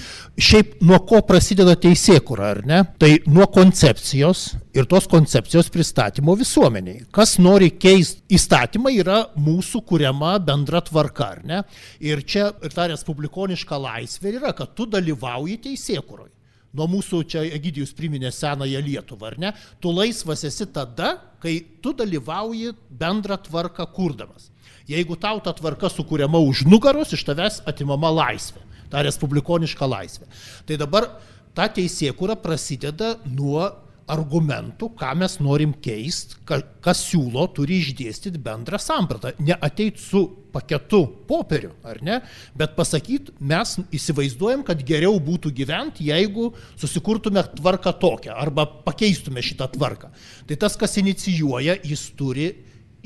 Šiaip 0.41 0.79
nuo 0.87 0.99
ko 1.09 1.21
prasideda 1.25 1.75
teisėkura, 1.79 2.51
ar 2.55 2.61
ne? 2.67 2.79
Tai 2.97 3.11
nuo 3.29 3.45
koncepcijos 3.53 4.47
ir 4.77 4.87
tos 4.89 5.05
koncepcijos 5.11 5.69
pristatymo 5.73 6.33
visuomeniai. 6.39 7.03
Kas 7.13 7.37
nori 7.41 7.69
keisti 7.77 8.37
įstatymą 8.37 8.93
yra 8.97 9.19
mūsų 9.37 9.83
kuriama 9.87 10.37
bendra 10.43 10.81
tvarka, 10.85 11.29
ar 11.37 11.43
ne? 11.45 11.61
Ir 12.01 12.25
čia 12.25 12.49
ir 12.65 12.73
ta 12.73 12.89
respublikoniška 12.91 13.77
laisvė 13.85 14.37
yra, 14.39 14.55
kad 14.57 14.73
tu 14.77 14.89
dalyvauji 14.89 15.61
teisėkuroje. 15.69 16.33
Nuo 16.77 16.85
mūsų 16.91 17.23
čia 17.31 17.41
Egidijus 17.55 17.93
priminė 17.95 18.29
senąją 18.33 18.81
Lietuvą, 18.83 19.31
ar 19.31 19.37
ne? 19.41 19.53
Tu 19.81 19.93
laisvas 19.93 20.43
esi 20.45 20.67
tada, 20.73 21.15
kai 21.41 21.59
tu 21.81 21.93
dalyvauji 21.95 22.73
bendrą 22.99 23.37
tvarką 23.45 23.87
kurdamas. 23.95 24.51
Jeigu 24.87 25.17
tau 25.19 25.41
ta 25.43 25.51
tvarka 25.51 25.89
sukūriama 25.91 26.39
už 26.47 26.63
nugaros, 26.69 27.11
iš 27.11 27.25
tavęs 27.27 27.59
atimama 27.67 28.11
laisvė, 28.21 28.61
ta 28.91 29.03
respublikoniška 29.03 29.83
laisvė. 29.83 30.29
Tai 30.63 30.77
dabar 30.79 31.09
ta 31.57 31.67
teisėkura 31.67 32.37
prasideda 32.39 33.17
nuo 33.27 33.65
argumentų, 34.07 34.87
ką 34.95 35.09
mes 35.19 35.35
norim 35.43 35.73
keisti, 35.83 36.37
kas 36.47 37.01
siūlo, 37.09 37.43
turi 37.51 37.81
išdėstyti 37.81 38.39
bendrą 38.39 38.79
sampratą. 38.79 39.33
Ne 39.43 39.57
ateit 39.59 39.99
su 39.99 40.21
paketu 40.53 41.01
popieriu, 41.27 41.73
ar 41.83 41.99
ne, 42.05 42.21
bet 42.57 42.77
pasakyti, 42.77 43.35
mes 43.43 43.75
įsivaizduojam, 43.93 44.63
kad 44.67 44.79
geriau 44.87 45.19
būtų 45.23 45.51
gyventi, 45.57 46.07
jeigu 46.07 46.53
susikurtume 46.79 47.43
tvarką 47.57 47.91
tokią 47.99 48.37
arba 48.39 48.63
pakeistume 48.87 49.43
šitą 49.43 49.67
tvarką. 49.75 50.13
Tai 50.47 50.59
tas, 50.63 50.79
kas 50.79 50.95
inicijuoja, 51.03 51.75
jis 51.83 52.07
turi 52.15 52.47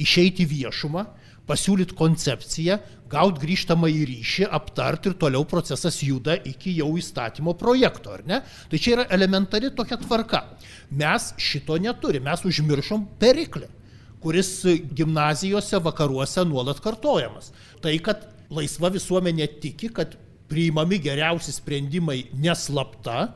išeiti 0.01 0.45
viešumą 0.45 1.07
pasiūlyti 1.51 1.97
koncepciją, 1.99 2.79
gauti 3.11 3.43
grįžtamą 3.43 3.89
į 3.91 4.05
ryšį, 4.07 4.47
aptarti 4.55 5.11
ir 5.11 5.17
toliau 5.19 5.43
procesas 5.47 5.99
juda 6.05 6.37
iki 6.47 6.77
jau 6.77 6.93
įstatymo 6.99 7.57
projekto, 7.59 8.15
ar 8.15 8.23
ne? 8.27 8.39
Tai 8.71 8.79
čia 8.79 8.95
yra 8.95 9.07
elementari 9.11 9.73
tokia 9.75 9.99
tvarka. 9.99 10.45
Mes 10.95 11.31
šito 11.41 11.75
neturime, 11.81 12.29
mes 12.29 12.45
užmiršom 12.47 13.05
periklį, 13.19 13.67
kuris 14.23 14.53
gimnazijose 14.95 15.81
vakaruose 15.83 16.45
nuolat 16.47 16.79
kartojamas. 16.83 17.51
Tai, 17.83 17.93
kad 18.05 18.29
laisva 18.53 18.91
visuomenė 18.93 19.47
tiki, 19.63 19.91
kad 19.91 20.15
priimami 20.51 20.99
geriausi 21.01 21.53
sprendimai 21.55 22.25
neslapta, 22.35 23.31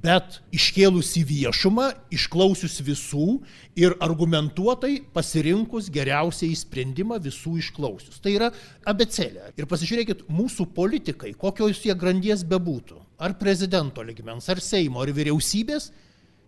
bet 0.00 0.40
iškėlus 0.54 1.12
į 1.20 1.24
viešumą, 1.28 1.90
išklausius 2.14 2.78
visų 2.84 3.40
ir 3.78 3.96
argumentuotai 4.00 4.96
pasirinkus 5.14 5.90
geriausiai 5.92 6.56
sprendimą 6.56 7.20
visų 7.22 7.58
išklausius. 7.60 8.20
Tai 8.22 8.32
yra 8.38 8.50
abecelė. 8.88 9.52
Ir 9.60 9.68
pasižiūrėkit, 9.70 10.24
mūsų 10.32 10.70
politikai, 10.76 11.34
kokios 11.36 11.84
jie 11.84 11.96
grandies 11.98 12.46
bebūtų, 12.48 13.00
ar 13.20 13.36
prezidento 13.40 14.04
ligmens, 14.06 14.48
ar 14.48 14.62
Seimo, 14.64 15.02
ar 15.04 15.12
vyriausybės, 15.16 15.90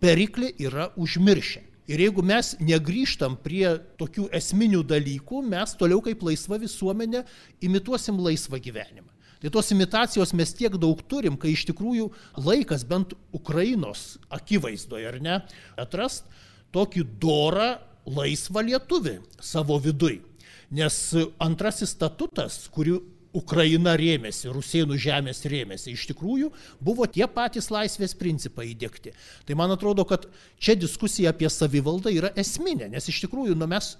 periklį 0.03 0.55
yra 0.65 0.89
užmiršę. 0.99 1.69
Ir 1.91 1.99
jeigu 1.99 2.23
mes 2.23 2.53
negryžtam 2.63 3.35
prie 3.43 3.65
tokių 3.99 4.29
esminių 4.39 4.85
dalykų, 4.87 5.41
mes 5.51 5.75
toliau 5.75 5.99
kaip 6.03 6.23
laisva 6.23 6.57
visuomenė 6.61 7.25
imituosim 7.67 8.21
laisvą 8.23 8.61
gyvenimą. 8.63 9.12
Tai 9.43 9.51
tos 9.51 9.73
imitacijos 9.75 10.31
mes 10.39 10.53
tiek 10.55 10.77
daug 10.79 11.01
turim, 11.11 11.35
kai 11.35 11.51
iš 11.51 11.65
tikrųjų 11.67 12.05
laikas 12.39 12.85
bent 12.87 13.11
Ukrainos 13.35 14.13
akivaizdoje, 14.31 15.09
ar 15.09 15.17
ne, 15.19 15.39
atrast 15.75 16.29
tokį 16.71 17.03
dorą 17.19 17.73
laisvą 18.07 18.63
lietuvį 18.69 19.17
savo 19.43 19.75
vidui. 19.83 20.21
Nes 20.71 20.95
antrasis 21.43 21.91
statutas, 21.91 22.61
kuriuo 22.71 23.01
Ukraina 23.35 23.97
rėmėsi, 23.99 24.47
Rusėnų 24.53 24.95
žemės 25.01 25.43
rėmėsi, 25.49 25.91
iš 25.91 26.05
tikrųjų 26.13 26.51
buvo 26.79 27.09
tie 27.09 27.25
patys 27.27 27.67
laisvės 27.73 28.15
principai 28.15 28.69
įdėkti. 28.71 29.11
Tai 29.43 29.59
man 29.59 29.75
atrodo, 29.75 30.05
kad 30.07 30.29
čia 30.55 30.77
diskusija 30.79 31.33
apie 31.33 31.51
savivaldą 31.51 32.13
yra 32.15 32.31
esminė, 32.39 32.87
nes 32.93 33.11
iš 33.11 33.25
tikrųjų 33.25 33.59
nu, 33.59 33.67
mes 33.67 33.95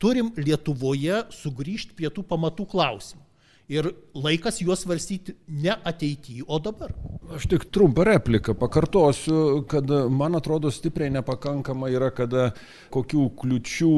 turim 0.00 0.32
Lietuvoje 0.40 1.26
sugrįžti 1.36 1.98
prie 1.98 2.14
tų 2.14 2.24
pamatų 2.30 2.70
klausimų. 2.72 3.25
Ir 3.68 3.88
laikas 4.14 4.60
juos 4.62 4.84
svarstyti 4.84 5.34
ne 5.48 5.74
ateityje, 5.74 6.44
o 6.46 6.58
dabar. 6.62 6.92
Aš 7.34 7.48
tik 7.50 7.64
trumpą 7.74 8.04
repliką 8.06 8.54
pakartosiu, 8.54 9.64
kad 9.66 9.90
man 10.14 10.38
atrodo 10.38 10.70
stipriai 10.70 11.10
nepakankama 11.16 11.90
yra, 11.90 12.12
kada 12.14 12.52
kokių 12.94 13.26
kliučių 13.42 13.92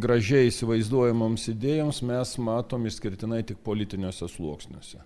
gražiai 0.00 0.48
įsivaizduojamoms 0.48 1.50
idėjoms 1.52 2.00
mes 2.08 2.36
matom 2.40 2.88
išskirtinai 2.88 3.42
tik 3.52 3.60
politiniuose 3.66 4.30
sluoksniuose 4.32 5.04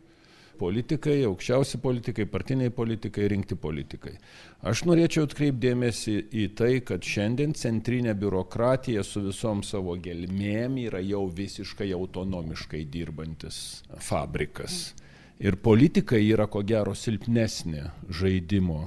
politikai, 0.59 1.19
aukščiausi 1.29 1.81
politikai, 1.83 2.27
partiniai 2.31 2.73
politikai, 2.75 3.29
rinkti 3.33 3.59
politikai. 3.61 4.15
Aš 4.65 4.85
norėčiau 4.89 5.29
atkreipdėmėsi 5.29 6.17
į 6.33 6.49
tai, 6.59 6.73
kad 6.87 7.05
šiandien 7.05 7.55
centrinė 7.59 8.15
biurokratija 8.19 9.05
su 9.05 9.25
visom 9.27 9.63
savo 9.67 9.97
gelmėm 10.01 10.81
yra 10.87 11.03
jau 11.05 11.27
visiškai 11.29 11.93
autonomiškai 11.97 12.85
dirbantis 12.91 13.61
fabrikas. 14.09 14.95
Ir 15.43 15.59
politikai 15.59 16.23
yra 16.31 16.47
ko 16.47 16.63
gero 16.63 16.95
silpnesnė 16.95 17.89
žaidimo 18.09 18.85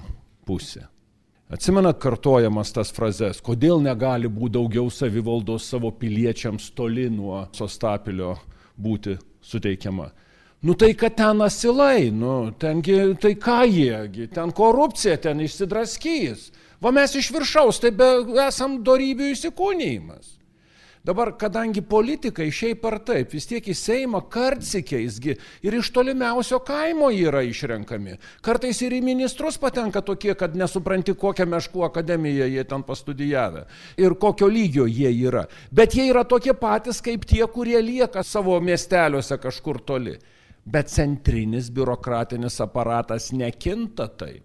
pusė. 0.48 0.88
Atsimenat 1.48 2.00
kartojamas 2.04 2.74
tas 2.76 2.90
frazes, 2.92 3.38
kodėl 3.40 3.80
negali 3.80 4.28
būti 4.28 4.58
daugiau 4.58 4.90
savivaldos 4.92 5.70
savo 5.72 5.94
piliečiams 5.96 6.74
toli 6.76 7.06
nuo 7.08 7.46
sostapilio 7.56 8.34
būti 8.76 9.14
suteikiama. 9.40 10.10
Nu 10.62 10.74
tai, 10.74 10.94
kad 10.94 11.14
ten 11.14 11.42
asilai, 11.42 12.10
nu, 12.10 12.52
tengi, 12.58 12.96
tai 13.22 13.36
ką 13.38 13.60
jiegi, 13.70 14.26
ten 14.34 14.50
korupcija, 14.52 15.20
ten 15.22 15.44
išsidraskys. 15.46 16.48
Va 16.82 16.90
mes 16.94 17.14
iš 17.18 17.30
viršaus, 17.34 17.78
tai 17.82 17.92
be, 17.94 18.08
esam 18.48 18.80
darybių 18.86 19.30
įsikūnymas. 19.36 20.38
Dabar, 21.08 21.30
kadangi 21.40 21.80
politikai 21.86 22.50
šiaip 22.52 22.82
ar 22.90 22.98
taip, 23.06 23.32
vis 23.32 23.46
tiek 23.48 23.64
į 23.64 23.74
Seimą 23.78 24.20
kartsikeisgi 24.34 25.36
ir 25.64 25.76
iš 25.78 25.92
tolimiausio 25.96 26.58
kaimo 26.68 27.08
yra 27.16 27.46
išrenkami. 27.48 28.18
Kartais 28.44 28.82
ir 28.84 28.98
į 28.98 29.00
ministrus 29.06 29.56
patenka 29.62 30.02
tokie, 30.04 30.34
kad 30.36 30.58
nesupranti, 30.60 31.16
kokią 31.16 31.46
meškų 31.48 31.86
akademiją 31.88 32.50
jie 32.52 32.66
ten 32.68 32.84
pastudijavę 32.84 33.68
ir 33.96 34.18
kokio 34.20 34.50
lygio 34.52 34.90
jie 34.90 35.14
yra. 35.30 35.46
Bet 35.72 35.96
jie 35.96 36.10
yra 36.10 36.26
tokie 36.28 36.58
patys 36.58 37.00
kaip 37.06 37.24
tie, 37.30 37.46
kurie 37.48 37.80
lieka 37.80 38.26
savo 38.26 38.58
miesteliuose 38.60 39.40
kažkur 39.40 39.80
toli. 39.88 40.18
Bet 40.68 40.92
centrinis 40.92 41.70
biurokratinis 41.72 42.60
aparatas 42.64 43.32
nekinta 43.32 44.10
taip. 44.20 44.44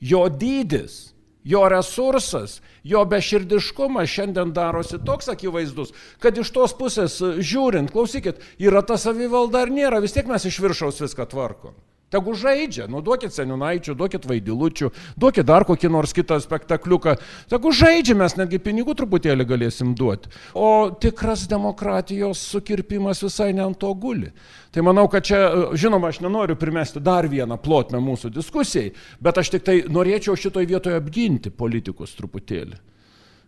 Jo 0.00 0.28
dydis, 0.30 1.10
jo 1.44 1.64
resursas, 1.68 2.60
jo 2.84 3.02
beširdiškumas 3.04 4.08
šiandien 4.08 4.52
darosi 4.56 5.00
toks 5.04 5.28
akivaizdus, 5.32 5.92
kad 6.22 6.38
iš 6.38 6.52
tos 6.54 6.74
pusės 6.78 7.18
žiūrint, 7.20 7.92
klausykit, 7.92 8.40
yra 8.62 8.84
ta 8.86 8.96
savivalda 9.00 9.64
ar 9.64 9.74
nėra, 9.74 10.00
vis 10.00 10.14
tiek 10.16 10.28
mes 10.30 10.46
iš 10.46 10.60
viršaus 10.62 11.02
viską 11.02 11.26
tvarkom. 11.34 11.74
Tegu 12.10 12.34
žaidžia, 12.34 12.88
nu 12.90 12.98
duokit 13.06 13.30
seniunaičių, 13.30 13.94
duokit 13.94 14.24
vaidilučių, 14.26 14.88
duokit 15.20 15.46
dar 15.46 15.62
kokį 15.68 15.92
nors 15.94 16.10
kitą 16.16 16.40
spektakliuką. 16.42 17.14
Tegu 17.52 17.70
žaidžia, 17.70 18.16
mes 18.18 18.34
netgi 18.34 18.58
pinigų 18.58 18.96
truputėlį 18.98 19.46
galėsim 19.46 19.92
duoti. 19.94 20.32
O 20.58 20.90
tikras 20.90 21.46
demokratijos 21.50 22.42
sukirpimas 22.50 23.22
visai 23.22 23.52
ne 23.54 23.62
ant 23.68 23.78
to 23.78 23.92
guli. 23.94 24.32
Tai 24.74 24.82
manau, 24.90 25.06
kad 25.10 25.26
čia, 25.30 25.38
žinoma, 25.78 26.10
aš 26.10 26.18
nenoriu 26.26 26.58
primesti 26.58 26.98
dar 26.98 27.30
vieną 27.30 27.60
plotmę 27.62 28.02
mūsų 28.02 28.34
diskusijai, 28.34 28.90
bet 29.22 29.38
aš 29.38 29.54
tik 29.54 29.66
tai 29.70 29.80
norėčiau 29.86 30.34
šitoj 30.34 30.66
vietoje 30.66 30.98
apginti 30.98 31.54
politikus 31.54 32.18
truputėlį. 32.18 32.89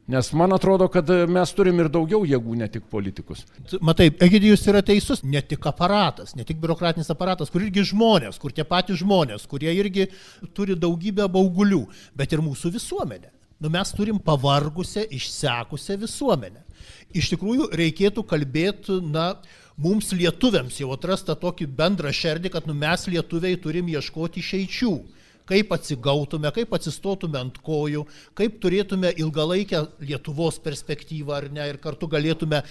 Nes 0.07 0.33
man 0.35 0.53
atrodo, 0.53 0.89
kad 0.91 1.07
mes 1.31 1.53
turim 1.55 1.79
ir 1.79 1.89
daugiau 1.93 2.25
jėgų, 2.27 2.57
ne 2.59 2.67
tik 2.71 2.89
politikus. 2.91 3.45
Matai, 3.79 4.09
Egidijus 4.27 4.65
yra 4.67 4.81
teisus, 4.83 5.23
ne 5.23 5.39
tik 5.47 5.63
aparatas, 5.71 6.35
ne 6.35 6.43
tik 6.47 6.59
biurokratinis 6.63 7.11
aparatas, 7.15 7.53
kur 7.55 7.63
irgi 7.63 7.85
žmonės, 7.93 8.41
kur 8.43 8.51
tie 8.51 8.67
patys 8.67 8.99
žmonės, 9.05 9.47
kurie 9.47 9.71
irgi 9.79 10.09
turi 10.59 10.75
daugybę 10.75 11.29
baugulių, 11.31 11.85
bet 12.19 12.35
ir 12.35 12.43
mūsų 12.43 12.75
visuomenė. 12.75 13.31
Nu, 13.63 13.71
mes 13.71 13.95
turim 13.95 14.19
pavargusią, 14.19 15.07
išsekusią 15.15 16.01
visuomenę. 16.03 16.65
Iš 17.15 17.31
tikrųjų, 17.37 17.71
reikėtų 17.79 18.27
kalbėti, 18.27 18.99
na, 19.07 19.37
mums 19.79 20.11
lietuviams 20.19 20.83
jau 20.83 20.91
atrasta 20.97 21.39
tokį 21.39 21.71
bendrą 21.79 22.11
šerdį, 22.11 22.51
kad 22.57 22.67
nu, 22.67 22.75
mes 22.75 23.07
lietuviai 23.07 23.55
turim 23.63 23.95
ieškoti 23.95 24.43
išeičių 24.43 24.97
kaip 25.49 25.72
atsigautume, 25.74 26.51
kaip 26.55 26.74
atsistotume 26.76 27.40
ant 27.40 27.59
kojų, 27.64 28.05
kaip 28.38 28.59
turėtume 28.62 29.12
ilgalaikę 29.22 29.82
Lietuvos 30.03 30.61
perspektyvą 30.62 31.36
ar 31.38 31.49
ne 31.53 31.66
ir 31.72 31.80
kartu 31.82 32.09
galėtume 32.11 32.62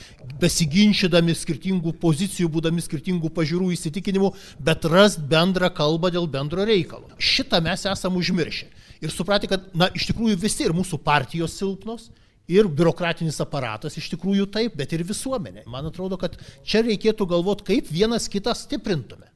besiginčydami 0.41 1.35
skirtingų 1.37 1.95
pozicijų, 2.01 2.51
būdami 2.55 2.83
skirtingų 2.85 3.31
pažiūrų 3.35 3.71
įsitikinimų, 3.75 4.33
bet 4.59 4.87
rast 4.91 5.21
bendrą 5.31 5.71
kalbą 5.73 6.13
dėl 6.13 6.29
bendro 6.31 6.65
reikalo. 6.67 7.11
Šitą 7.17 7.61
mes 7.63 7.85
esam 7.89 8.17
užmiršę. 8.19 8.69
Ir 9.01 9.09
supratę, 9.09 9.49
kad, 9.49 9.71
na, 9.73 9.89
iš 9.97 10.11
tikrųjų 10.11 10.37
visi 10.37 10.67
ir 10.67 10.75
mūsų 10.77 10.99
partijos 11.01 11.55
silpnos, 11.57 12.11
ir 12.51 12.67
biurokratinis 12.69 13.39
aparatas 13.43 13.97
iš 13.97 14.11
tikrųjų 14.13 14.47
taip, 14.53 14.75
bet 14.77 14.93
ir 14.93 15.05
visuomenė. 15.07 15.65
Man 15.71 15.87
atrodo, 15.89 16.19
kad 16.21 16.37
čia 16.67 16.83
reikėtų 16.85 17.27
galvoti, 17.29 17.67
kaip 17.71 17.91
vienas 17.91 18.27
kitą 18.31 18.53
stiprintume. 18.57 19.30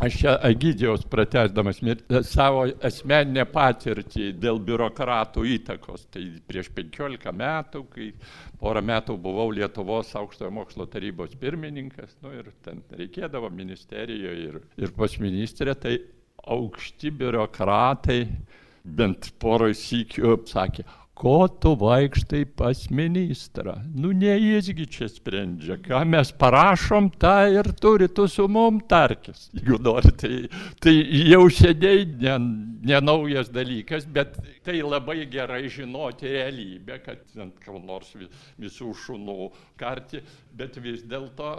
Aš 0.00 0.18
čia 0.18 0.38
Agidijos 0.42 1.02
pratesdamas 1.12 1.82
savo 2.24 2.62
asmeninę 2.88 3.44
patirtį 3.52 4.30
dėl 4.40 4.60
biurokratų 4.64 5.42
įtakos. 5.58 6.06
Tai 6.14 6.22
prieš 6.48 6.70
15 6.76 7.34
metų, 7.36 7.82
kai 7.92 8.06
porą 8.62 8.80
metų 8.80 9.18
buvau 9.20 9.50
Lietuvos 9.52 10.14
aukštojo 10.16 10.48
mokslo 10.56 10.86
tarybos 10.88 11.36
pirmininkas, 11.40 12.16
nu, 12.24 12.32
ir 12.32 12.48
ten 12.64 12.80
reikėdavo 12.96 13.52
ministerijoje 13.52 14.46
ir, 14.46 14.58
ir 14.80 14.96
pas 14.96 15.18
ministrė, 15.20 15.76
tai 15.76 15.98
aukšti 16.48 17.12
biurokratai 17.20 18.20
bent 18.84 19.34
porą 19.42 19.68
sykių 19.76 20.38
sakė, 20.48 20.86
ko 21.20 21.48
tu 21.48 21.74
vaikštai 21.76 22.46
pas 22.56 22.78
ministrą? 22.90 23.74
Nu, 23.92 24.12
ne 24.16 24.32
jisgi 24.40 24.86
čia 24.88 25.08
sprendžia, 25.12 25.76
ką 25.84 26.00
mes 26.08 26.30
parašom, 26.40 27.10
tą 27.20 27.34
ir 27.52 27.68
turi 27.76 28.08
tu 28.08 28.24
su 28.28 28.46
mum 28.48 28.78
tarkis. 28.88 29.50
Jeigu 29.52 29.76
nori, 29.84 30.14
tai, 30.16 30.38
tai 30.80 30.94
jau 31.28 31.42
seniai 31.52 32.06
ne, 32.24 32.38
ne 32.88 33.02
naujas 33.04 33.52
dalykas, 33.52 34.08
bet 34.08 34.38
tai 34.64 34.80
labai 34.80 35.26
gerai 35.28 35.66
žinoti 35.68 36.32
realybę, 36.38 37.02
kad 37.04 37.20
ant 37.36 37.68
nors 37.84 38.16
visų 38.56 38.94
šunų 39.04 39.50
karti, 39.76 40.24
bet 40.56 40.80
vis 40.80 41.04
dėlto 41.04 41.52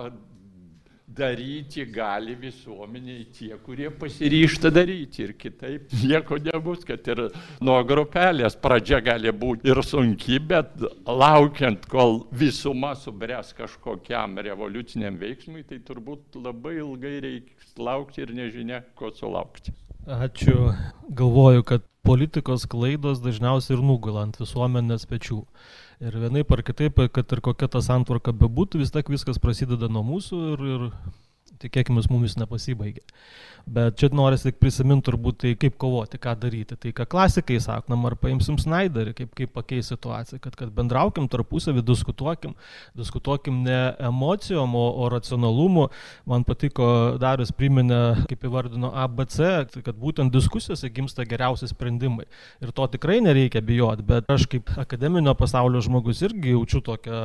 daryti 1.17 1.85
gali 1.85 2.35
visuomeniai 2.39 3.25
tie, 3.33 3.51
kurie 3.65 3.89
pasiryšta 3.89 4.71
daryti 4.73 5.25
ir 5.25 5.33
kitaip 5.39 5.91
nieko 6.03 6.37
nebus, 6.41 6.85
kad 6.87 7.07
ir 7.11 7.23
nuo 7.63 7.77
grupelės 7.87 8.55
pradžia 8.61 9.01
gali 9.03 9.33
būti 9.43 9.71
ir 9.71 9.83
sunki, 9.85 10.39
bet 10.51 10.71
laukiant, 11.07 11.85
kol 11.91 12.21
visuma 12.31 12.93
subręs 12.95 13.53
kažkokiam 13.57 14.39
revoliuciniam 14.47 15.19
veiksmui, 15.21 15.65
tai 15.67 15.81
turbūt 15.85 16.39
labai 16.39 16.77
ilgai 16.79 17.17
reiks 17.27 17.75
laukti 17.77 18.25
ir 18.25 18.35
nežinia, 18.37 18.83
ko 18.95 19.11
sulaukti. 19.15 19.75
Ačiū. 20.07 20.71
Galvoju, 21.13 21.63
kad 21.67 21.83
politikos 22.07 22.65
klaidos 22.65 23.21
dažniausiai 23.21 23.77
ir 23.77 23.83
nugula 23.85 24.25
ant 24.25 24.39
visuomenės 24.41 25.05
pečių. 25.09 25.43
Ir 26.01 26.15
vienaip 26.17 26.49
ar 26.49 26.63
kitaip, 26.65 26.97
kad 27.13 27.33
ir 27.35 27.41
kokia 27.45 27.67
ta 27.69 27.79
santvarka 27.85 28.33
bebūtų, 28.33 28.79
vis 28.81 28.89
tiek 28.93 29.09
viskas 29.13 29.37
prasideda 29.41 29.85
nuo 29.85 30.01
mūsų 30.01 30.39
ir, 30.55 30.63
ir 30.75 30.87
tikėkime, 31.61 32.03
mumis 32.11 32.37
nepasibaigė. 32.39 33.03
Bet 33.69 33.99
čia 33.99 34.09
norisi 34.13 34.49
tik 34.49 34.57
prisiminti 34.61 35.05
turbūt 35.09 35.37
tai, 35.43 35.51
kaip 35.59 35.75
kovoti, 35.81 36.17
ką 36.21 36.33
daryti. 36.41 36.77
Tai 36.81 36.91
ką 36.97 37.05
klasikai 37.11 37.59
sakom, 37.61 38.05
ar 38.09 38.15
paimsim 38.19 38.57
Snyderį, 38.61 39.13
kaip, 39.17 39.33
kaip 39.37 39.53
pakeis 39.53 39.91
situaciją, 39.91 40.39
kad, 40.41 40.55
kad 40.57 40.71
bendraukim 40.73 41.27
tarpusavį, 41.31 41.83
diskutuokim, 41.85 42.55
diskutuokim 42.97 43.61
ne 43.65 43.79
emocijom, 44.01 44.73
o, 44.77 44.85
o 45.03 45.09
racionalumu. 45.13 45.87
Man 46.29 46.45
patiko, 46.47 46.87
Darius 47.21 47.53
priminė, 47.55 48.25
kaip 48.31 48.47
įvardino 48.49 48.91
ABC, 49.03 49.41
kad 49.85 49.99
būtent 49.99 50.33
diskusijose 50.33 50.89
gimsta 50.93 51.25
geriausi 51.29 51.69
sprendimai. 51.69 52.25
Ir 52.63 52.73
to 52.75 52.87
tikrai 52.95 53.19
nereikia 53.21 53.61
bijoti, 53.65 54.05
bet 54.07 54.29
aš 54.31 54.47
kaip 54.51 54.73
akademinio 54.81 55.35
pasaulio 55.37 55.83
žmogus 55.85 56.23
irgi 56.25 56.55
jaučiu 56.55 56.81
tokią 56.85 57.21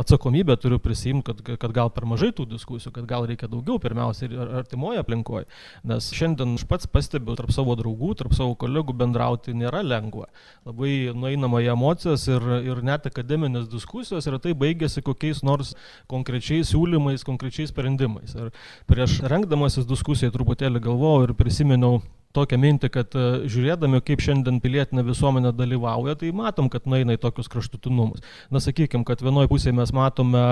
atsakomybę, 0.00 0.58
turiu 0.60 0.80
prisimti, 0.82 1.30
kad, 1.30 1.42
kad 1.60 1.74
gal 1.76 1.92
per 1.94 2.06
mažai 2.08 2.32
tų 2.34 2.48
diskusijų, 2.50 2.92
kad 2.98 3.06
gal 3.08 3.26
reikia 3.28 3.48
daugiau, 3.50 3.67
pirmiausia, 3.82 4.30
ir 4.32 4.54
artimoje 4.62 5.02
aplinkoje. 5.02 5.44
Nes 5.88 6.08
šiandien 6.16 6.56
aš 6.56 6.64
pats 6.70 6.88
pastebiu 6.90 7.36
tarp 7.38 7.52
savo 7.54 7.76
draugų, 7.78 8.14
tarp 8.22 8.32
savo 8.36 8.56
kolegų 8.58 8.96
bendrauti 8.96 9.52
nėra 9.56 9.84
lengva. 9.84 10.30
Labai 10.66 11.12
nueinama 11.12 11.60
į 11.64 11.72
emocijas 11.74 12.24
ir, 12.32 12.44
ir 12.64 12.80
net 12.86 13.06
akademinės 13.10 13.68
diskusijos 13.72 14.26
ir 14.26 14.38
tai 14.42 14.56
baigėsi 14.58 15.04
kokiais 15.04 15.44
nors 15.44 15.74
konkrečiais 16.10 16.72
siūlymais, 16.72 17.26
konkrečiais 17.28 17.74
sprendimais. 17.74 18.32
Ir 18.38 18.54
prieš 18.88 19.20
rengdamasis 19.28 19.88
diskusijai 19.88 20.32
truputėlį 20.34 20.82
galvojau 20.88 21.28
ir 21.28 21.36
prisiminiau 21.38 22.00
tokią 22.38 22.60
mintį, 22.62 22.90
kad 22.94 23.18
e, 23.18 23.26
žiūrėdami, 23.50 24.00
kaip 24.06 24.22
šiandien 24.24 24.62
pilietinė 24.64 25.04
visuomenė 25.06 25.52
dalyvauja, 25.58 26.16
tai 26.20 26.32
matom, 26.36 26.70
kad 26.72 26.86
nueina 26.88 27.16
į 27.18 27.22
tokius 27.22 27.50
kraštutinumus. 27.52 28.24
Na, 28.54 28.62
sakykime, 28.62 29.04
kad 29.08 29.22
vienoje 29.24 29.50
pusėje 29.50 29.76
mes 29.76 29.92
matome 29.96 30.44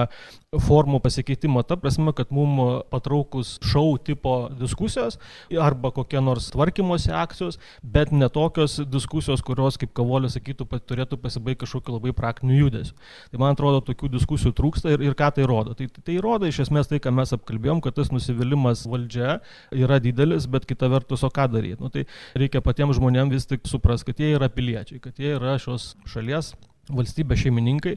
formų 0.66 1.00
pasikeitimą, 1.04 1.64
ta 1.66 1.78
prasme, 1.80 2.12
kad 2.16 2.32
mums 2.34 2.84
patraukus 2.92 3.56
šau 3.64 3.96
tipo 4.02 4.36
diskusijos 4.56 5.18
arba 5.60 5.90
kokie 5.94 6.20
nors 6.22 6.48
tvarkymosi 6.54 7.12
akcijos, 7.14 7.58
bet 7.82 8.12
ne 8.12 8.28
tokios 8.32 8.78
diskusijos, 8.90 9.42
kurios, 9.44 9.78
kaip 9.80 9.92
Kavolis 9.96 10.36
sakytų, 10.36 10.68
turėtų 10.88 11.18
pasibaigti 11.20 11.64
kažkokiu 11.64 11.96
labai 11.96 12.14
praktiniu 12.16 12.58
judesiu. 12.66 12.94
Tai 13.32 13.40
man 13.42 13.54
atrodo, 13.56 13.82
tokių 13.84 14.10
diskusijų 14.16 14.54
trūksta 14.56 14.92
ir, 14.94 15.04
ir 15.04 15.16
ką 15.18 15.30
tai 15.36 15.46
rodo. 15.48 15.74
Tai, 15.78 15.88
tai 16.06 16.18
rodo 16.22 16.48
iš 16.48 16.62
esmės 16.66 16.90
tai, 16.90 17.00
ką 17.02 17.12
mes 17.14 17.34
apkalbėjom, 17.36 17.82
kad 17.84 17.96
tas 17.98 18.12
nusivylimas 18.14 18.86
valdžia 18.88 19.40
yra 19.74 20.00
didelis, 20.02 20.48
bet 20.50 20.68
kita 20.68 20.90
vertus, 20.92 21.24
o 21.26 21.32
ką 21.32 21.48
daryti? 21.52 21.75
Daryti. 21.76 21.82
Nu, 21.82 21.88
tai 21.88 22.06
reikia 22.34 22.60
patiems 22.60 22.96
žmonėms 22.96 23.32
vis 23.32 23.46
tik 23.46 23.66
suprasti, 23.66 24.10
kad 24.10 24.20
jie 24.20 24.34
yra 24.36 24.48
piliečiai, 24.48 25.00
kad 25.00 25.18
jie 25.18 25.36
yra 25.36 25.58
šios 25.58 25.96
šalies 26.06 26.54
valstybės 26.86 27.40
šeimininkai 27.42 27.96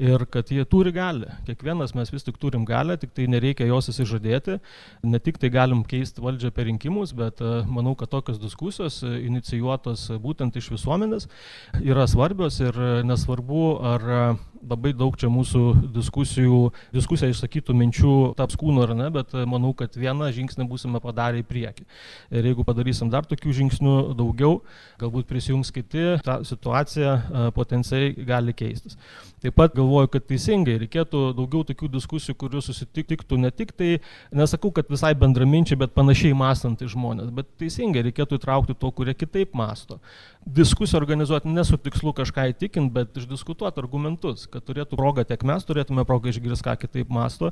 ir 0.00 0.22
kad 0.32 0.48
jie 0.48 0.64
turi 0.64 0.92
galę. 0.96 1.34
Kiekvienas 1.44 1.92
mes 1.92 2.10
vis 2.10 2.24
tik 2.24 2.38
turim 2.40 2.64
galę, 2.64 2.96
tik 2.96 3.12
tai 3.12 3.26
nereikia 3.28 3.66
jos 3.68 3.90
įsižadėti. 3.92 4.56
Ne 5.04 5.20
tik 5.20 5.36
tai 5.36 5.50
galim 5.52 5.82
keisti 5.84 6.24
valdžią 6.24 6.50
per 6.56 6.64
rinkimus, 6.64 7.12
bet 7.12 7.42
e, 7.44 7.50
manau, 7.68 7.92
kad 7.94 8.08
tokios 8.08 8.40
diskusijos 8.40 9.02
e, 9.04 9.12
inicijuotos 9.26 10.06
būtent 10.24 10.56
iš 10.56 10.70
visuomenės 10.72 11.28
yra 11.84 12.06
svarbios 12.08 12.62
ir 12.64 12.72
e, 12.72 12.90
nesvarbu, 13.04 13.66
ar 13.92 14.08
labai 14.60 14.92
daug 14.96 15.16
čia 15.18 15.30
mūsų 15.32 15.62
diskusijų, 15.94 16.60
diskusija 16.94 17.30
išsakytų 17.32 17.74
minčių 17.76 18.14
taps 18.38 18.58
kūno 18.60 18.84
ar 18.84 18.94
ne, 18.98 19.08
bet 19.14 19.32
e, 19.34 19.44
manau, 19.48 19.72
kad 19.76 19.96
vieną 19.96 20.30
žingsnį 20.36 20.66
būsime 20.70 21.00
padarę 21.02 21.40
į 21.40 21.46
priekį. 21.48 21.86
Ir 22.36 22.50
jeigu 22.50 22.66
padarysim 22.68 23.10
dar 23.12 23.26
tokių 23.28 23.54
žingsnių 23.60 23.96
daugiau, 24.18 24.60
galbūt 25.00 25.28
prisijungs 25.30 25.72
kiti, 25.74 26.04
ta 26.26 26.40
situacija 26.46 27.16
e, 27.16 27.44
potencialiai 27.56 28.26
gali 28.28 28.56
keistis. 28.56 28.98
Taip 29.40 29.56
pat 29.56 29.72
galvoju, 29.76 30.10
kad 30.12 30.26
teisingai 30.28 30.76
reikėtų 30.82 31.30
daugiau 31.38 31.64
tokių 31.70 31.88
diskusijų, 31.94 32.36
kurių 32.42 32.60
susitiktų 32.64 33.38
ne 33.40 33.50
tik 33.54 33.72
tai, 33.72 33.94
nesakau, 34.36 34.68
kad 34.76 34.90
visai 34.92 35.14
bendraminčiai, 35.16 35.78
bet 35.80 35.94
panašiai 35.96 36.36
mąstantys 36.36 36.92
žmonės, 36.92 37.30
bet 37.32 37.48
teisingai 37.60 38.04
reikėtų 38.10 38.36
įtraukti 38.36 38.76
to, 38.76 38.92
kurie 38.92 39.16
kitaip 39.16 39.56
masto. 39.56 39.96
Diskusiją 40.46 40.96
organizuoti 40.98 41.50
nesu 41.52 41.76
tikslu 41.76 42.14
kažką 42.16 42.46
įtikinti, 42.54 42.90
bet 42.94 43.18
išdiskutuoti 43.20 43.76
argumentus, 43.82 44.46
kad 44.48 44.64
turėtų 44.64 44.96
progą 44.96 45.22
tiek 45.28 45.42
mes 45.46 45.66
turėtume 45.68 46.00
progą 46.08 46.32
išgirsti, 46.32 46.64
ką 46.64 46.74
kitaip 46.80 47.10
masto, 47.12 47.50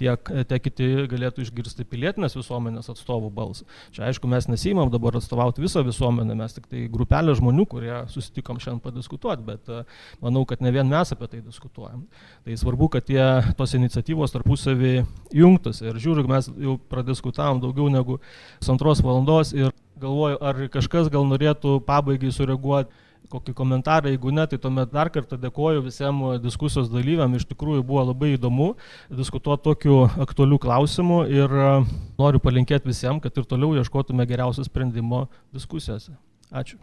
tiek, 0.00 0.30
tiek 0.48 0.64
kiti 0.64 0.88
galėtų 1.12 1.44
išgirsti 1.44 1.84
pilietinės 1.84 2.38
visuomenės 2.38 2.88
atstovų 2.94 3.28
balsą. 3.36 3.66
Čia 3.92 4.06
aišku, 4.08 4.30
mes 4.32 4.48
nesimam 4.48 4.88
dabar 4.90 5.18
atstovauti 5.20 5.62
visą 5.62 5.84
visuomenę, 5.84 6.38
mes 6.40 6.56
tik 6.56 6.70
tai 6.72 6.86
grupelė 6.90 7.36
žmonių, 7.36 7.66
kurie 7.68 7.92
susitikom 8.10 8.58
šiandien 8.64 8.80
padiskutuoti, 8.88 9.46
bet 9.46 9.68
e, 9.68 9.84
manau, 10.24 10.46
kad 10.48 10.64
ne 10.64 10.72
vien 10.74 10.88
mes 10.88 11.12
apie 11.12 11.28
tai 11.28 11.42
diskutuojam. 11.44 12.06
Tai 12.48 12.58
svarbu, 12.64 12.88
kad 12.96 13.06
tie, 13.12 13.20
tos 13.60 13.76
iniciatyvos 13.76 14.32
tarpusavį 14.32 14.96
jungtųsi. 15.36 15.90
Ir 15.92 16.00
žiūriu, 16.00 16.24
mes 16.32 16.48
jau 16.56 16.80
pradiskutavom 16.90 17.60
daugiau 17.60 17.92
negu 17.92 18.18
pusantros 18.58 19.04
valandos 19.04 19.52
ir 19.52 19.70
galvoju, 20.00 20.40
ar 20.40 20.66
kažkas 20.72 21.12
gal 21.12 21.28
norėtų 21.28 21.78
pabaigai 21.86 22.32
sureaguoti 22.34 23.08
kokį 23.30 23.54
komentarą, 23.54 24.10
jeigu 24.10 24.32
ne, 24.34 24.44
tai 24.50 24.58
tuomet 24.58 24.90
dar 24.90 25.10
kartą 25.14 25.38
dėkoju 25.40 25.84
visiems 25.84 26.40
diskusijos 26.42 26.90
dalyviam, 26.90 27.34
iš 27.38 27.46
tikrųjų 27.52 27.84
buvo 27.86 28.02
labai 28.08 28.34
įdomu 28.34 28.72
diskutuoti 29.20 29.68
tokiu 29.68 30.02
aktualiu 30.26 30.58
klausimu 30.62 31.22
ir 31.30 31.54
e, 31.54 31.70
noriu 32.18 32.42
palinkėti 32.42 32.90
visiems, 32.90 33.22
kad 33.22 33.38
ir 33.38 33.46
toliau 33.46 33.76
ieškotume 33.78 34.26
geriausio 34.26 34.66
sprendimo 34.66 35.28
diskusijose. 35.54 36.16
Ačiū. 36.50 36.80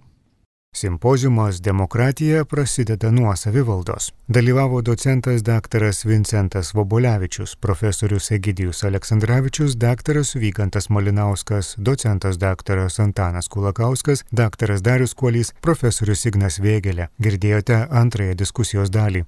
Simpozijumas 0.77 1.61
Demokratija 1.61 2.45
prasideda 2.45 3.11
nuo 3.11 3.35
savivaldos. 3.35 4.13
Dalyvavo 4.27 4.81
docentas 4.81 5.43
dr. 5.43 5.83
Vincentas 6.05 6.73
Vobolevičius, 6.73 7.55
profesorius 7.55 8.31
Egidijus 8.31 8.83
Aleksandраvičius, 8.83 9.77
dr. 9.77 10.17
Vygantas 10.35 10.89
Malinauskas, 10.89 11.75
docentas 11.77 12.37
dr. 12.37 12.77
Antanas 12.97 13.47
Kulakauskas, 13.47 14.23
dr. 14.31 14.79
Darius 14.81 15.13
Kuolys, 15.13 15.53
profesorius 15.61 16.25
Ignas 16.25 16.59
Vėgelė. 16.59 17.09
Girdėjote 17.17 17.87
antrąją 17.89 18.37
diskusijos 18.37 18.93
dalį. 18.93 19.25